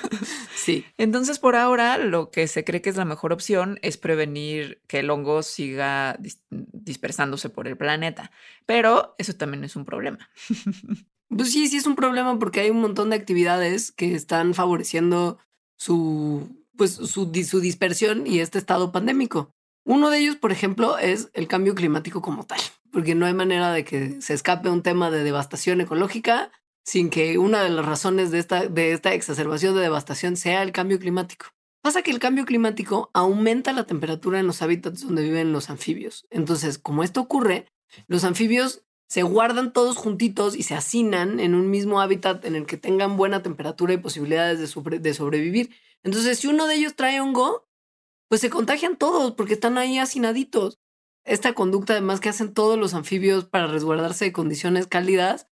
sí. 0.56 0.86
Entonces, 0.96 1.38
por 1.38 1.56
ahora, 1.56 1.98
lo 1.98 2.30
que 2.30 2.48
se 2.48 2.64
cree 2.64 2.80
que 2.80 2.88
es 2.88 2.96
la 2.96 3.04
mejor 3.04 3.34
opción 3.34 3.78
es 3.82 3.98
prevenir 3.98 4.80
que 4.86 5.00
el 5.00 5.10
hongo 5.10 5.42
siga 5.42 6.18
dispersándose 6.48 7.50
por 7.50 7.68
el 7.68 7.76
planeta. 7.76 8.30
Pero 8.64 9.14
eso 9.18 9.34
también 9.34 9.62
es 9.62 9.76
un 9.76 9.84
problema. 9.84 10.30
pues 11.28 11.52
sí, 11.52 11.68
sí 11.68 11.76
es 11.76 11.86
un 11.86 11.96
problema 11.96 12.38
porque 12.38 12.60
hay 12.60 12.70
un 12.70 12.80
montón 12.80 13.10
de 13.10 13.16
actividades 13.16 13.92
que 13.92 14.14
están 14.14 14.54
favoreciendo 14.54 15.36
su 15.76 16.63
pues 16.76 16.92
su, 16.92 17.30
dispersión 17.30 18.26
y 18.26 18.40
este 18.40 18.58
estado 18.58 18.92
pandémico. 18.92 19.50
Uno 19.84 20.10
de 20.10 20.18
ellos, 20.18 20.36
por 20.36 20.52
ejemplo, 20.52 20.98
es 20.98 21.30
el 21.34 21.46
cambio 21.46 21.74
climático 21.74 22.22
como 22.22 22.44
tal, 22.44 22.60
porque 22.90 23.14
no 23.14 23.26
hay 23.26 23.34
manera 23.34 23.72
de 23.72 23.84
que 23.84 24.20
se 24.22 24.34
escape 24.34 24.70
un 24.70 24.82
tema 24.82 25.10
de 25.10 25.22
devastación 25.22 25.80
ecológica 25.80 26.50
sin 26.84 27.10
que 27.10 27.38
una 27.38 27.62
de 27.62 27.70
las 27.70 27.84
razones 27.84 28.30
de 28.30 28.38
esta, 28.38 28.66
de 28.66 28.92
esta 28.92 29.14
exacerbación 29.14 29.74
de 29.74 29.80
devastación 29.80 30.36
sea 30.36 30.62
el 30.62 30.72
cambio 30.72 30.98
climático. 30.98 31.46
Pasa 31.82 32.02
que 32.02 32.10
el 32.10 32.18
cambio 32.18 32.46
climático 32.46 33.10
aumenta 33.12 33.72
la 33.72 33.84
temperatura 33.84 34.40
en 34.40 34.46
los 34.46 34.62
hábitats 34.62 35.02
donde 35.02 35.22
viven 35.22 35.52
los 35.52 35.68
anfibios. 35.68 36.26
Entonces, 36.30 36.78
como 36.78 37.02
esto 37.02 37.20
ocurre, 37.20 37.66
los 38.06 38.24
anfibios 38.24 38.84
se 39.06 39.22
guardan 39.22 39.72
todos 39.72 39.96
juntitos 39.96 40.56
y 40.56 40.62
se 40.62 40.74
hacinan 40.74 41.40
en 41.40 41.54
un 41.54 41.70
mismo 41.70 42.00
hábitat 42.00 42.44
en 42.46 42.56
el 42.56 42.66
que 42.66 42.78
tengan 42.78 43.16
buena 43.16 43.42
temperatura 43.42 43.92
y 43.92 43.98
posibilidades 43.98 44.58
de, 44.58 44.98
de 44.98 45.14
sobrevivir. 45.14 45.70
Entonces, 46.04 46.38
si 46.38 46.46
uno 46.46 46.66
de 46.66 46.76
ellos 46.76 46.94
trae 46.94 47.20
hongo, 47.20 47.66
pues 48.28 48.40
se 48.40 48.50
contagian 48.50 48.96
todos 48.96 49.32
porque 49.32 49.54
están 49.54 49.78
ahí 49.78 49.98
hacinaditos. 49.98 50.78
Esta 51.24 51.54
conducta, 51.54 51.94
además, 51.94 52.20
que 52.20 52.28
hacen 52.28 52.52
todos 52.52 52.78
los 52.78 52.94
anfibios 52.94 53.46
para 53.46 53.66
resguardarse 53.66 54.26
de 54.26 54.32
condiciones 54.32 54.86
cálidas, 54.86 55.48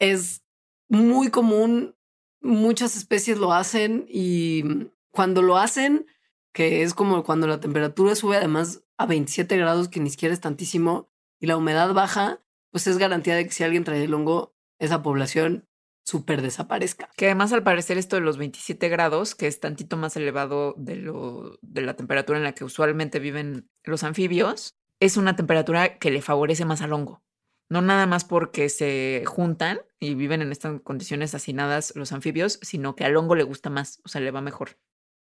es 0.00 0.42
muy 0.88 1.30
común. 1.30 1.96
Muchas 2.42 2.96
especies 2.96 3.38
lo 3.38 3.52
hacen 3.52 4.06
y 4.08 4.90
cuando 5.10 5.42
lo 5.42 5.56
hacen, 5.56 6.06
que 6.52 6.82
es 6.82 6.94
como 6.94 7.22
cuando 7.22 7.46
la 7.46 7.60
temperatura 7.60 8.16
sube 8.16 8.36
además 8.36 8.82
a 8.96 9.06
27 9.06 9.56
grados, 9.56 9.88
que 9.88 10.00
ni 10.00 10.10
siquiera 10.10 10.34
es 10.34 10.40
tantísimo, 10.40 11.08
y 11.38 11.46
la 11.46 11.56
humedad 11.56 11.94
baja, 11.94 12.42
pues 12.70 12.86
es 12.86 12.98
garantía 12.98 13.36
de 13.36 13.44
que 13.44 13.52
si 13.52 13.62
alguien 13.62 13.84
trae 13.84 14.02
el 14.02 14.14
hongo, 14.14 14.54
esa 14.78 15.02
población 15.02 15.69
súper 16.04 16.42
desaparezca. 16.42 17.10
Que 17.16 17.26
además 17.26 17.52
al 17.52 17.62
parecer 17.62 17.98
esto 17.98 18.16
de 18.16 18.22
los 18.22 18.38
27 18.38 18.88
grados, 18.88 19.34
que 19.34 19.46
es 19.46 19.60
tantito 19.60 19.96
más 19.96 20.16
elevado 20.16 20.74
de, 20.76 20.96
lo, 20.96 21.58
de 21.62 21.82
la 21.82 21.94
temperatura 21.94 22.38
en 22.38 22.44
la 22.44 22.52
que 22.52 22.64
usualmente 22.64 23.18
viven 23.18 23.68
los 23.84 24.02
anfibios, 24.02 24.76
es 24.98 25.16
una 25.16 25.36
temperatura 25.36 25.98
que 25.98 26.10
le 26.10 26.22
favorece 26.22 26.64
más 26.64 26.82
al 26.82 26.92
hongo. 26.92 27.22
No 27.68 27.82
nada 27.82 28.06
más 28.06 28.24
porque 28.24 28.68
se 28.68 29.22
juntan 29.26 29.80
y 30.00 30.14
viven 30.14 30.42
en 30.42 30.50
estas 30.50 30.80
condiciones 30.80 31.34
hacinadas 31.34 31.92
los 31.94 32.12
anfibios, 32.12 32.58
sino 32.62 32.96
que 32.96 33.04
al 33.04 33.16
hongo 33.16 33.36
le 33.36 33.44
gusta 33.44 33.70
más, 33.70 34.00
o 34.04 34.08
sea, 34.08 34.20
le 34.20 34.32
va 34.32 34.40
mejor. 34.40 34.78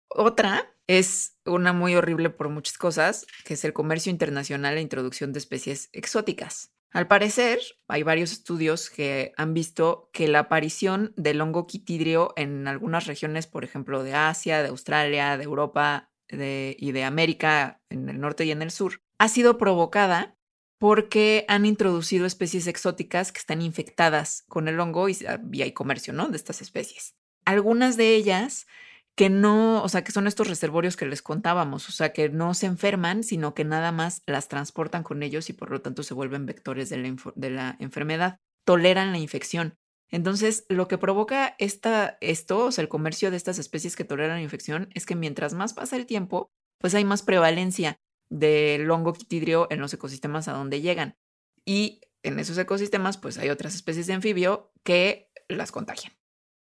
Otra 0.08 0.70
es 0.86 1.38
una 1.46 1.72
muy 1.72 1.94
horrible 1.94 2.28
por 2.28 2.50
muchas 2.50 2.76
cosas, 2.76 3.26
que 3.44 3.54
es 3.54 3.64
el 3.64 3.72
comercio 3.72 4.10
internacional 4.10 4.76
e 4.76 4.82
introducción 4.82 5.32
de 5.32 5.38
especies 5.38 5.88
exóticas. 5.92 6.73
Al 6.94 7.08
parecer, 7.08 7.58
hay 7.88 8.04
varios 8.04 8.30
estudios 8.30 8.88
que 8.88 9.32
han 9.36 9.52
visto 9.52 10.10
que 10.12 10.28
la 10.28 10.38
aparición 10.38 11.12
del 11.16 11.40
hongo 11.40 11.66
quitidrio 11.66 12.32
en 12.36 12.68
algunas 12.68 13.06
regiones, 13.06 13.48
por 13.48 13.64
ejemplo, 13.64 14.04
de 14.04 14.14
Asia, 14.14 14.62
de 14.62 14.68
Australia, 14.68 15.36
de 15.36 15.42
Europa 15.42 16.12
y 16.28 16.92
de 16.92 17.04
América, 17.04 17.80
en 17.90 18.08
el 18.08 18.20
norte 18.20 18.44
y 18.44 18.52
en 18.52 18.62
el 18.62 18.70
sur, 18.70 19.02
ha 19.18 19.28
sido 19.28 19.58
provocada 19.58 20.36
porque 20.78 21.44
han 21.48 21.66
introducido 21.66 22.26
especies 22.26 22.68
exóticas 22.68 23.32
que 23.32 23.40
están 23.40 23.60
infectadas 23.60 24.44
con 24.48 24.68
el 24.68 24.78
hongo 24.78 25.08
y, 25.08 25.18
y 25.52 25.62
hay 25.62 25.72
comercio, 25.72 26.12
¿no? 26.12 26.28
De 26.28 26.36
estas 26.36 26.62
especies. 26.62 27.16
Algunas 27.44 27.96
de 27.96 28.14
ellas 28.14 28.68
que 29.16 29.30
no, 29.30 29.82
o 29.82 29.88
sea, 29.88 30.02
que 30.02 30.12
son 30.12 30.26
estos 30.26 30.48
reservorios 30.48 30.96
que 30.96 31.06
les 31.06 31.22
contábamos, 31.22 31.88
o 31.88 31.92
sea, 31.92 32.12
que 32.12 32.28
no 32.28 32.54
se 32.54 32.66
enferman, 32.66 33.22
sino 33.22 33.54
que 33.54 33.64
nada 33.64 33.92
más 33.92 34.22
las 34.26 34.48
transportan 34.48 35.04
con 35.04 35.22
ellos 35.22 35.48
y 35.50 35.52
por 35.52 35.70
lo 35.70 35.80
tanto 35.80 36.02
se 36.02 36.14
vuelven 36.14 36.46
vectores 36.46 36.90
de 36.90 37.50
la, 37.50 37.76
enfermedad, 37.78 38.38
toleran 38.64 39.12
la 39.12 39.18
infección. 39.18 39.76
Entonces, 40.10 40.66
lo 40.68 40.88
que 40.88 40.98
provoca 40.98 41.54
esta, 41.58 42.18
esto, 42.20 42.66
o 42.66 42.72
sea, 42.72 42.82
el 42.82 42.88
comercio 42.88 43.30
de 43.30 43.36
estas 43.36 43.58
especies 43.58 43.96
que 43.96 44.04
toleran 44.04 44.36
la 44.36 44.42
infección, 44.42 44.88
es 44.94 45.06
que 45.06 45.16
mientras 45.16 45.54
más 45.54 45.74
pasa 45.74 45.96
el 45.96 46.06
tiempo, 46.06 46.50
pues 46.78 46.94
hay 46.94 47.04
más 47.04 47.22
prevalencia 47.22 47.96
del 48.30 48.90
hongo 48.90 49.12
quitidrio 49.12 49.68
en 49.70 49.80
los 49.80 49.94
ecosistemas 49.94 50.48
a 50.48 50.52
donde 50.52 50.80
llegan. 50.80 51.16
Y 51.64 52.00
en 52.22 52.38
esos 52.38 52.58
ecosistemas, 52.58 53.16
pues 53.16 53.38
hay 53.38 53.50
otras 53.50 53.74
especies 53.74 54.06
de 54.06 54.14
anfibio 54.14 54.72
que 54.82 55.30
las 55.48 55.72
contagian. 55.72 56.12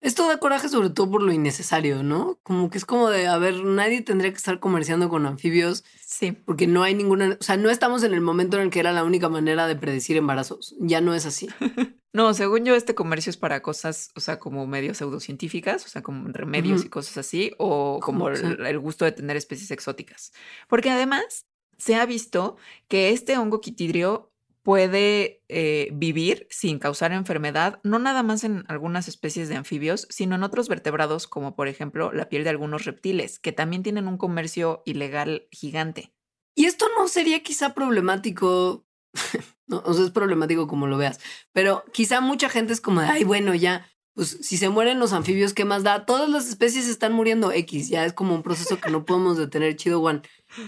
Esto 0.00 0.28
da 0.28 0.38
coraje 0.38 0.68
sobre 0.68 0.90
todo 0.90 1.10
por 1.10 1.22
lo 1.22 1.32
innecesario, 1.32 2.04
¿no? 2.04 2.38
Como 2.44 2.70
que 2.70 2.78
es 2.78 2.84
como 2.84 3.10
de, 3.10 3.26
a 3.26 3.36
ver, 3.38 3.64
nadie 3.64 4.00
tendría 4.00 4.30
que 4.30 4.36
estar 4.36 4.60
comerciando 4.60 5.08
con 5.08 5.26
anfibios. 5.26 5.84
Sí. 6.00 6.32
Porque 6.32 6.68
no 6.68 6.84
hay 6.84 6.94
ninguna, 6.94 7.36
o 7.40 7.42
sea, 7.42 7.56
no 7.56 7.68
estamos 7.68 8.04
en 8.04 8.14
el 8.14 8.20
momento 8.20 8.56
en 8.56 8.64
el 8.64 8.70
que 8.70 8.78
era 8.78 8.92
la 8.92 9.02
única 9.02 9.28
manera 9.28 9.66
de 9.66 9.74
predecir 9.74 10.16
embarazos. 10.16 10.76
Ya 10.78 11.00
no 11.00 11.14
es 11.14 11.26
así. 11.26 11.48
no, 12.12 12.32
según 12.32 12.64
yo, 12.64 12.76
este 12.76 12.94
comercio 12.94 13.30
es 13.30 13.36
para 13.36 13.60
cosas, 13.60 14.10
o 14.14 14.20
sea, 14.20 14.38
como 14.38 14.68
medio 14.68 14.94
pseudocientíficas, 14.94 15.84
o 15.84 15.88
sea, 15.88 16.02
como 16.02 16.28
remedios 16.28 16.84
y 16.84 16.88
cosas 16.88 17.18
así, 17.18 17.52
o 17.58 17.98
como 18.00 18.28
el, 18.28 18.64
el 18.64 18.78
gusto 18.78 19.04
de 19.04 19.12
tener 19.12 19.36
especies 19.36 19.72
exóticas. 19.72 20.32
Porque 20.68 20.90
además 20.90 21.46
se 21.76 21.96
ha 21.96 22.06
visto 22.06 22.56
que 22.86 23.10
este 23.10 23.36
hongo 23.36 23.60
quitidrio 23.60 24.32
puede 24.62 25.42
eh, 25.48 25.88
vivir 25.92 26.46
sin 26.50 26.78
causar 26.78 27.12
enfermedad, 27.12 27.80
no 27.82 27.98
nada 27.98 28.22
más 28.22 28.44
en 28.44 28.64
algunas 28.68 29.08
especies 29.08 29.48
de 29.48 29.56
anfibios, 29.56 30.06
sino 30.10 30.34
en 30.34 30.42
otros 30.42 30.68
vertebrados, 30.68 31.26
como 31.26 31.54
por 31.56 31.68
ejemplo 31.68 32.12
la 32.12 32.28
piel 32.28 32.44
de 32.44 32.50
algunos 32.50 32.84
reptiles, 32.84 33.38
que 33.38 33.52
también 33.52 33.82
tienen 33.82 34.08
un 34.08 34.18
comercio 34.18 34.82
ilegal 34.84 35.48
gigante. 35.50 36.12
Y 36.54 36.66
esto 36.66 36.86
no 36.98 37.08
sería 37.08 37.42
quizá 37.42 37.74
problemático, 37.74 38.86
no, 39.66 39.82
o 39.84 39.94
sea, 39.94 40.04
es 40.04 40.10
problemático 40.10 40.66
como 40.66 40.86
lo 40.86 40.98
veas, 40.98 41.20
pero 41.52 41.84
quizá 41.92 42.20
mucha 42.20 42.48
gente 42.48 42.72
es 42.72 42.80
como, 42.80 43.00
ay, 43.00 43.24
bueno, 43.24 43.54
ya, 43.54 43.86
pues 44.18 44.36
si 44.40 44.56
se 44.56 44.68
mueren 44.68 44.98
los 44.98 45.12
anfibios, 45.12 45.54
¿qué 45.54 45.64
más 45.64 45.84
da? 45.84 46.04
Todas 46.04 46.28
las 46.28 46.48
especies 46.48 46.88
están 46.88 47.12
muriendo 47.12 47.52
X, 47.52 47.88
ya 47.88 48.04
es 48.04 48.12
como 48.12 48.34
un 48.34 48.42
proceso 48.42 48.80
que 48.80 48.90
no 48.90 49.04
podemos 49.04 49.38
detener, 49.38 49.76
chido, 49.76 50.00
Juan. 50.00 50.22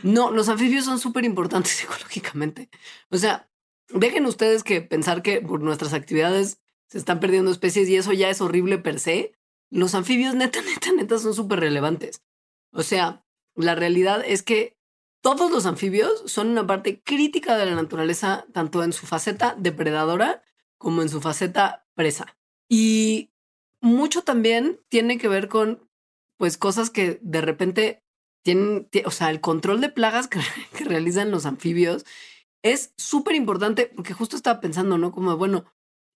No, 0.05 0.31
los 0.31 0.49
anfibios 0.49 0.85
son 0.85 1.01
súper 1.01 1.25
importantes 1.25 1.73
psicológicamente. 1.73 2.71
O 3.11 3.17
sea, 3.17 3.50
Dejen 3.93 4.27
ustedes 4.27 4.63
que 4.65 4.81
pensar 4.81 5.23
que 5.23 5.41
por 5.41 5.61
nuestras 5.61 5.93
actividades 5.93 6.61
se 6.87 6.99
están 6.99 7.21
perdiendo 7.21 7.51
especies 7.51 7.89
y 7.89 7.97
eso 7.97 8.13
ya 8.13 8.31
es 8.31 8.41
horrible 8.41 8.79
per 8.79 9.01
se. 9.01 9.33
Los 9.71 9.95
anfibios 9.95 10.35
neta, 10.37 10.61
neta, 10.63 10.93
neta 10.93 11.19
son 11.19 11.35
súper 11.35 11.61
relevantes. 11.61 12.23
O 12.73 12.83
sea, 12.83 13.25
la 13.55 13.75
realidad 13.75 14.23
es 14.25 14.43
que 14.43 14.77
todos 15.23 15.51
los 15.51 15.67
anfibios 15.67 16.23
son 16.27 16.49
una 16.49 16.67
parte 16.67 17.03
crítica 17.03 17.57
de 17.57 17.67
la 17.67 17.75
naturaleza, 17.75 18.47
tanto 18.53 18.83
en 18.83 18.93
su 18.93 19.07
faceta 19.07 19.55
depredadora 19.59 20.43
como 20.79 21.03
en 21.03 21.09
su 21.09 21.21
faceta 21.21 21.87
presa. 21.95 22.39
Y 22.69 23.31
mucho 23.81 24.23
también 24.23 24.81
tiene 24.89 25.19
que 25.19 25.29
ver 25.29 25.49
con, 25.49 25.91
pues, 26.39 26.57
cosas 26.57 26.89
que 26.89 27.19
de 27.23 27.41
repente 27.43 28.03
tienen, 28.43 28.89
o 29.05 29.11
sea, 29.11 29.31
el 29.31 29.41
control 29.41 29.81
de 29.81 29.91
plagas 29.91 30.29
que, 30.29 30.41
que 30.77 30.85
realizan 30.85 31.31
los 31.31 31.45
anfibios 31.45 32.07
es 32.63 32.93
súper 32.97 33.35
importante 33.35 33.91
porque 33.95 34.13
justo 34.15 34.37
estaba 34.37 34.61
pensando, 34.61 34.99
¿no? 34.99 35.13
Como, 35.13 35.37
bueno, 35.37 35.65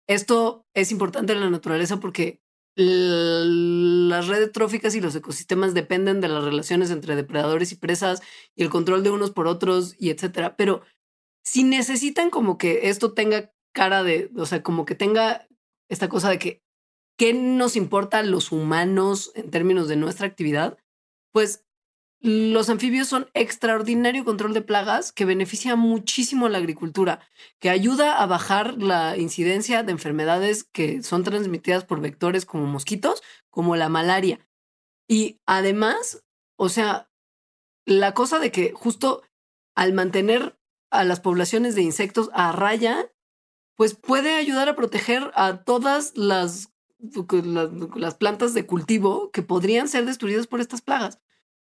esto 0.08 0.66
es 0.74 0.92
importante 0.92 1.32
en 1.32 1.40
la 1.40 1.50
naturaleza 1.50 2.00
porque 2.00 2.40
las 2.76 4.26
redes 4.26 4.50
tróficas 4.52 4.94
y 4.94 5.00
los 5.00 5.14
ecosistemas 5.14 5.74
dependen 5.74 6.20
de 6.20 6.28
las 6.28 6.42
relaciones 6.42 6.90
entre 6.90 7.14
depredadores 7.14 7.70
y 7.72 7.76
presas 7.76 8.20
y 8.56 8.64
el 8.64 8.70
control 8.70 9.02
de 9.04 9.10
unos 9.10 9.30
por 9.30 9.46
otros 9.46 9.94
y 9.98 10.10
etcétera. 10.10 10.56
Pero 10.56 10.82
si 11.44 11.62
necesitan 11.62 12.30
como 12.30 12.58
que 12.58 12.88
esto 12.88 13.12
tenga 13.12 13.52
cara 13.72 14.02
de, 14.02 14.30
o 14.36 14.46
sea, 14.46 14.62
como 14.62 14.84
que 14.84 14.94
tenga 14.94 15.46
esta 15.88 16.08
cosa 16.08 16.30
de 16.30 16.38
que, 16.38 16.62
¿qué 17.16 17.32
nos 17.32 17.76
importa 17.76 18.18
a 18.18 18.22
los 18.24 18.50
humanos 18.50 19.30
en 19.34 19.50
términos 19.50 19.86
de 19.86 19.96
nuestra 19.96 20.26
actividad? 20.26 20.78
Pues 21.32 21.63
los 22.26 22.70
anfibios 22.70 23.06
son 23.06 23.28
extraordinario 23.34 24.24
control 24.24 24.54
de 24.54 24.62
plagas 24.62 25.12
que 25.12 25.26
beneficia 25.26 25.76
muchísimo 25.76 26.46
a 26.46 26.48
la 26.48 26.56
agricultura, 26.56 27.20
que 27.58 27.68
ayuda 27.68 28.16
a 28.16 28.24
bajar 28.24 28.82
la 28.82 29.18
incidencia 29.18 29.82
de 29.82 29.92
enfermedades 29.92 30.64
que 30.64 31.02
son 31.02 31.22
transmitidas 31.22 31.84
por 31.84 32.00
vectores 32.00 32.46
como 32.46 32.64
mosquitos, 32.64 33.22
como 33.50 33.76
la 33.76 33.90
malaria. 33.90 34.38
Y 35.06 35.38
además, 35.44 36.24
o 36.56 36.70
sea, 36.70 37.10
la 37.84 38.14
cosa 38.14 38.38
de 38.38 38.50
que 38.50 38.72
justo 38.72 39.22
al 39.74 39.92
mantener 39.92 40.58
a 40.90 41.04
las 41.04 41.20
poblaciones 41.20 41.74
de 41.74 41.82
insectos 41.82 42.30
a 42.32 42.52
raya, 42.52 43.12
pues 43.76 43.94
puede 43.96 44.36
ayudar 44.36 44.70
a 44.70 44.76
proteger 44.76 45.30
a 45.34 45.62
todas 45.62 46.16
las, 46.16 46.72
las, 46.98 47.92
las 47.96 48.14
plantas 48.14 48.54
de 48.54 48.64
cultivo 48.64 49.30
que 49.30 49.42
podrían 49.42 49.88
ser 49.88 50.06
destruidas 50.06 50.46
por 50.46 50.62
estas 50.62 50.80
plagas. 50.80 51.18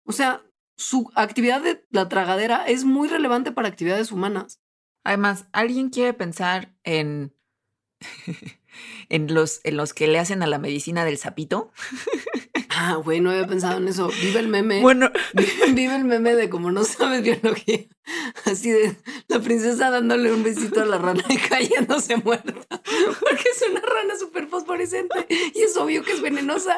O 0.09 0.13
sea, 0.13 0.43
su 0.79 1.11
actividad 1.17 1.61
de 1.61 1.85
la 1.91 2.09
tragadera 2.09 2.65
es 2.67 2.85
muy 2.85 3.09
relevante 3.09 3.51
para 3.53 3.69
actividades 3.69 4.13
humanas. 4.13 4.61
Además, 5.05 5.47
¿alguien 5.53 5.91
quiere 5.91 6.15
pensar 6.15 6.73
en, 6.85 7.35
en, 9.09 9.35
los, 9.35 9.61
en 9.65 9.77
los 9.77 9.93
que 9.93 10.07
le 10.07 10.21
hacen 10.21 10.43
a 10.43 10.47
la 10.47 10.59
medicina 10.59 11.05
del 11.05 11.19
sapito? 11.19 11.73
Ah, 12.81 12.95
güey, 12.95 13.21
no 13.21 13.31
había 13.31 13.45
pensado 13.45 13.79
en 13.79 13.89
eso. 13.89 14.09
Vive 14.23 14.39
el 14.39 14.47
meme. 14.47 14.83
Bueno, 14.83 15.11
vive, 15.75 15.97
el 15.97 16.05
meme 16.05 16.37
de 16.37 16.49
como 16.49 16.71
no 16.71 16.85
sabes 16.85 17.25
biología. 17.25 17.81
Así 18.45 18.71
de 18.71 18.97
la 19.27 19.41
princesa 19.41 19.91
dándole 19.91 20.33
un 20.33 20.45
besito 20.45 20.83
a 20.83 20.85
la 20.85 20.97
rana 20.99 21.25
y 21.29 21.39
cayéndose 21.39 22.19
muerta. 22.19 22.53
Porque 22.53 23.49
es 23.51 23.65
una 23.69 23.81
rana 23.81 24.17
súper 24.17 24.47
fosforescente 24.47 25.27
y 25.29 25.61
es 25.61 25.77
obvio 25.77 26.05
que 26.05 26.13
es 26.13 26.21
venenosa. 26.21 26.77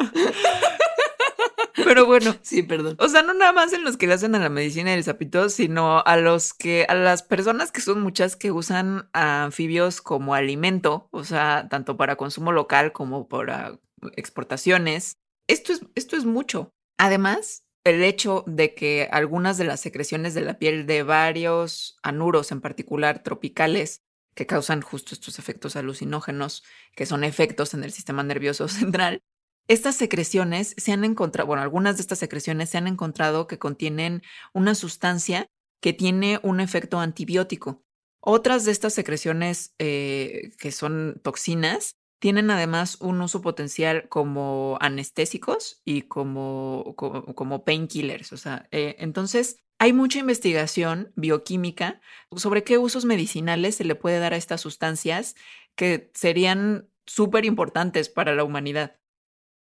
Pero 1.75 2.07
bueno. 2.07 2.37
Sí, 2.43 2.63
perdón. 2.63 2.97
O 2.99 3.09
sea, 3.09 3.23
no 3.23 3.35
nada 3.35 3.53
más 3.53 3.73
en 3.73 3.85
los 3.85 3.97
que 3.97 4.07
le 4.07 4.15
hacen 4.15 4.35
a 4.35 4.39
la 4.39 4.49
medicina 4.49 4.91
del 4.91 5.05
sapito, 5.05 5.49
sino 5.49 6.03
a 6.05 6.17
los 6.17 6.55
que, 6.55 6.87
a 6.89 6.95
las 6.95 7.23
personas 7.23 7.73
que 7.73 7.81
son 7.81 8.01
muchas 8.01 8.37
que 8.37 8.51
usan 8.53 9.09
anfibios 9.13 10.01
como 10.01 10.35
alimento, 10.35 11.09
o 11.11 11.25
sea, 11.25 11.69
tanto 11.71 11.97
para 11.97 12.17
consumo 12.17 12.53
local 12.53 12.93
como 12.93 13.29
para 13.29 13.79
exportaciones. 14.17 15.19
Esto 15.47 15.73
es, 15.73 15.81
esto 15.95 16.17
es 16.17 16.25
mucho. 16.25 16.73
Además, 16.99 17.65
el 17.85 18.03
hecho 18.03 18.45
de 18.47 18.75
que 18.75 19.09
algunas 19.11 19.59
de 19.59 19.65
las 19.65 19.81
secreciones 19.81 20.35
de 20.35 20.43
la 20.43 20.59
piel 20.59 20.87
de 20.87 21.03
varios 21.03 21.99
anuros, 22.03 22.53
en 22.53 22.61
particular 22.61 23.23
tropicales, 23.23 24.03
que 24.35 24.47
causan 24.47 24.81
justo 24.81 25.15
estos 25.15 25.39
efectos 25.39 25.77
alucinógenos, 25.77 26.63
que 26.95 27.07
son 27.07 27.25
efectos 27.25 27.75
en 27.75 27.85
el 27.85 27.93
sistema 27.93 28.23
nervioso 28.23 28.69
central, 28.69 29.23
estas 29.71 29.95
secreciones 29.95 30.75
se 30.77 30.91
han 30.91 31.05
encontrado, 31.05 31.47
bueno, 31.47 31.63
algunas 31.63 31.97
de 31.97 32.01
estas 32.01 32.19
secreciones 32.19 32.71
se 32.71 32.79
han 32.79 32.89
encontrado 32.89 33.47
que 33.47 33.61
contienen 33.61 34.21
una 34.53 34.75
sustancia 34.75 35.47
que 35.81 35.93
tiene 35.93 36.41
un 36.43 36.59
efecto 36.59 36.99
antibiótico. 36.99 37.85
Otras 38.19 38.65
de 38.65 38.73
estas 38.73 38.95
secreciones 38.95 39.77
eh, 39.79 40.51
que 40.59 40.73
son 40.73 41.21
toxinas 41.23 41.95
tienen 42.19 42.51
además 42.51 42.97
un 43.01 43.21
uso 43.21 43.43
potencial 43.43 44.09
como 44.09 44.77
anestésicos 44.81 45.81
y 45.85 46.03
como, 46.03 46.97
como, 46.97 47.65
painkillers. 47.65 48.33
O 48.33 48.39
sea, 48.39 48.67
eh, 48.73 48.97
entonces 48.99 49.59
hay 49.79 49.93
mucha 49.93 50.19
investigación 50.19 51.13
bioquímica 51.15 52.01
sobre 52.35 52.65
qué 52.65 52.77
usos 52.77 53.05
medicinales 53.05 53.77
se 53.77 53.85
le 53.85 53.95
puede 53.95 54.19
dar 54.19 54.35
a 54.35 54.37
estas 54.37 54.63
sustancias 54.63 55.37
que 55.77 56.11
serían 56.13 56.91
súper 57.07 57.45
importantes 57.45 58.09
para 58.09 58.35
la 58.35 58.43
humanidad. 58.43 59.01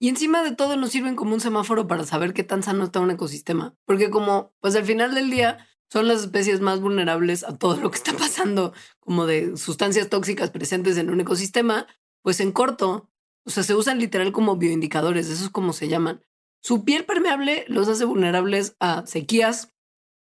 Y 0.01 0.09
encima 0.09 0.43
de 0.43 0.55
todo 0.55 0.77
nos 0.77 0.91
sirven 0.91 1.17
como 1.17 1.35
un 1.35 1.41
semáforo 1.41 1.87
para 1.89 2.05
saber 2.05 2.33
qué 2.33 2.45
tan 2.45 2.63
sano 2.63 2.85
está 2.85 3.01
un 3.01 3.11
ecosistema. 3.11 3.75
Porque 3.85 4.11
como, 4.11 4.55
pues 4.61 4.77
al 4.77 4.85
final 4.85 5.15
del 5.15 5.31
día 5.31 5.67
son 5.91 6.07
las 6.07 6.21
especies 6.21 6.61
más 6.61 6.81
vulnerables 6.81 7.45
a 7.45 7.57
todo 7.57 7.77
lo 7.77 7.91
que 7.91 7.97
está 7.97 8.13
pasando, 8.13 8.73
como 9.01 9.27
de 9.27 9.57
sustancias 9.57 10.09
tóxicas 10.09 10.51
presentes 10.51 10.97
en 10.99 11.11
un 11.11 11.21
ecosistema, 11.21 11.87
pues 12.23 12.41
en 12.41 12.53
corto, 12.53 13.11
o 13.45 13.51
sea, 13.51 13.63
se 13.63 13.75
usan 13.75 13.99
literal 13.99 14.33
como 14.33 14.57
bioindicadores, 14.57 15.29
eso 15.29 15.45
es 15.45 15.51
como 15.51 15.73
se 15.73 15.89
llaman. 15.89 16.23
Su 16.61 16.85
piel 16.85 17.05
permeable 17.05 17.65
los 17.69 17.89
hace 17.89 18.05
vulnerables 18.05 18.77
a 18.81 19.07
sequías, 19.07 19.73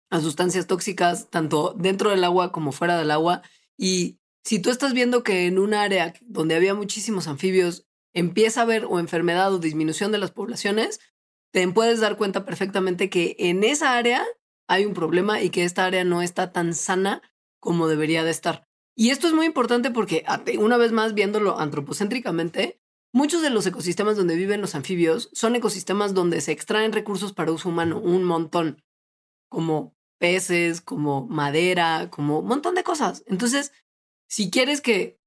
a 0.09 0.22
sustancias 0.22 0.68
tóxicas, 0.68 1.30
tanto 1.30 1.74
dentro 1.78 2.11
del 2.11 2.24
agua 2.24 2.51
como 2.51 2.72
fuera 2.72 2.97
del 2.97 3.11
agua. 3.11 3.41
Y 3.78 4.20
si 4.43 4.59
tú 4.59 4.70
estás 4.70 4.93
viendo 4.93 5.24
que 5.24 5.47
en 5.47 5.57
un 5.57 5.74
área 5.74 6.13
donde 6.22 6.55
había 6.55 6.76
muchísimos 6.76 7.28
anfibios 7.28 7.87
empieza 8.18 8.61
a 8.61 8.63
haber 8.63 8.86
o 8.86 8.99
enfermedad 8.99 9.53
o 9.53 9.59
disminución 9.59 10.11
de 10.11 10.18
las 10.18 10.32
poblaciones, 10.32 10.99
te 11.53 11.68
puedes 11.68 11.99
dar 11.99 12.18
cuenta 12.18 12.45
perfectamente 12.45 13.11
que 13.11 13.36
en 13.38 13.63
esa 13.63 13.95
área 13.95 14.26
hay 14.68 14.86
un 14.88 14.95
problema 14.95 15.39
y 15.43 15.51
que 15.51 15.63
esta 15.63 15.86
área 15.86 16.03
no 16.03 16.24
está 16.24 16.51
tan 16.51 16.74
sana 16.74 17.22
como 17.59 17.88
debería 17.88 18.24
de 18.24 18.32
estar. 18.32 18.68
Y 18.95 19.11
esto 19.11 19.28
es 19.28 19.34
muy 19.34 19.45
importante 19.45 19.91
porque, 19.91 20.26
una 20.57 20.78
vez 20.78 20.91
más, 20.91 21.13
viéndolo 21.13 21.59
antropocéntricamente, 21.59 22.82
muchos 23.13 23.43
de 23.43 23.51
los 23.51 23.68
ecosistemas 23.68 24.18
donde 24.18 24.36
viven 24.36 24.61
los 24.61 24.74
anfibios 24.74 25.30
son 25.34 25.55
ecosistemas 25.55 26.15
donde 26.15 26.41
se 26.41 26.51
extraen 26.51 26.93
recursos 26.93 27.34
para 27.34 27.51
uso 27.51 27.70
humano, 27.70 27.99
un 27.99 28.24
montón, 28.24 28.82
como 29.47 29.95
peces, 30.18 30.82
como 30.82 31.28
madera, 31.28 32.09
como 32.09 32.39
un 32.39 32.47
montón 32.47 32.74
de 32.74 32.84
cosas. 32.84 33.24
Entonces, 33.28 33.74
si 34.28 34.49
quieres 34.49 34.82
que 34.82 35.20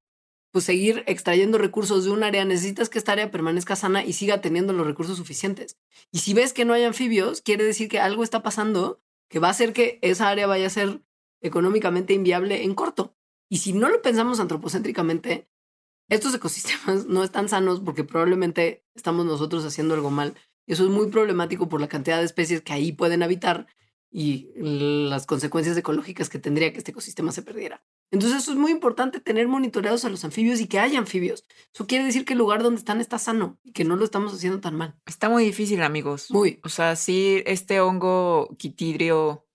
pues 0.51 0.65
seguir 0.65 1.05
extrayendo 1.07 1.59
recursos 1.59 2.05
de 2.05 2.11
un 2.11 2.25
área, 2.25 2.45
necesitas 2.45 2.89
que 2.89 2.99
esta 2.99 3.13
área 3.13 3.31
permanezca 3.31 3.77
sana 3.77 4.05
y 4.05 4.13
siga 4.13 4.41
teniendo 4.41 4.73
los 4.73 4.87
recursos 4.87 5.17
suficientes. 5.17 5.79
Y 6.11 6.19
si 6.19 6.35
ves 6.35 6.53
que 6.53 6.65
no 6.65 6.73
hay 6.73 6.85
anfibios, 6.85 7.41
quiere 7.41 7.65
decir 7.65 7.89
que 7.89 8.01
algo 8.01 8.25
está 8.25 8.43
pasando 8.43 9.01
que 9.29 9.39
va 9.39 9.49
a 9.49 9.53
hacer 9.53 9.73
que 9.73 9.99
esa 10.03 10.29
área 10.29 10.47
vaya 10.47 10.67
a 10.67 10.71
ser 10.71 11.03
económicamente 11.41 12.13
inviable 12.13 12.65
en 12.65 12.75
corto. 12.75 13.17
Y 13.49 13.59
si 13.59 13.73
no 13.73 13.89
lo 13.89 14.03
pensamos 14.03 14.41
antropocéntricamente, 14.41 15.49
estos 16.09 16.35
ecosistemas 16.35 17.07
no 17.07 17.23
están 17.23 17.49
sanos 17.49 17.81
porque 17.81 18.05
probablemente 18.05 18.85
estamos 18.95 19.25
nosotros 19.25 19.65
haciendo 19.65 19.95
algo 19.95 20.11
mal. 20.11 20.35
Y 20.67 20.73
eso 20.73 20.85
es 20.85 20.91
muy 20.91 21.09
problemático 21.09 21.69
por 21.69 21.81
la 21.81 21.89
cantidad 21.89 22.19
de 22.19 22.25
especies 22.25 22.61
que 22.63 22.73
ahí 22.73 22.93
pueden 22.93 23.23
habitar 23.23 23.67
y 24.11 24.51
las 24.57 25.27
consecuencias 25.27 25.77
ecológicas 25.77 26.29
que 26.29 26.41
tendría 26.41 26.73
que 26.73 26.79
este 26.79 26.91
ecosistema 26.91 27.31
se 27.31 27.43
perdiera. 27.43 27.85
Entonces 28.11 28.43
eso 28.43 28.53
es 28.53 28.59
muy 28.59 28.73
importante 28.73 29.21
tener 29.21 29.47
monitoreados 29.47 30.05
a 30.05 30.09
los 30.09 30.25
anfibios 30.25 30.61
y 30.61 30.67
que 30.67 30.81
haya 30.81 30.99
anfibios. 30.99 31.45
Eso 31.73 31.87
quiere 31.87 32.05
decir 32.05 32.25
que 32.25 32.33
el 32.33 32.41
lugar 32.41 32.63
donde 32.63 32.79
están 32.79 33.01
está 33.01 33.19
sano 33.19 33.59
y 33.63 33.73
que 33.73 33.85
no 33.85 33.97
lo 33.97 34.05
estamos 34.05 34.35
haciendo 34.35 34.61
tan 34.61 34.75
mal. 34.75 34.97
Está 35.07 35.29
muy 35.29 35.45
difícil, 35.45 35.83
amigos. 35.83 36.31
Muy. 36.31 36.59
O 36.65 36.69
sea, 36.69 36.97
sí, 36.97 37.43
este 37.47 37.81
hongo 37.81 38.57
quitidrio, 38.59 39.47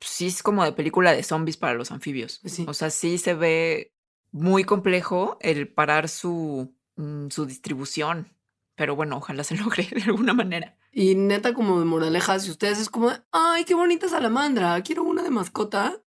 sí 0.00 0.26
es 0.26 0.42
como 0.42 0.64
de 0.64 0.72
película 0.72 1.12
de 1.12 1.22
zombies 1.22 1.56
para 1.56 1.74
los 1.74 1.92
anfibios. 1.92 2.40
Pues 2.40 2.54
sí. 2.54 2.64
O 2.66 2.74
sea, 2.74 2.90
sí 2.90 3.18
se 3.18 3.34
ve 3.34 3.94
muy 4.32 4.64
complejo 4.64 5.38
el 5.40 5.68
parar 5.68 6.08
su, 6.08 6.74
mm, 6.96 7.28
su 7.28 7.46
distribución. 7.46 8.28
Pero 8.74 8.96
bueno, 8.96 9.18
ojalá 9.18 9.44
se 9.44 9.56
logre 9.56 9.88
de 9.94 10.02
alguna 10.02 10.34
manera. 10.34 10.76
Y 10.90 11.14
neta, 11.14 11.54
como 11.54 11.78
de 11.78 11.84
moraleja, 11.84 12.38
si 12.40 12.50
ustedes 12.50 12.78
es 12.80 12.90
como, 12.90 13.10
ay, 13.30 13.64
qué 13.64 13.74
bonita 13.74 14.08
salamandra, 14.08 14.82
quiero 14.82 15.04
una 15.04 15.22
de 15.22 15.30
mascota, 15.30 16.02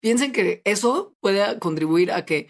piensen 0.00 0.32
que 0.32 0.62
eso 0.64 1.16
puede 1.20 1.58
contribuir 1.58 2.12
a 2.12 2.24
que 2.24 2.48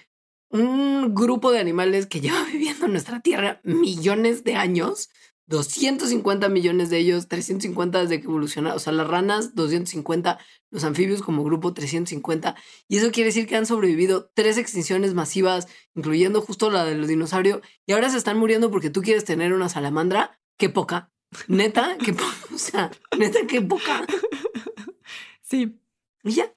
un 0.51 1.15
grupo 1.15 1.53
de 1.53 1.59
animales 1.59 2.07
que 2.07 2.21
lleva 2.23 2.43
viviendo 2.45 2.87
en 2.87 2.93
nuestra 2.93 3.21
tierra 3.21 3.61
millones 3.65 4.45
de 4.45 4.55
años, 4.55 5.11
250 5.47 6.49
millones 6.51 6.91
de 6.91 6.99
ellos, 6.99 7.29
350 7.29 8.03
desde 8.03 8.21
que 8.21 8.27
evolucionaron, 8.27 8.77
o 8.77 8.81
sea, 8.81 8.93
las 8.93 9.09
ranas, 9.09 9.55
250, 9.55 10.39
los 10.71 10.85
anfibios 10.85 11.23
como 11.23 11.43
grupo, 11.43 11.73
350, 11.73 12.55
y 12.87 12.99
eso 12.99 13.11
quiere 13.11 13.29
decir 13.29 13.47
que 13.47 13.57
han 13.57 13.65
sobrevivido 13.65 14.31
tres 14.35 14.59
extinciones 14.59 15.15
masivas, 15.15 15.67
incluyendo 15.95 16.43
justo 16.43 16.71
la 16.71 16.85
de 16.85 16.97
los 16.97 17.09
dinosaurios, 17.09 17.63
y 17.87 17.93
ahora 17.93 18.11
se 18.11 18.19
están 18.19 18.39
muriendo 18.39 18.71
porque 18.71 18.91
tú 18.91 19.01
quieres 19.01 19.25
tener 19.25 19.55
una 19.55 19.71
salamandra, 19.71 20.39
qué 20.59 20.69
poca. 20.69 21.11
Neta, 21.47 21.97
qué 22.05 22.13
poca. 22.13 22.35
O 22.55 22.59
sea, 22.59 22.91
neta, 23.17 23.47
qué 23.47 23.63
poca. 23.63 24.05
Sí. 25.43 25.81
Y 26.25 26.33
ya. 26.33 26.53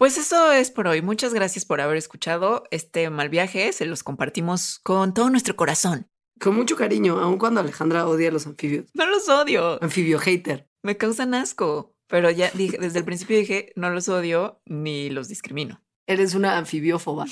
Pues 0.00 0.16
eso 0.16 0.50
es 0.50 0.70
por 0.70 0.88
hoy. 0.88 1.02
Muchas 1.02 1.34
gracias 1.34 1.66
por 1.66 1.82
haber 1.82 1.98
escuchado 1.98 2.64
este 2.70 3.10
mal 3.10 3.28
viaje. 3.28 3.70
Se 3.74 3.84
los 3.84 4.02
compartimos 4.02 4.78
con 4.82 5.12
todo 5.12 5.28
nuestro 5.28 5.56
corazón. 5.56 6.08
Con 6.40 6.56
mucho 6.56 6.74
cariño, 6.74 7.20
aun 7.20 7.36
cuando 7.36 7.60
Alejandra 7.60 8.08
odia 8.08 8.30
a 8.30 8.32
los 8.32 8.46
anfibios. 8.46 8.86
No 8.94 9.04
los 9.04 9.28
odio. 9.28 9.78
Anfibio 9.82 10.18
hater. 10.18 10.66
Me 10.82 10.96
causan 10.96 11.34
asco. 11.34 11.94
Pero 12.06 12.30
ya 12.30 12.50
dije, 12.54 12.78
desde 12.78 13.00
el 13.00 13.04
principio 13.04 13.36
dije, 13.36 13.74
no 13.76 13.90
los 13.90 14.08
odio 14.08 14.62
ni 14.64 15.10
los 15.10 15.28
discrimino. 15.28 15.84
Eres 16.06 16.34
una 16.34 16.56
anfibiófoba. 16.56 17.26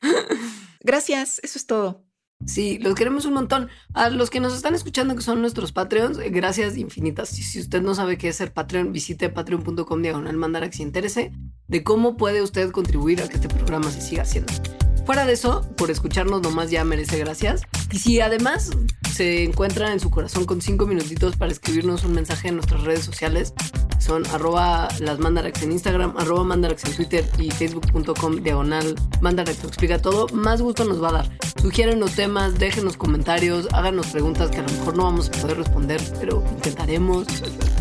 Gracias, 0.80 1.40
eso 1.42 1.58
es 1.58 1.66
todo. 1.66 2.03
Sí, 2.46 2.78
los 2.78 2.94
queremos 2.94 3.24
un 3.24 3.34
montón. 3.34 3.68
A 3.94 4.10
los 4.10 4.30
que 4.30 4.40
nos 4.40 4.54
están 4.54 4.74
escuchando, 4.74 5.16
que 5.16 5.22
son 5.22 5.40
nuestros 5.40 5.72
Patreons, 5.72 6.18
eh, 6.18 6.30
gracias 6.30 6.76
infinitas. 6.76 7.28
Si 7.30 7.60
usted 7.60 7.82
no 7.82 7.94
sabe 7.94 8.18
qué 8.18 8.28
es 8.28 8.36
ser 8.36 8.52
Patreon, 8.52 8.92
visite 8.92 9.28
patreon.com 9.30 10.02
diagonal 10.02 10.36
mandarax 10.36 10.80
y 10.80 10.82
interese 10.82 11.32
de 11.68 11.82
cómo 11.82 12.16
puede 12.16 12.42
usted 12.42 12.70
contribuir 12.70 13.22
a 13.22 13.28
que 13.28 13.36
este 13.36 13.48
programa 13.48 13.90
se 13.90 14.00
siga 14.00 14.22
haciendo. 14.22 14.52
Fuera 15.04 15.26
de 15.26 15.34
eso, 15.34 15.62
por 15.76 15.90
escucharnos 15.90 16.40
nomás 16.40 16.70
ya 16.70 16.84
merece 16.84 17.18
gracias. 17.18 17.62
Y 17.92 17.98
si 17.98 18.20
además 18.20 18.70
se 19.14 19.44
encuentra 19.44 19.92
en 19.92 20.00
su 20.00 20.10
corazón 20.10 20.46
con 20.46 20.62
cinco 20.62 20.86
minutitos 20.86 21.36
para 21.36 21.52
escribirnos 21.52 22.04
un 22.04 22.14
mensaje 22.14 22.48
en 22.48 22.56
nuestras 22.56 22.82
redes 22.82 23.04
sociales, 23.04 23.52
son 23.98 24.26
arroba 24.26 24.88
las 25.00 25.18
mandarax 25.18 25.62
en 25.62 25.72
Instagram, 25.72 26.14
arroba 26.16 26.44
mandarax 26.44 26.84
en 26.86 26.96
Twitter 26.96 27.24
y 27.38 27.50
facebook.com 27.50 28.42
diagonal 28.42 28.94
mandarax 29.20 29.62
lo 29.62 29.68
explica 29.68 30.00
todo, 30.00 30.26
más 30.28 30.60
gusto 30.60 30.84
nos 30.84 31.02
va 31.02 31.10
a 31.10 31.12
dar. 31.12 31.38
Sugiérenos 31.60 32.12
temas, 32.14 32.58
déjenos 32.58 32.96
comentarios, 32.96 33.68
háganos 33.72 34.08
preguntas 34.08 34.50
que 34.50 34.58
a 34.58 34.62
lo 34.62 34.68
mejor 34.68 34.96
no 34.96 35.04
vamos 35.04 35.28
a 35.28 35.32
poder 35.32 35.58
responder, 35.58 36.00
pero 36.20 36.44
intentaremos. 36.56 37.26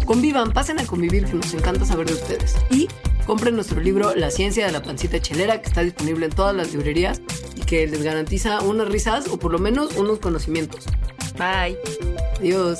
Convivan, 0.06 0.54
pasen 0.54 0.80
a 0.80 0.86
convivir, 0.86 1.26
que 1.26 1.34
nos 1.34 1.54
encanta 1.54 1.86
saber 1.86 2.08
de 2.08 2.14
ustedes. 2.14 2.56
Y 2.70 2.88
compren 3.26 3.56
nuestro 3.56 3.80
libro 3.80 4.16
La 4.16 4.32
ciencia 4.32 4.66
de 4.66 4.72
la 4.72 4.82
pancita 4.82 5.20
chelera, 5.20 5.62
que 5.62 5.68
está 5.68 5.82
disponible 5.82 6.26
en 6.26 6.32
todas 6.32 6.56
las 6.56 6.74
librerías 6.74 7.22
y 7.56 7.62
que 7.62 7.88
les 7.88 8.04
garantiza 8.04 8.62
unas 8.62 8.88
risas 8.88 9.28
o 9.28 9.38
por 9.38 9.52
lo 9.52 9.60
menos 9.60 9.96
unos 9.96 10.20
conocimientos. 10.20 10.86
Bye. 11.38 11.78
Adiós. 12.40 12.80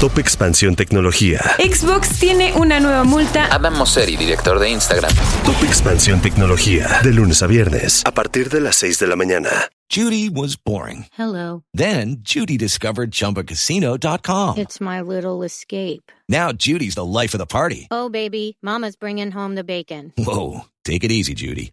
Top 0.00 0.16
Expansión 0.16 0.76
Tecnología. 0.76 1.40
Xbox 1.58 2.20
tiene 2.20 2.52
una 2.54 2.78
nueva 2.78 3.02
multa. 3.02 3.48
Adam 3.52 3.76
Mosseri, 3.76 4.16
director 4.16 4.60
de 4.60 4.70
Instagram. 4.70 5.12
Top 5.44 5.60
Expansión 5.64 6.20
Tecnología. 6.20 7.00
De 7.02 7.12
lunes 7.12 7.42
a 7.42 7.48
viernes, 7.48 8.02
a 8.06 8.12
partir 8.12 8.48
de 8.48 8.60
las 8.60 8.76
6 8.76 9.00
de 9.00 9.06
la 9.08 9.16
mañana. 9.16 9.50
Judy 9.90 10.28
was 10.28 10.56
boring. 10.56 11.06
Hello. 11.18 11.64
Then 11.74 12.18
Judy 12.22 12.56
discovered 12.56 13.10
ChumbaCasino.com. 13.10 14.58
It's 14.58 14.80
my 14.80 15.00
little 15.00 15.42
escape. 15.42 16.12
Now 16.28 16.52
Judy's 16.52 16.94
the 16.94 17.04
life 17.04 17.34
of 17.34 17.40
the 17.40 17.46
party. 17.46 17.88
Oh, 17.90 18.08
baby, 18.08 18.56
Mama's 18.62 18.94
bringing 18.94 19.32
home 19.32 19.56
the 19.56 19.64
bacon. 19.64 20.12
Whoa, 20.16 20.66
take 20.84 21.02
it 21.02 21.10
easy, 21.10 21.34
Judy. 21.34 21.72